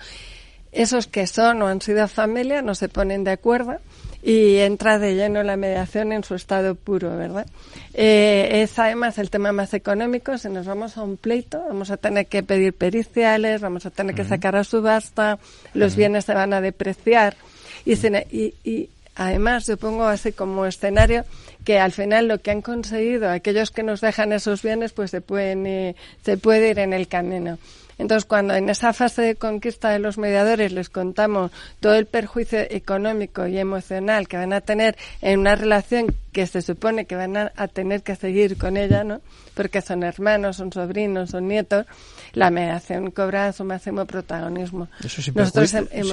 esos 0.73 1.07
que 1.07 1.27
son 1.29 1.63
o 1.63 1.69
han 1.69 1.81
sido 1.81 2.09
familia 2.09 2.63
no 2.63 2.75
se 2.75 2.89
ponen 2.89 3.23
de 3.23 3.33
acuerdo 3.33 3.79
y 4.23 4.57
entra 4.59 4.99
de 4.99 5.15
lleno 5.15 5.43
la 5.43 5.57
mediación 5.57 6.13
en 6.13 6.25
su 6.25 6.35
estado 6.35 6.75
puro, 6.75 7.17
¿verdad? 7.17 7.47
Eh, 7.95 8.63
es 8.63 8.79
además 8.79 9.19
el 9.19 9.31
tema 9.31 9.53
más 9.53 9.73
económico. 9.75 10.37
Si 10.37 10.49
nos 10.49 10.67
vamos 10.67 10.97
a 10.97 11.03
un 11.03 11.17
pleito, 11.17 11.63
vamos 11.67 11.91
a 11.91 11.97
tener 11.97 12.27
que 12.27 12.43
pedir 12.43 12.75
periciales, 12.75 13.61
vamos 13.61 13.87
a 13.87 13.91
tener 13.91 14.15
que 14.15 14.25
sacar 14.25 14.57
a 14.57 14.65
subasta, 14.65 15.39
los 15.75 15.97
bienes 15.97 16.25
se 16.27 16.35
van 16.35 16.53
a 16.53 16.61
depreciar 16.61 17.37
y, 17.85 18.55
y, 18.65 18.91
además 19.17 19.67
yo 19.67 19.77
pongo 19.77 20.05
así 20.05 20.33
como 20.33 20.67
escenario 20.67 21.25
que 21.65 21.79
al 21.79 21.93
final 21.93 22.29
lo 22.29 22.39
que 22.39 22.51
han 22.51 22.63
conseguido 22.63 23.29
aquellos 23.29 23.71
que 23.71 23.83
nos 23.83 24.01
dejan 24.01 24.33
esos 24.33 24.63
bienes 24.63 24.93
pues 24.93 25.11
se 25.11 25.21
pueden 25.21 25.95
se 26.25 26.37
puede 26.37 26.71
ir 26.71 26.79
en 26.79 26.93
el 26.93 27.09
camino. 27.09 27.59
Entonces, 28.01 28.25
cuando 28.25 28.55
en 28.55 28.71
esa 28.71 28.95
fase 28.95 29.21
de 29.21 29.37
conquista 29.37 29.91
de 29.91 29.99
los 29.99 30.17
mediadores 30.17 30.73
les 30.73 30.89
contamos 30.89 31.53
todo 31.81 31.95
el 31.95 32.07
perjuicio 32.07 32.59
económico 32.59 33.47
y 33.47 33.59
emocional 33.59 34.27
que 34.27 34.39
van 34.39 34.55
a 34.55 34.63
tener 34.63 34.97
en 35.21 35.41
una 35.41 35.55
relación 35.55 36.17
que 36.33 36.47
se 36.47 36.63
supone 36.63 37.05
que 37.05 37.15
van 37.15 37.37
a, 37.37 37.51
tener 37.69 38.03
que 38.03 38.17
seguir 38.17 38.57
con 38.57 38.79
ella, 38.79 39.05
¿no? 39.05 39.21
Porque 39.53 39.83
son 39.83 40.03
hermanos, 40.03 40.57
son 40.57 40.73
sobrinos, 40.73 41.31
son 41.31 41.47
nietos, 41.47 41.85
la 42.33 42.51
mediación 42.51 43.11
cobra 43.11 43.53
su 43.53 43.65
máximo 43.65 44.07
protagonismo. 44.07 44.89
Eso 45.05 45.21
Nosotros 45.35 45.75
hemos 45.93 46.11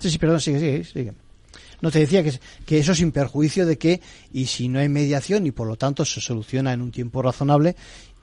sí. 0.00 0.10
Sí, 0.10 0.18
perdón, 0.18 0.40
sigue, 0.40 0.60
sigue, 0.60 0.84
sigue. 0.84 1.12
No 1.82 1.90
te 1.90 1.98
decía 1.98 2.24
que, 2.24 2.32
que 2.64 2.78
eso 2.78 2.94
sin 2.94 3.12
perjuicio 3.12 3.66
de 3.66 3.76
que, 3.76 4.00
y 4.32 4.46
si 4.46 4.68
no 4.68 4.78
hay 4.78 4.88
mediación 4.88 5.46
y 5.46 5.50
por 5.50 5.66
lo 5.66 5.76
tanto 5.76 6.06
se 6.06 6.22
soluciona 6.22 6.72
en 6.72 6.80
un 6.80 6.90
tiempo 6.90 7.20
razonable, 7.20 7.76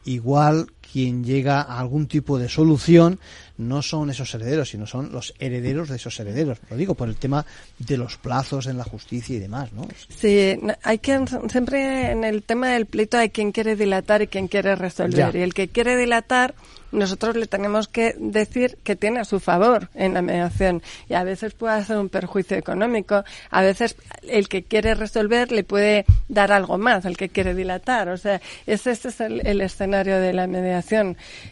igual 0.05 0.67
quien 0.95 1.25
llega 1.25 1.61
a 1.61 1.81
algún 1.81 2.07
tipo 2.07 2.39
de 2.39 2.47
solución 2.47 3.19
no 3.57 3.81
son 3.81 4.11
esos 4.11 4.33
herederos, 4.33 4.69
sino 4.69 4.87
son 4.87 5.11
los 5.11 5.33
herederos 5.39 5.89
de 5.89 5.97
esos 5.97 6.17
herederos. 6.21 6.57
Lo 6.69 6.77
digo 6.77 6.95
por 6.95 7.09
el 7.09 7.17
tema 7.17 7.45
de 7.79 7.97
los 7.97 8.15
plazos 8.15 8.65
en 8.67 8.77
la 8.77 8.85
justicia 8.85 9.35
y 9.35 9.39
demás, 9.39 9.73
¿no? 9.73 9.85
Sí, 10.07 10.57
hay 10.83 10.99
que 10.99 11.19
siempre 11.51 12.11
en 12.11 12.23
el 12.23 12.43
tema 12.43 12.69
del 12.69 12.85
pleito 12.85 13.17
hay 13.17 13.29
quien 13.29 13.51
quiere 13.51 13.75
dilatar 13.75 14.21
y 14.21 14.27
quien 14.27 14.47
quiere 14.47 14.73
resolver. 14.77 15.35
Y 15.35 15.41
el 15.41 15.53
que 15.53 15.67
quiere 15.67 15.97
dilatar 15.97 16.55
nosotros 16.95 17.35
le 17.35 17.47
tenemos 17.47 17.87
que 17.87 18.15
decir 18.17 18.77
que 18.83 18.95
tiene 18.95 19.19
a 19.19 19.25
su 19.25 19.39
favor 19.39 19.89
en 19.93 20.13
la 20.13 20.21
mediación 20.21 20.81
y 21.09 21.13
a 21.13 21.23
veces 21.23 21.53
puede 21.53 21.75
hacer 21.75 21.97
un 21.97 22.09
perjuicio 22.09 22.57
económico, 22.57 23.23
a 23.49 23.61
veces 23.61 23.95
el 24.23 24.47
que 24.47 24.63
quiere 24.63 24.95
resolver 24.95 25.51
le 25.51 25.63
puede 25.63 26.05
dar 26.29 26.51
algo 26.51 26.77
más, 26.77 27.05
el 27.05 27.17
que 27.17 27.29
quiere 27.29 27.53
dilatar, 27.53 28.09
o 28.09 28.17
sea, 28.17 28.41
ese, 28.65 28.91
es 28.91 29.19
el, 29.19 29.61
escenario 29.61 30.19
de 30.19 30.33
la 30.33 30.47
mediación. 30.47 30.84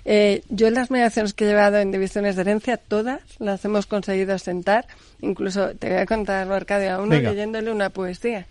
Eh, 0.05 0.41
yo 0.49 0.69
las 0.69 0.91
mediaciones 0.91 1.34
que 1.34 1.45
he 1.45 1.47
llevado 1.47 1.77
en 1.77 1.91
divisiones 1.91 2.36
de 2.36 2.41
herencia, 2.41 2.77
todas 2.77 3.21
las 3.39 3.63
hemos 3.65 3.86
conseguido 3.86 4.38
sentar, 4.38 4.86
incluso 5.21 5.75
te 5.75 5.89
voy 5.89 5.97
a 5.97 6.05
contar, 6.05 6.51
Arcadio, 6.51 6.93
a 6.93 7.01
uno 7.01 7.15
leyéndole 7.15 7.71
una 7.71 7.89
poesía. 7.89 8.47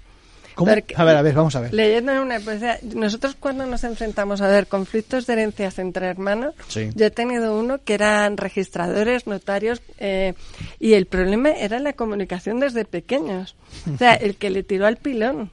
A 0.56 0.64
ver, 0.64 1.16
a 1.16 1.22
ver, 1.22 1.34
vamos 1.34 1.56
a 1.56 1.60
ver. 1.60 1.72
Leyendo 1.72 2.20
una 2.20 2.38
poesía, 2.40 2.78
nosotros 2.94 3.36
cuando 3.38 3.64
nos 3.66 3.84
enfrentamos 3.84 4.40
a 4.42 4.48
ver 4.48 4.66
conflictos 4.66 5.26
de 5.26 5.32
herencias 5.34 5.78
entre 5.78 6.06
hermanos, 6.06 6.54
yo 6.94 7.06
he 7.06 7.10
tenido 7.10 7.58
uno 7.58 7.78
que 7.82 7.94
eran 7.94 8.36
registradores, 8.36 9.26
notarios, 9.26 9.80
eh, 9.98 10.34
y 10.78 10.94
el 10.94 11.06
problema 11.06 11.50
era 11.50 11.78
la 11.78 11.94
comunicación 11.94 12.60
desde 12.60 12.84
pequeños. 12.84 13.56
O 13.92 13.96
sea, 13.96 14.14
el 14.14 14.36
que 14.36 14.50
le 14.50 14.62
tiró 14.62 14.86
al 14.86 14.96
pilón 14.96 15.50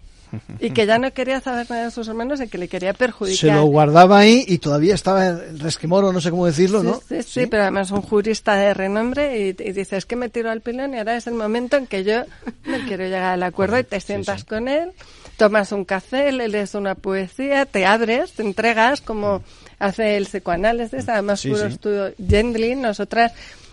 y 0.59 0.71
que 0.71 0.85
ya 0.85 0.99
no 0.99 1.11
quería 1.11 1.41
saber 1.41 1.69
nada 1.69 1.85
de 1.85 1.91
sus 1.91 2.07
hermanos 2.07 2.41
y 2.41 2.47
que 2.47 2.57
le 2.57 2.67
quería 2.67 2.93
perjudicar. 2.93 3.37
Se 3.37 3.51
lo 3.51 3.65
guardaba 3.65 4.19
ahí 4.19 4.43
y 4.47 4.57
todavía 4.59 4.95
estaba 4.95 5.27
en 5.27 5.59
resquemoro, 5.59 6.13
no 6.13 6.21
sé 6.21 6.29
cómo 6.29 6.45
decirlo, 6.45 6.83
¿no? 6.83 7.01
Sí, 7.07 7.23
sí, 7.23 7.47
pero 7.47 7.63
además 7.63 7.91
un 7.91 8.01
jurista 8.01 8.55
de 8.55 8.73
renombre 8.73 9.39
y, 9.39 9.53
dice, 9.53 9.97
es 9.97 10.05
que 10.05 10.15
me 10.15 10.29
tiró 10.29 10.51
al 10.51 10.61
pilón 10.61 10.93
y 10.93 10.97
ahora 10.97 11.15
es 11.15 11.27
el 11.27 11.33
momento 11.33 11.77
en 11.77 11.87
que 11.87 12.03
yo 12.03 12.23
no 12.65 12.77
quiero 12.87 13.05
llegar 13.05 13.33
al 13.33 13.43
acuerdo 13.43 13.79
y 13.79 13.83
te 13.85 13.99
sientas 13.99 14.43
con 14.43 14.67
él, 14.67 14.91
tomas 15.37 15.71
un 15.71 15.85
café, 15.85 16.31
le 16.31 16.47
lees 16.47 16.75
una 16.75 16.95
poesía, 16.95 17.65
te 17.65 17.85
abres, 17.85 18.33
te 18.33 18.43
entregas 18.43 19.01
como 19.01 19.41
hace 19.79 20.17
el 20.17 20.25
psicoanálisis, 20.25 21.07
además 21.07 21.41
puro 21.43 21.65
estudio 21.65 22.13
Gendlin, 22.27 22.81
nosotras 22.81 23.31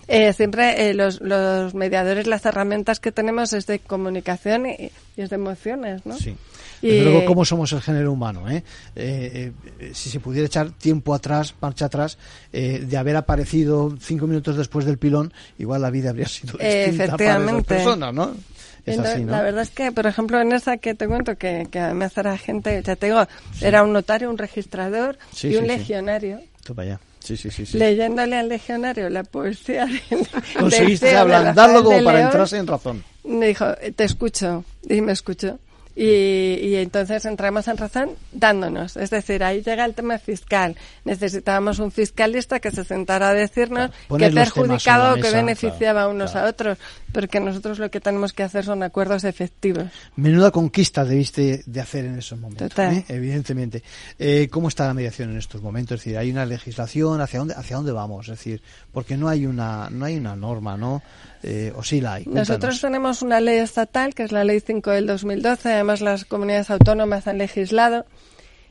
eh, 0.09 0.33
siempre 0.33 0.89
eh, 0.89 0.95
los, 0.95 1.21
los, 1.21 1.75
mediadores, 1.75 2.27
las 2.27 2.45
herramientas 2.47 3.01
que 3.01 3.13
tenemos 3.13 3.53
es 3.53 3.67
de 3.67 3.79
comunicación 3.81 4.67
y, 4.67 4.91
es 5.17 5.31
de 5.31 5.37
emociones, 5.37 6.07
¿no? 6.07 6.17
Sí. 6.17 6.37
Y 6.83 7.01
luego, 7.01 7.25
¿cómo 7.25 7.45
somos 7.45 7.73
el 7.73 7.81
género 7.81 8.13
humano? 8.13 8.49
Eh? 8.49 8.63
eh? 8.95 9.53
Eh, 9.81 9.91
si 9.95 10.11
se 10.11 10.21
pudiera 10.21 10.47
echar 10.47 10.71
tiempo 10.71 11.15
atrás, 11.15 11.55
marcha 11.61 11.87
atrás, 11.87 12.19
de 12.53 12.97
haber 12.97 13.17
aparecido 13.17 13.97
cinco 14.01 14.27
minutos 14.27 14.57
después 14.57 14.85
del 14.85 14.99
pilón, 14.99 15.33
igual 15.59 15.83
la 15.83 15.91
vida 15.91 16.11
habría 16.11 16.29
sido 16.29 16.59
distinta 16.59 17.17
para 17.17 17.45
esas 17.45 17.65
personas, 17.65 18.15
¿no? 18.15 18.37
Es 18.85 18.99
así, 18.99 19.25
¿no? 19.25 19.33
La 19.33 19.43
verdad 19.43 19.63
es 19.63 19.71
que, 19.71 19.91
por 19.91 20.07
ejemplo, 20.07 20.41
en 20.41 20.53
esa 20.53 20.77
que 20.77 20.95
te 20.95 21.09
cuento, 21.09 21.37
que, 21.37 21.67
que 21.71 21.81
me 21.93 22.05
hace 22.05 22.23
la 22.23 22.39
gente, 22.39 22.81
ya 22.85 22.95
te 22.95 23.07
digo, 23.07 23.27
era 23.61 23.83
un 23.83 23.93
notario, 23.93 24.31
un 24.31 24.39
registrador 24.39 25.19
y 25.43 25.57
un 25.57 25.67
legionario. 25.67 26.41
Toma 26.63 26.85
ya. 26.85 27.01
Sí, 27.27 27.37
sí, 27.37 27.51
sí, 27.51 27.77
Leyéndole 27.77 28.37
al 28.37 28.49
legionario 28.49 29.11
la 29.11 29.25
poesía 29.25 29.87
de, 30.11 30.27
Conseguiste 30.57 31.17
ablandarlo 31.17 31.83
como 31.83 32.05
para 32.05 32.23
entrarse 32.23 32.57
en 32.57 32.69
razón. 32.69 33.03
Me 33.25 33.49
dijo, 33.49 33.67
te 33.97 34.05
escucho. 34.05 34.65
Y 34.89 35.01
me 35.01 35.11
escuchó. 35.11 35.59
Y, 35.97 36.59
y, 36.63 36.77
entonces 36.77 37.25
entramos 37.25 37.67
en 37.69 37.79
razón 37.79 38.11
dándonos. 38.31 38.99
Es 38.99 39.09
decir, 39.09 39.43
ahí 39.43 39.63
llega 39.63 39.85
el 39.87 39.95
tema 39.95 40.19
fiscal. 40.19 40.77
Necesitábamos 41.05 41.79
un 41.79 41.91
fiscalista 41.91 42.61
que 42.61 42.71
se 42.71 42.85
sentara 42.85 43.31
a 43.31 43.35
decirnos 43.35 43.91
qué 44.19 44.31
perjudicado 44.31 45.15
o 45.15 45.17
qué 45.17 45.31
beneficiaba 45.31 46.07
unos 46.07 46.37
a 46.37 46.45
otros, 46.45 46.77
porque 47.17 47.41
nosotros 47.41 47.79
lo 47.79 47.91
que 47.91 47.99
tenemos 47.99 48.35
que 48.35 48.43
hacer 48.43 48.63
son 48.63 48.83
acuerdos 48.83 49.25
efectivos. 49.25 49.87
Menuda 50.17 50.51
conquista 50.51 51.03
debiste 51.03 51.63
de 51.65 51.81
hacer 51.81 52.05
en 52.05 52.19
esos 52.19 52.39
momentos, 52.39 52.79
¿eh? 52.79 53.07
evidentemente. 53.09 53.83
Eh, 54.19 54.49
¿Cómo 54.51 54.69
está 54.69 54.87
la 54.87 54.93
mediación 54.93 55.31
en 55.31 55.39
estos 55.39 55.63
momentos? 55.63 56.01
Es 56.01 56.05
decir, 56.05 56.19
¿hay 56.19 56.31
una 56.31 56.45
legislación? 56.45 57.23
¿Hacia 57.23 57.39
dónde, 57.39 57.55
hacia 57.55 57.77
dónde 57.77 57.93
vamos? 57.93 58.29
Es 58.29 58.37
decir, 58.37 58.61
porque 58.93 59.17
no 59.17 59.31
hay 59.31 59.47
una, 59.47 59.89
no 59.89 60.05
hay 60.05 60.19
una 60.19 60.37
norma, 60.37 60.77
¿no? 60.77 61.03
Eh, 61.43 61.73
o 61.75 61.83
sí 61.83 62.03
la 62.03 62.15
hay. 62.15 62.27
Nosotros 62.27 62.83
tenemos 62.83 63.23
una 63.23 63.41
ley 63.41 63.61
estatal, 63.61 64.15
que 64.15 64.23
es 64.25 64.33
la 64.33 64.45
Ley 64.45 64.61
5 64.61 64.91
del 64.91 65.07
2012. 65.07 65.73
Además, 65.73 66.03
las 66.03 66.27
comunidades 66.27 66.69
autónomas 66.69 67.27
han 67.29 67.39
legislado 67.39 68.05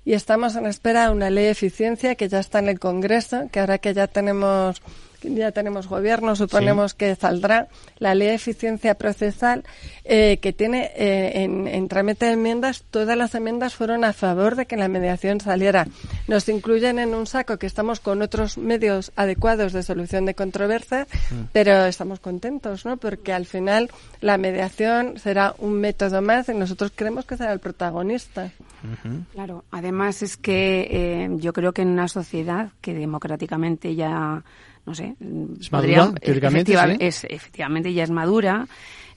y 0.03 0.13
estamos 0.13 0.55
en 0.55 0.67
espera 0.67 1.05
de 1.05 1.13
una 1.13 1.31
ley 1.31 1.45
de 1.45 1.49
eficiencia 1.49 2.13
que 2.13 2.29
ya 2.29 2.41
está 2.41 2.59
en 2.59 2.69
el 2.69 2.79
Congreso, 2.79 3.49
que 3.51 3.59
ahora 3.59 3.79
que 3.79 3.95
ya 3.95 4.05
tenemos 4.05 4.83
ya 5.33 5.51
tenemos 5.51 5.87
gobierno, 5.87 6.35
suponemos 6.35 6.93
que 6.93 7.15
saldrá 7.15 7.67
la 7.97 8.15
ley 8.15 8.29
de 8.29 8.35
eficiencia 8.35 8.95
procesal 8.95 9.63
eh, 10.03 10.37
que 10.41 10.53
tiene 10.53 10.91
eh, 10.95 11.43
en, 11.43 11.87
trámite 11.87 12.25
de 12.25 12.33
enmiendas, 12.33 12.83
todas 12.91 13.17
las 13.17 13.33
enmiendas 13.35 13.75
fueron 13.75 14.03
a 14.03 14.13
favor 14.13 14.55
de 14.55 14.65
que 14.65 14.77
la 14.77 14.87
mediación 14.87 15.39
saliera. 15.39 15.87
Nos 16.27 16.47
incluyen 16.49 16.99
en 16.99 17.15
un 17.15 17.27
saco 17.27 17.57
que 17.57 17.67
estamos 17.67 17.99
con 17.99 18.21
otros 18.21 18.57
medios 18.57 19.11
adecuados 19.15 19.73
de 19.73 19.83
solución 19.83 20.25
de 20.25 20.35
controversias, 20.35 21.07
mm. 21.31 21.45
pero 21.51 21.85
estamos 21.85 22.19
contentos, 22.19 22.85
¿no? 22.85 22.97
Porque 22.97 23.33
al 23.33 23.45
final 23.45 23.89
la 24.21 24.37
mediación 24.37 25.17
será 25.17 25.55
un 25.57 25.79
método 25.79 26.21
más 26.21 26.49
y 26.49 26.53
nosotros 26.53 26.91
creemos 26.95 27.25
que 27.25 27.37
será 27.37 27.53
el 27.53 27.59
protagonista. 27.59 28.51
Claro, 29.33 29.63
además 29.71 30.21
es 30.21 30.37
que 30.37 30.87
eh, 30.91 31.29
yo 31.37 31.53
creo 31.53 31.73
que 31.73 31.81
en 31.81 31.89
una 31.89 32.07
sociedad 32.07 32.69
que 32.81 32.93
democráticamente 32.93 33.95
ya 33.95 34.43
no 34.85 34.93
sé, 34.93 35.15
¿Es 35.59 35.71
madura, 35.71 36.13
es, 36.99 37.25
efectivamente 37.29 37.93
ya 37.93 38.03
es 38.03 38.11
madura. 38.11 38.67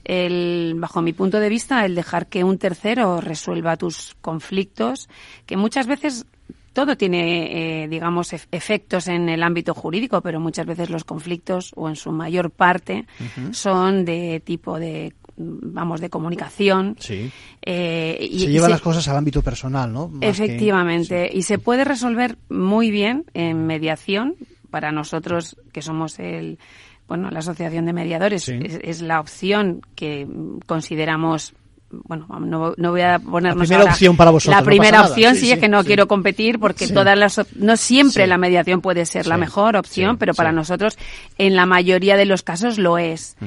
El, 0.03 0.75
bajo 0.77 1.01
mi 1.01 1.13
punto 1.13 1.39
de 1.39 1.49
vista, 1.49 1.85
el 1.85 1.93
dejar 1.93 2.27
que 2.27 2.43
un 2.43 2.57
tercero 2.57 3.21
resuelva 3.21 3.77
tus 3.77 4.15
conflictos, 4.21 5.09
que 5.45 5.57
muchas 5.57 5.87
veces 5.87 6.25
todo 6.73 6.95
tiene, 6.95 7.83
eh, 7.83 7.87
digamos, 7.87 8.33
efectos 8.33 9.07
en 9.07 9.27
el 9.27 9.43
ámbito 9.43 9.73
jurídico, 9.73 10.21
pero 10.21 10.39
muchas 10.39 10.65
veces 10.65 10.89
los 10.89 11.03
conflictos, 11.03 11.73
o 11.75 11.89
en 11.89 11.95
su 11.95 12.11
mayor 12.11 12.49
parte, 12.51 13.05
son 13.51 14.05
de 14.05 14.41
tipo 14.43 14.79
de 14.79 15.13
vamos, 15.39 16.01
de 16.01 16.09
comunicación. 16.09 16.95
Sí. 16.99 17.31
Eh, 17.61 18.17
y, 18.29 18.39
se 18.39 18.51
llevan 18.51 18.71
las 18.71 18.81
cosas 18.81 19.07
al 19.07 19.17
ámbito 19.17 19.41
personal, 19.41 19.91
¿no? 19.91 20.11
efectivamente. 20.21 21.29
Y 21.33 21.43
se 21.43 21.57
puede 21.57 21.85
resolver 21.85 22.37
muy 22.49 22.91
bien 22.91 23.25
en 23.33 23.65
mediación, 23.65 24.35
para 24.69 24.91
nosotros, 24.91 25.57
que 25.71 25.81
somos 25.81 26.19
el, 26.19 26.59
bueno, 27.07 27.29
la 27.31 27.39
Asociación 27.39 27.85
de 27.85 27.93
Mediadores, 27.93 28.47
es, 28.47 29.01
la 29.01 29.19
opción 29.19 29.81
que 29.95 30.27
consideramos 30.65 31.53
bueno, 31.91 32.27
no, 32.39 32.73
no, 32.77 32.91
voy 32.91 33.01
a 33.01 33.17
ponernos 33.17 33.67
la 33.67 33.77
primera 33.77 33.91
opción 33.91 34.15
para 34.15 34.29
vosotros. 34.29 34.59
La 34.59 34.63
primera 34.63 35.01
opción 35.05 35.35
sí, 35.35 35.51
es 35.51 35.59
que 35.59 35.67
no 35.67 35.83
quiero 35.83 36.07
competir 36.07 36.59
porque 36.59 36.87
todas 36.87 37.17
las 37.17 37.41
no 37.55 37.77
siempre 37.77 38.27
la 38.27 38.37
mediación 38.37 38.81
puede 38.81 39.07
ser 39.07 39.25
la 39.25 39.37
mejor 39.37 39.75
opción, 39.75 40.17
pero 40.17 40.35
para 40.35 40.51
nosotros 40.51 40.99
en 41.39 41.55
la 41.55 41.65
mayoría 41.65 42.15
de 42.15 42.25
los 42.25 42.43
casos 42.43 42.77
lo 42.77 42.99
es. 42.99 43.37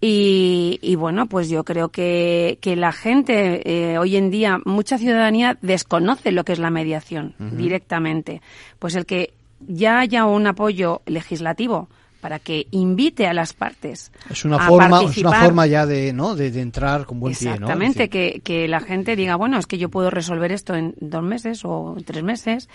y, 0.00 0.80
y, 0.82 0.96
bueno, 0.96 1.26
pues 1.26 1.48
yo 1.48 1.64
creo 1.64 1.90
que, 1.90 2.58
que 2.60 2.74
la 2.74 2.90
gente 2.90 3.62
eh, 3.64 3.98
hoy 3.98 4.16
en 4.16 4.30
día, 4.30 4.58
mucha 4.64 4.98
ciudadanía 4.98 5.56
desconoce 5.62 6.32
lo 6.32 6.44
que 6.44 6.54
es 6.54 6.58
la 6.58 6.70
mediación 6.70 7.34
directamente. 7.38 8.42
Pues 8.80 8.96
el 8.96 9.06
que 9.06 9.32
ya 9.66 9.98
haya 9.98 10.24
un 10.24 10.46
apoyo 10.46 11.02
legislativo 11.06 11.88
para 12.26 12.40
que 12.40 12.66
invite 12.72 13.28
a 13.28 13.32
las 13.32 13.52
partes. 13.52 14.10
Es 14.28 14.44
una 14.44 14.58
forma, 14.58 15.02
es 15.04 15.18
una 15.18 15.44
forma 15.44 15.66
ya 15.68 15.86
de, 15.86 16.12
¿no? 16.12 16.34
de, 16.34 16.48
entrar 16.60 17.06
con 17.06 17.20
buen 17.20 17.34
pie, 17.34 17.52
Exactamente, 17.52 18.08
que, 18.08 18.40
que 18.42 18.66
la 18.66 18.80
gente 18.80 19.14
diga, 19.14 19.36
bueno, 19.36 19.58
es 19.58 19.66
que 19.68 19.78
yo 19.78 19.90
puedo 19.90 20.10
resolver 20.10 20.50
esto 20.50 20.74
en 20.74 20.94
dos 20.98 21.22
meses 21.22 21.60
o 21.64 21.96
tres 22.04 22.24
meses 22.24 22.68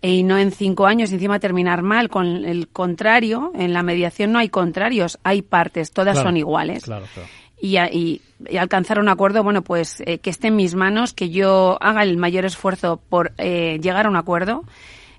y 0.00 0.22
no 0.22 0.38
en 0.38 0.52
cinco 0.52 0.86
años 0.86 1.10
y 1.10 1.16
encima 1.16 1.38
terminar 1.38 1.82
mal. 1.82 2.08
Con 2.08 2.46
el 2.46 2.68
contrario, 2.68 3.52
en 3.54 3.74
la 3.74 3.82
mediación 3.82 4.32
no 4.32 4.38
hay 4.38 4.48
contrarios, 4.48 5.18
hay 5.22 5.42
partes, 5.42 5.92
todas 5.92 6.16
son 6.16 6.38
iguales. 6.38 6.84
Claro, 6.84 7.04
claro. 7.12 7.28
y, 7.60 7.76
y, 7.76 8.22
alcanzar 8.56 8.98
un 9.00 9.10
acuerdo, 9.10 9.42
bueno, 9.42 9.60
pues 9.60 10.02
eh, 10.06 10.18
que 10.18 10.30
esté 10.30 10.48
en 10.48 10.56
mis 10.56 10.74
manos, 10.74 11.12
que 11.12 11.28
yo 11.28 11.76
haga 11.82 12.04
el 12.04 12.16
mayor 12.16 12.46
esfuerzo 12.46 13.02
por 13.10 13.32
eh, 13.36 13.78
llegar 13.82 14.06
a 14.06 14.08
un 14.08 14.16
acuerdo. 14.16 14.64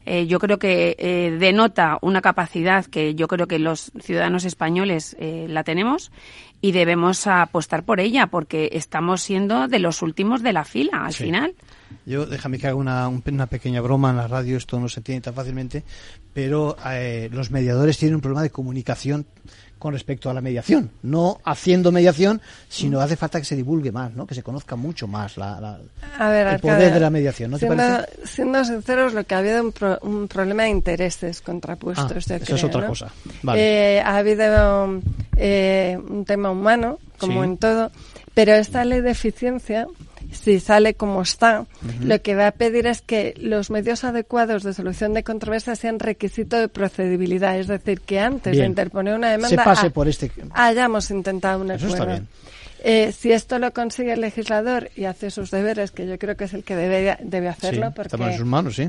Eh, 0.06 0.28
yo 0.28 0.40
creo 0.40 0.60
que 0.60 1.36
denota 1.40 1.98
una 2.02 2.22
capacidad 2.22 2.86
que 2.86 3.16
yo 3.16 3.28
creo 3.28 3.48
que 3.48 3.60
los 3.60 3.92
ciudadanos 4.00 4.46
españoles 4.46 5.18
la 5.20 5.64
tenemos 5.64 6.12
y 6.62 6.72
debemos 6.72 7.28
apostar 7.28 7.84
por 7.84 8.00
ella 8.00 8.28
porque 8.28 8.70
estamos 8.74 9.22
siendo 9.22 9.68
de 9.68 9.80
los 9.80 10.02
últimos 10.02 10.44
de 10.44 10.54
la 10.54 10.64
fila 10.64 11.06
al 11.06 11.14
final. 11.14 11.56
Yo, 12.06 12.26
déjame 12.26 12.60
que 12.60 12.68
haga 12.68 12.76
una, 12.76 13.08
una, 13.08 13.48
pequeña 13.48 13.82
broma 13.82 14.10
en 14.10 14.18
la 14.18 14.28
radio, 14.28 14.58
esto 14.58 14.80
no 14.80 14.90
se 14.90 15.00
entiende 15.00 15.22
tan 15.22 15.34
fácilmente, 15.34 15.84
pero 16.34 16.76
los 17.32 17.52
mediadores 17.52 17.98
tienen 17.98 18.16
un 18.16 18.22
problema 18.22 18.44
de 18.44 18.50
comunicación 18.50 19.26
con 19.86 19.94
respecto 19.94 20.30
a 20.30 20.34
la 20.34 20.42
mediación. 20.42 20.90
No 21.04 21.40
haciendo 21.44 21.92
mediación, 21.92 22.42
sino 22.70 23.02
hace 23.02 23.16
falta 23.16 23.40
que 23.40 23.46
se 23.46 23.56
divulgue 23.56 23.92
más, 23.92 24.14
¿no? 24.14 24.26
que 24.26 24.34
se 24.34 24.42
conozca 24.42 24.76
mucho 24.76 25.08
más 25.08 25.38
la, 25.38 25.80
el 26.20 26.60
poder 26.60 26.94
de 26.94 27.00
la 27.00 27.10
mediación. 27.10 27.52
¿no 27.52 27.58
siendo, 27.60 27.78
te 27.78 28.28
siendo 28.28 28.66
sinceros, 28.66 29.14
lo 29.14 29.24
que 29.26 29.36
ha 29.36 29.40
habido 29.40 29.62
un, 29.62 29.74
un 30.02 30.28
problema 30.28 30.64
de 30.64 30.70
intereses 30.70 31.42
contrapuestos. 31.42 32.32
Ah, 32.32 32.36
eso 32.36 32.56
es 32.56 32.64
otra 32.64 32.88
cosa. 32.88 33.12
Eh, 33.56 34.02
ha 34.04 34.18
habido 34.18 35.02
eh, 35.38 36.00
un 36.10 36.26
tema 36.26 36.52
humano, 36.52 36.98
como 37.20 37.44
en 37.44 37.58
todo, 37.58 37.92
pero 38.34 38.54
esta 38.54 38.86
ley 38.86 39.02
de 39.02 39.12
eficiencia 39.12 39.88
si 40.32 40.60
sale 40.60 40.94
como 40.94 41.22
está, 41.22 41.66
lo 42.02 42.22
que 42.22 42.36
va 42.36 42.48
a 42.48 42.52
pedir 42.52 42.88
es 42.88 43.02
que 43.02 43.34
los 43.38 43.70
medios 43.70 44.04
adecuados 44.04 44.64
de 44.64 44.74
solución 44.74 45.14
de 45.14 45.24
controversias 45.24 45.80
sean 45.80 46.00
requisito 46.00 46.58
de 46.58 46.68
procedibilidad, 46.68 47.58
es 47.58 47.68
decir, 47.68 48.02
que 48.02 48.20
antes 48.20 48.58
de 48.58 48.66
interponer 48.66 49.16
una 49.16 49.32
demanda 49.32 49.64
pase 49.64 49.90
por 49.90 50.08
este... 50.08 50.32
hayamos 50.54 51.10
intentado 51.12 51.62
un 51.62 51.72
acuerdo. 51.72 52.22
Eh, 52.88 53.12
si 53.14 53.32
esto 53.32 53.58
lo 53.58 53.74
consigue 53.74 54.14
el 54.14 54.22
legislador 54.22 54.92
y 54.96 55.06
hace 55.06 55.32
sus 55.32 55.50
deberes, 55.50 55.90
que 55.90 56.06
yo 56.06 56.20
creo 56.20 56.38
que 56.38 56.44
es 56.44 56.54
el 56.54 56.64
que 56.64 56.76
debe, 56.76 57.18
debe 57.24 57.48
hacerlo, 57.48 57.92
porque 57.96 58.16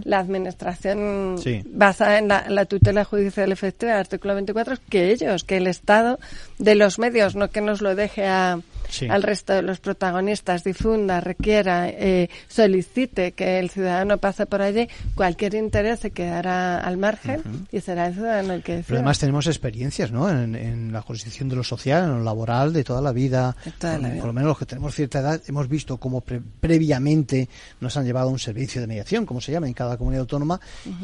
la 0.05 0.19
administración 0.19 1.37
basada 1.71 2.19
en 2.19 2.29
la, 2.29 2.65
tutela 2.67 3.05
judicial 3.05 3.51
efectiva, 3.53 3.93
el 3.93 4.01
artículo 4.01 4.35
24, 4.35 4.75
es 4.75 4.81
que 4.81 5.13
ellos, 5.13 5.45
que 5.45 5.57
el 5.57 5.67
Estado 5.67 6.19
de 6.59 6.75
los 6.75 6.99
medios, 6.99 7.37
no 7.37 7.49
que 7.49 7.63
nos 7.63 7.81
lo 7.81 7.95
deje 7.95 8.27
a, 8.27 8.61
al 9.09 9.23
resto 9.23 9.53
de 9.53 9.63
los 9.63 9.81
protagonistas, 9.81 10.65
difunda, 10.65 11.21
requiera, 11.21 11.89
eh, 11.89 12.29
solicite 12.49 13.33
que 13.33 13.59
el 13.59 13.71
ciudadano 13.71 14.19
pase 14.19 14.47
por 14.47 14.63
allí, 14.63 14.89
cualquier 15.15 15.55
interés 15.55 16.01
se 16.01 16.11
quedará 16.11 16.79
al 16.79 16.97
margen 16.97 17.43
y 17.73 17.81
será 17.81 18.09
el 18.09 18.15
ciudadano 18.15 18.53
el 18.55 18.63
que 18.63 18.73
decida. 18.73 18.87
Pero 18.89 18.99
además 18.99 19.19
tenemos 19.19 19.47
experiencias 19.47 20.11
¿no? 20.11 20.29
en, 20.31 20.93
la 20.93 21.03
jurisdicción 21.03 21.49
de 21.49 21.57
lo 21.57 21.65
social, 21.65 22.05
en 22.05 22.11
lo 22.19 22.23
laboral, 22.23 22.73
de 22.73 22.85
toda 22.85 23.01
la 23.01 23.13
vida. 23.13 23.57
por, 23.81 24.27
lo 24.27 24.33
menos 24.33 24.49
los 24.49 24.59
que 24.59 24.67
tenemos 24.67 24.95
cierta 24.95 25.21
edad 25.21 25.43
hemos 25.47 25.69
visto 25.69 25.97
cómo 25.99 26.23
previamente 26.61 27.49
nos 27.81 27.97
han 27.97 28.05
llevado 28.05 28.29
a 28.29 28.33
un 28.33 28.39
servicio 28.39 28.81
de 28.81 28.87
mediación, 28.87 29.27
como 29.27 29.41
se 29.41 29.53
llama 29.53 29.67
en 29.67 29.75
cada 29.75 29.97
comunidad 29.97 30.21
autónoma, 30.21 30.61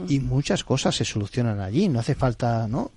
y 0.08 0.20
muchas 0.20 0.64
cosas 0.64 0.94
se 0.94 1.04
solucionan 1.04 1.60
allí. 1.60 1.88
No 1.88 2.00
hace 2.00 2.14
falta 2.14 2.66
¿no? 2.68 2.92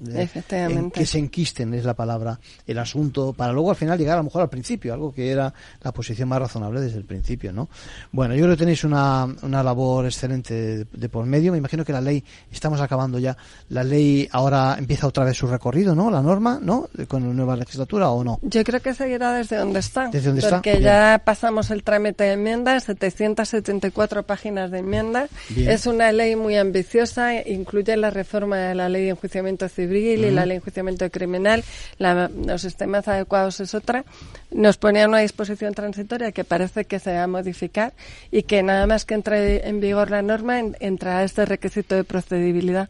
que 0.94 1.06
se 1.06 1.18
enquisten, 1.18 1.74
es 1.74 1.86
la 1.86 1.94
palabra, 1.94 2.40
el 2.68 2.78
asunto, 2.78 3.34
para 3.34 3.54
luego 3.54 3.72
al 3.72 3.76
final 3.76 3.98
llegar 3.98 4.16
a 4.16 4.18
lo 4.18 4.26
mejor 4.26 4.42
al 4.44 4.50
principio 4.50 4.75
algo 4.92 5.14
que 5.14 5.32
era 5.32 5.54
la 5.82 5.92
posición 5.92 6.30
más 6.30 6.40
razonable 6.40 6.82
desde 6.82 6.98
el 6.98 7.06
principio, 7.06 7.52
¿no? 7.52 7.70
Bueno, 8.12 8.36
yo 8.36 8.44
creo 8.44 8.56
que 8.56 8.60
tenéis 8.60 8.84
una, 8.84 9.28
una 9.42 9.64
labor 9.64 10.06
excelente 10.06 10.86
de, 10.92 11.10
por 11.10 11.26
medio. 11.26 11.52
Me 11.52 11.58
imagino 11.58 11.84
que 11.86 11.94
la 11.94 12.02
ley, 12.02 12.24
estamos 12.52 12.82
acabando 12.82 13.20
ya, 13.20 13.36
la 13.70 13.84
ley 13.84 14.28
ahora 14.32 14.76
empieza 14.78 15.08
otra 15.08 15.24
vez 15.24 15.38
su 15.38 15.48
recorrido, 15.48 15.96
¿no? 15.96 16.10
La 16.12 16.22
norma, 16.22 16.60
¿no? 16.62 16.90
Con 17.08 17.28
la 17.28 17.34
nueva 17.34 17.56
legislatura 17.56 18.10
o 18.10 18.24
no. 18.24 18.40
Yo 18.42 18.64
creo 18.64 18.82
que 18.82 18.94
seguirá 18.94 19.34
desde 19.34 19.58
donde 19.58 19.80
está. 19.80 20.08
Desde 20.08 20.28
donde 20.28 20.48
porque 20.48 20.74
está. 20.74 20.84
ya 20.84 21.22
pasamos 21.24 21.72
el 21.72 21.84
trámite 21.84 22.26
de 22.26 22.34
enmiendas, 22.34 22.84
774 22.86 24.24
páginas 24.24 24.72
de 24.72 24.80
enmiendas. 24.80 25.30
Es 25.56 25.88
una 25.88 26.12
ley 26.12 26.36
muy 26.36 26.56
ambiciosa, 26.56 27.42
incluye 27.48 27.96
la 27.98 28.10
reforma 28.10 28.58
de 28.58 28.76
la 28.76 28.90
ley 28.90 29.04
de 29.04 29.10
enjuiciamiento 29.10 29.68
civil 29.70 30.26
y 30.26 30.32
la 30.32 30.46
ley 30.46 30.56
de 30.56 30.56
enjuiciamiento 30.56 31.10
criminal. 31.10 31.64
los 32.00 32.62
sistemas 32.62 33.08
adecuados 33.08 33.60
es 33.60 33.74
otra 33.74 34.06
nos 34.66 34.78
ponía 34.78 35.08
una 35.08 35.20
disposición 35.20 35.76
transitoria 35.76 36.32
que 36.32 36.44
parece 36.44 36.86
que 36.86 36.98
se 36.98 37.14
va 37.14 37.22
a 37.22 37.28
modificar 37.28 37.94
y 38.32 38.42
que 38.42 38.64
nada 38.64 38.88
más 38.88 39.06
que 39.06 39.14
entre 39.14 39.70
en 39.70 39.80
vigor 39.80 40.10
la 40.10 40.24
norma 40.24 40.60
entra 40.60 41.24
este 41.24 41.46
requisito 41.46 41.94
de 41.94 42.04
procedibilidad 42.04 42.90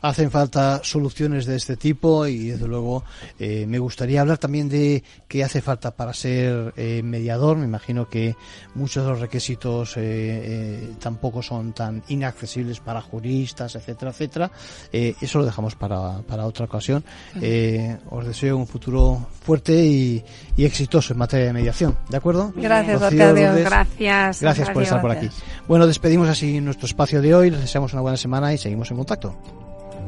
hacen 0.00 0.30
falta 0.30 0.80
soluciones 0.82 1.46
de 1.46 1.56
este 1.56 1.76
tipo 1.76 2.26
y 2.26 2.48
desde 2.48 2.68
luego 2.68 3.04
eh, 3.38 3.66
me 3.66 3.78
gustaría 3.78 4.20
hablar 4.20 4.38
también 4.38 4.68
de 4.68 5.02
qué 5.28 5.44
hace 5.44 5.60
falta 5.60 5.90
para 5.90 6.12
ser 6.12 6.72
eh, 6.76 7.02
mediador. 7.02 7.56
Me 7.56 7.66
imagino 7.66 8.08
que 8.08 8.36
muchos 8.74 9.04
de 9.04 9.10
los 9.10 9.20
requisitos 9.20 9.94
eh, 9.96 10.94
tampoco 11.00 11.42
son 11.42 11.72
tan 11.72 12.02
inaccesibles 12.08 12.80
para 12.80 13.00
juristas, 13.00 13.74
etcétera, 13.74 14.10
etcétera. 14.10 14.50
eso 14.92 15.38
lo 15.38 15.44
dejamos 15.44 15.74
para, 15.74 16.22
para 16.22 16.46
otra 16.46 16.66
ocasión. 16.66 17.04
os 18.10 18.26
deseo 18.26 18.56
un 18.56 18.66
futuro 18.66 19.26
fuerte 19.42 19.84
y, 19.84 20.24
exitoso 20.56 21.12
en 21.12 21.18
materia 21.18 21.46
de 21.46 21.52
mediación. 21.52 21.96
¿De 22.08 22.16
acuerdo? 22.16 22.52
Gracias, 22.56 23.00
Arcadio. 23.00 23.54
Gracias. 23.54 24.40
Gracias 24.40 24.70
por 24.70 24.82
estar 24.82 25.00
por 25.00 25.10
aquí. 25.10 25.28
Bueno, 25.68 25.86
despedimos 25.86 26.28
así 26.28 26.60
nuestro 26.60 26.86
espacio 26.86 27.22
de 27.22 27.34
hoy. 27.34 27.50
Les 27.50 27.60
deseamos 27.60 27.92
una 27.92 28.02
buena 28.02 28.16
semana 28.16 28.52
y 28.52 28.58
seguimos 28.58 28.90
en 28.90 28.96
contacto. 28.96 29.65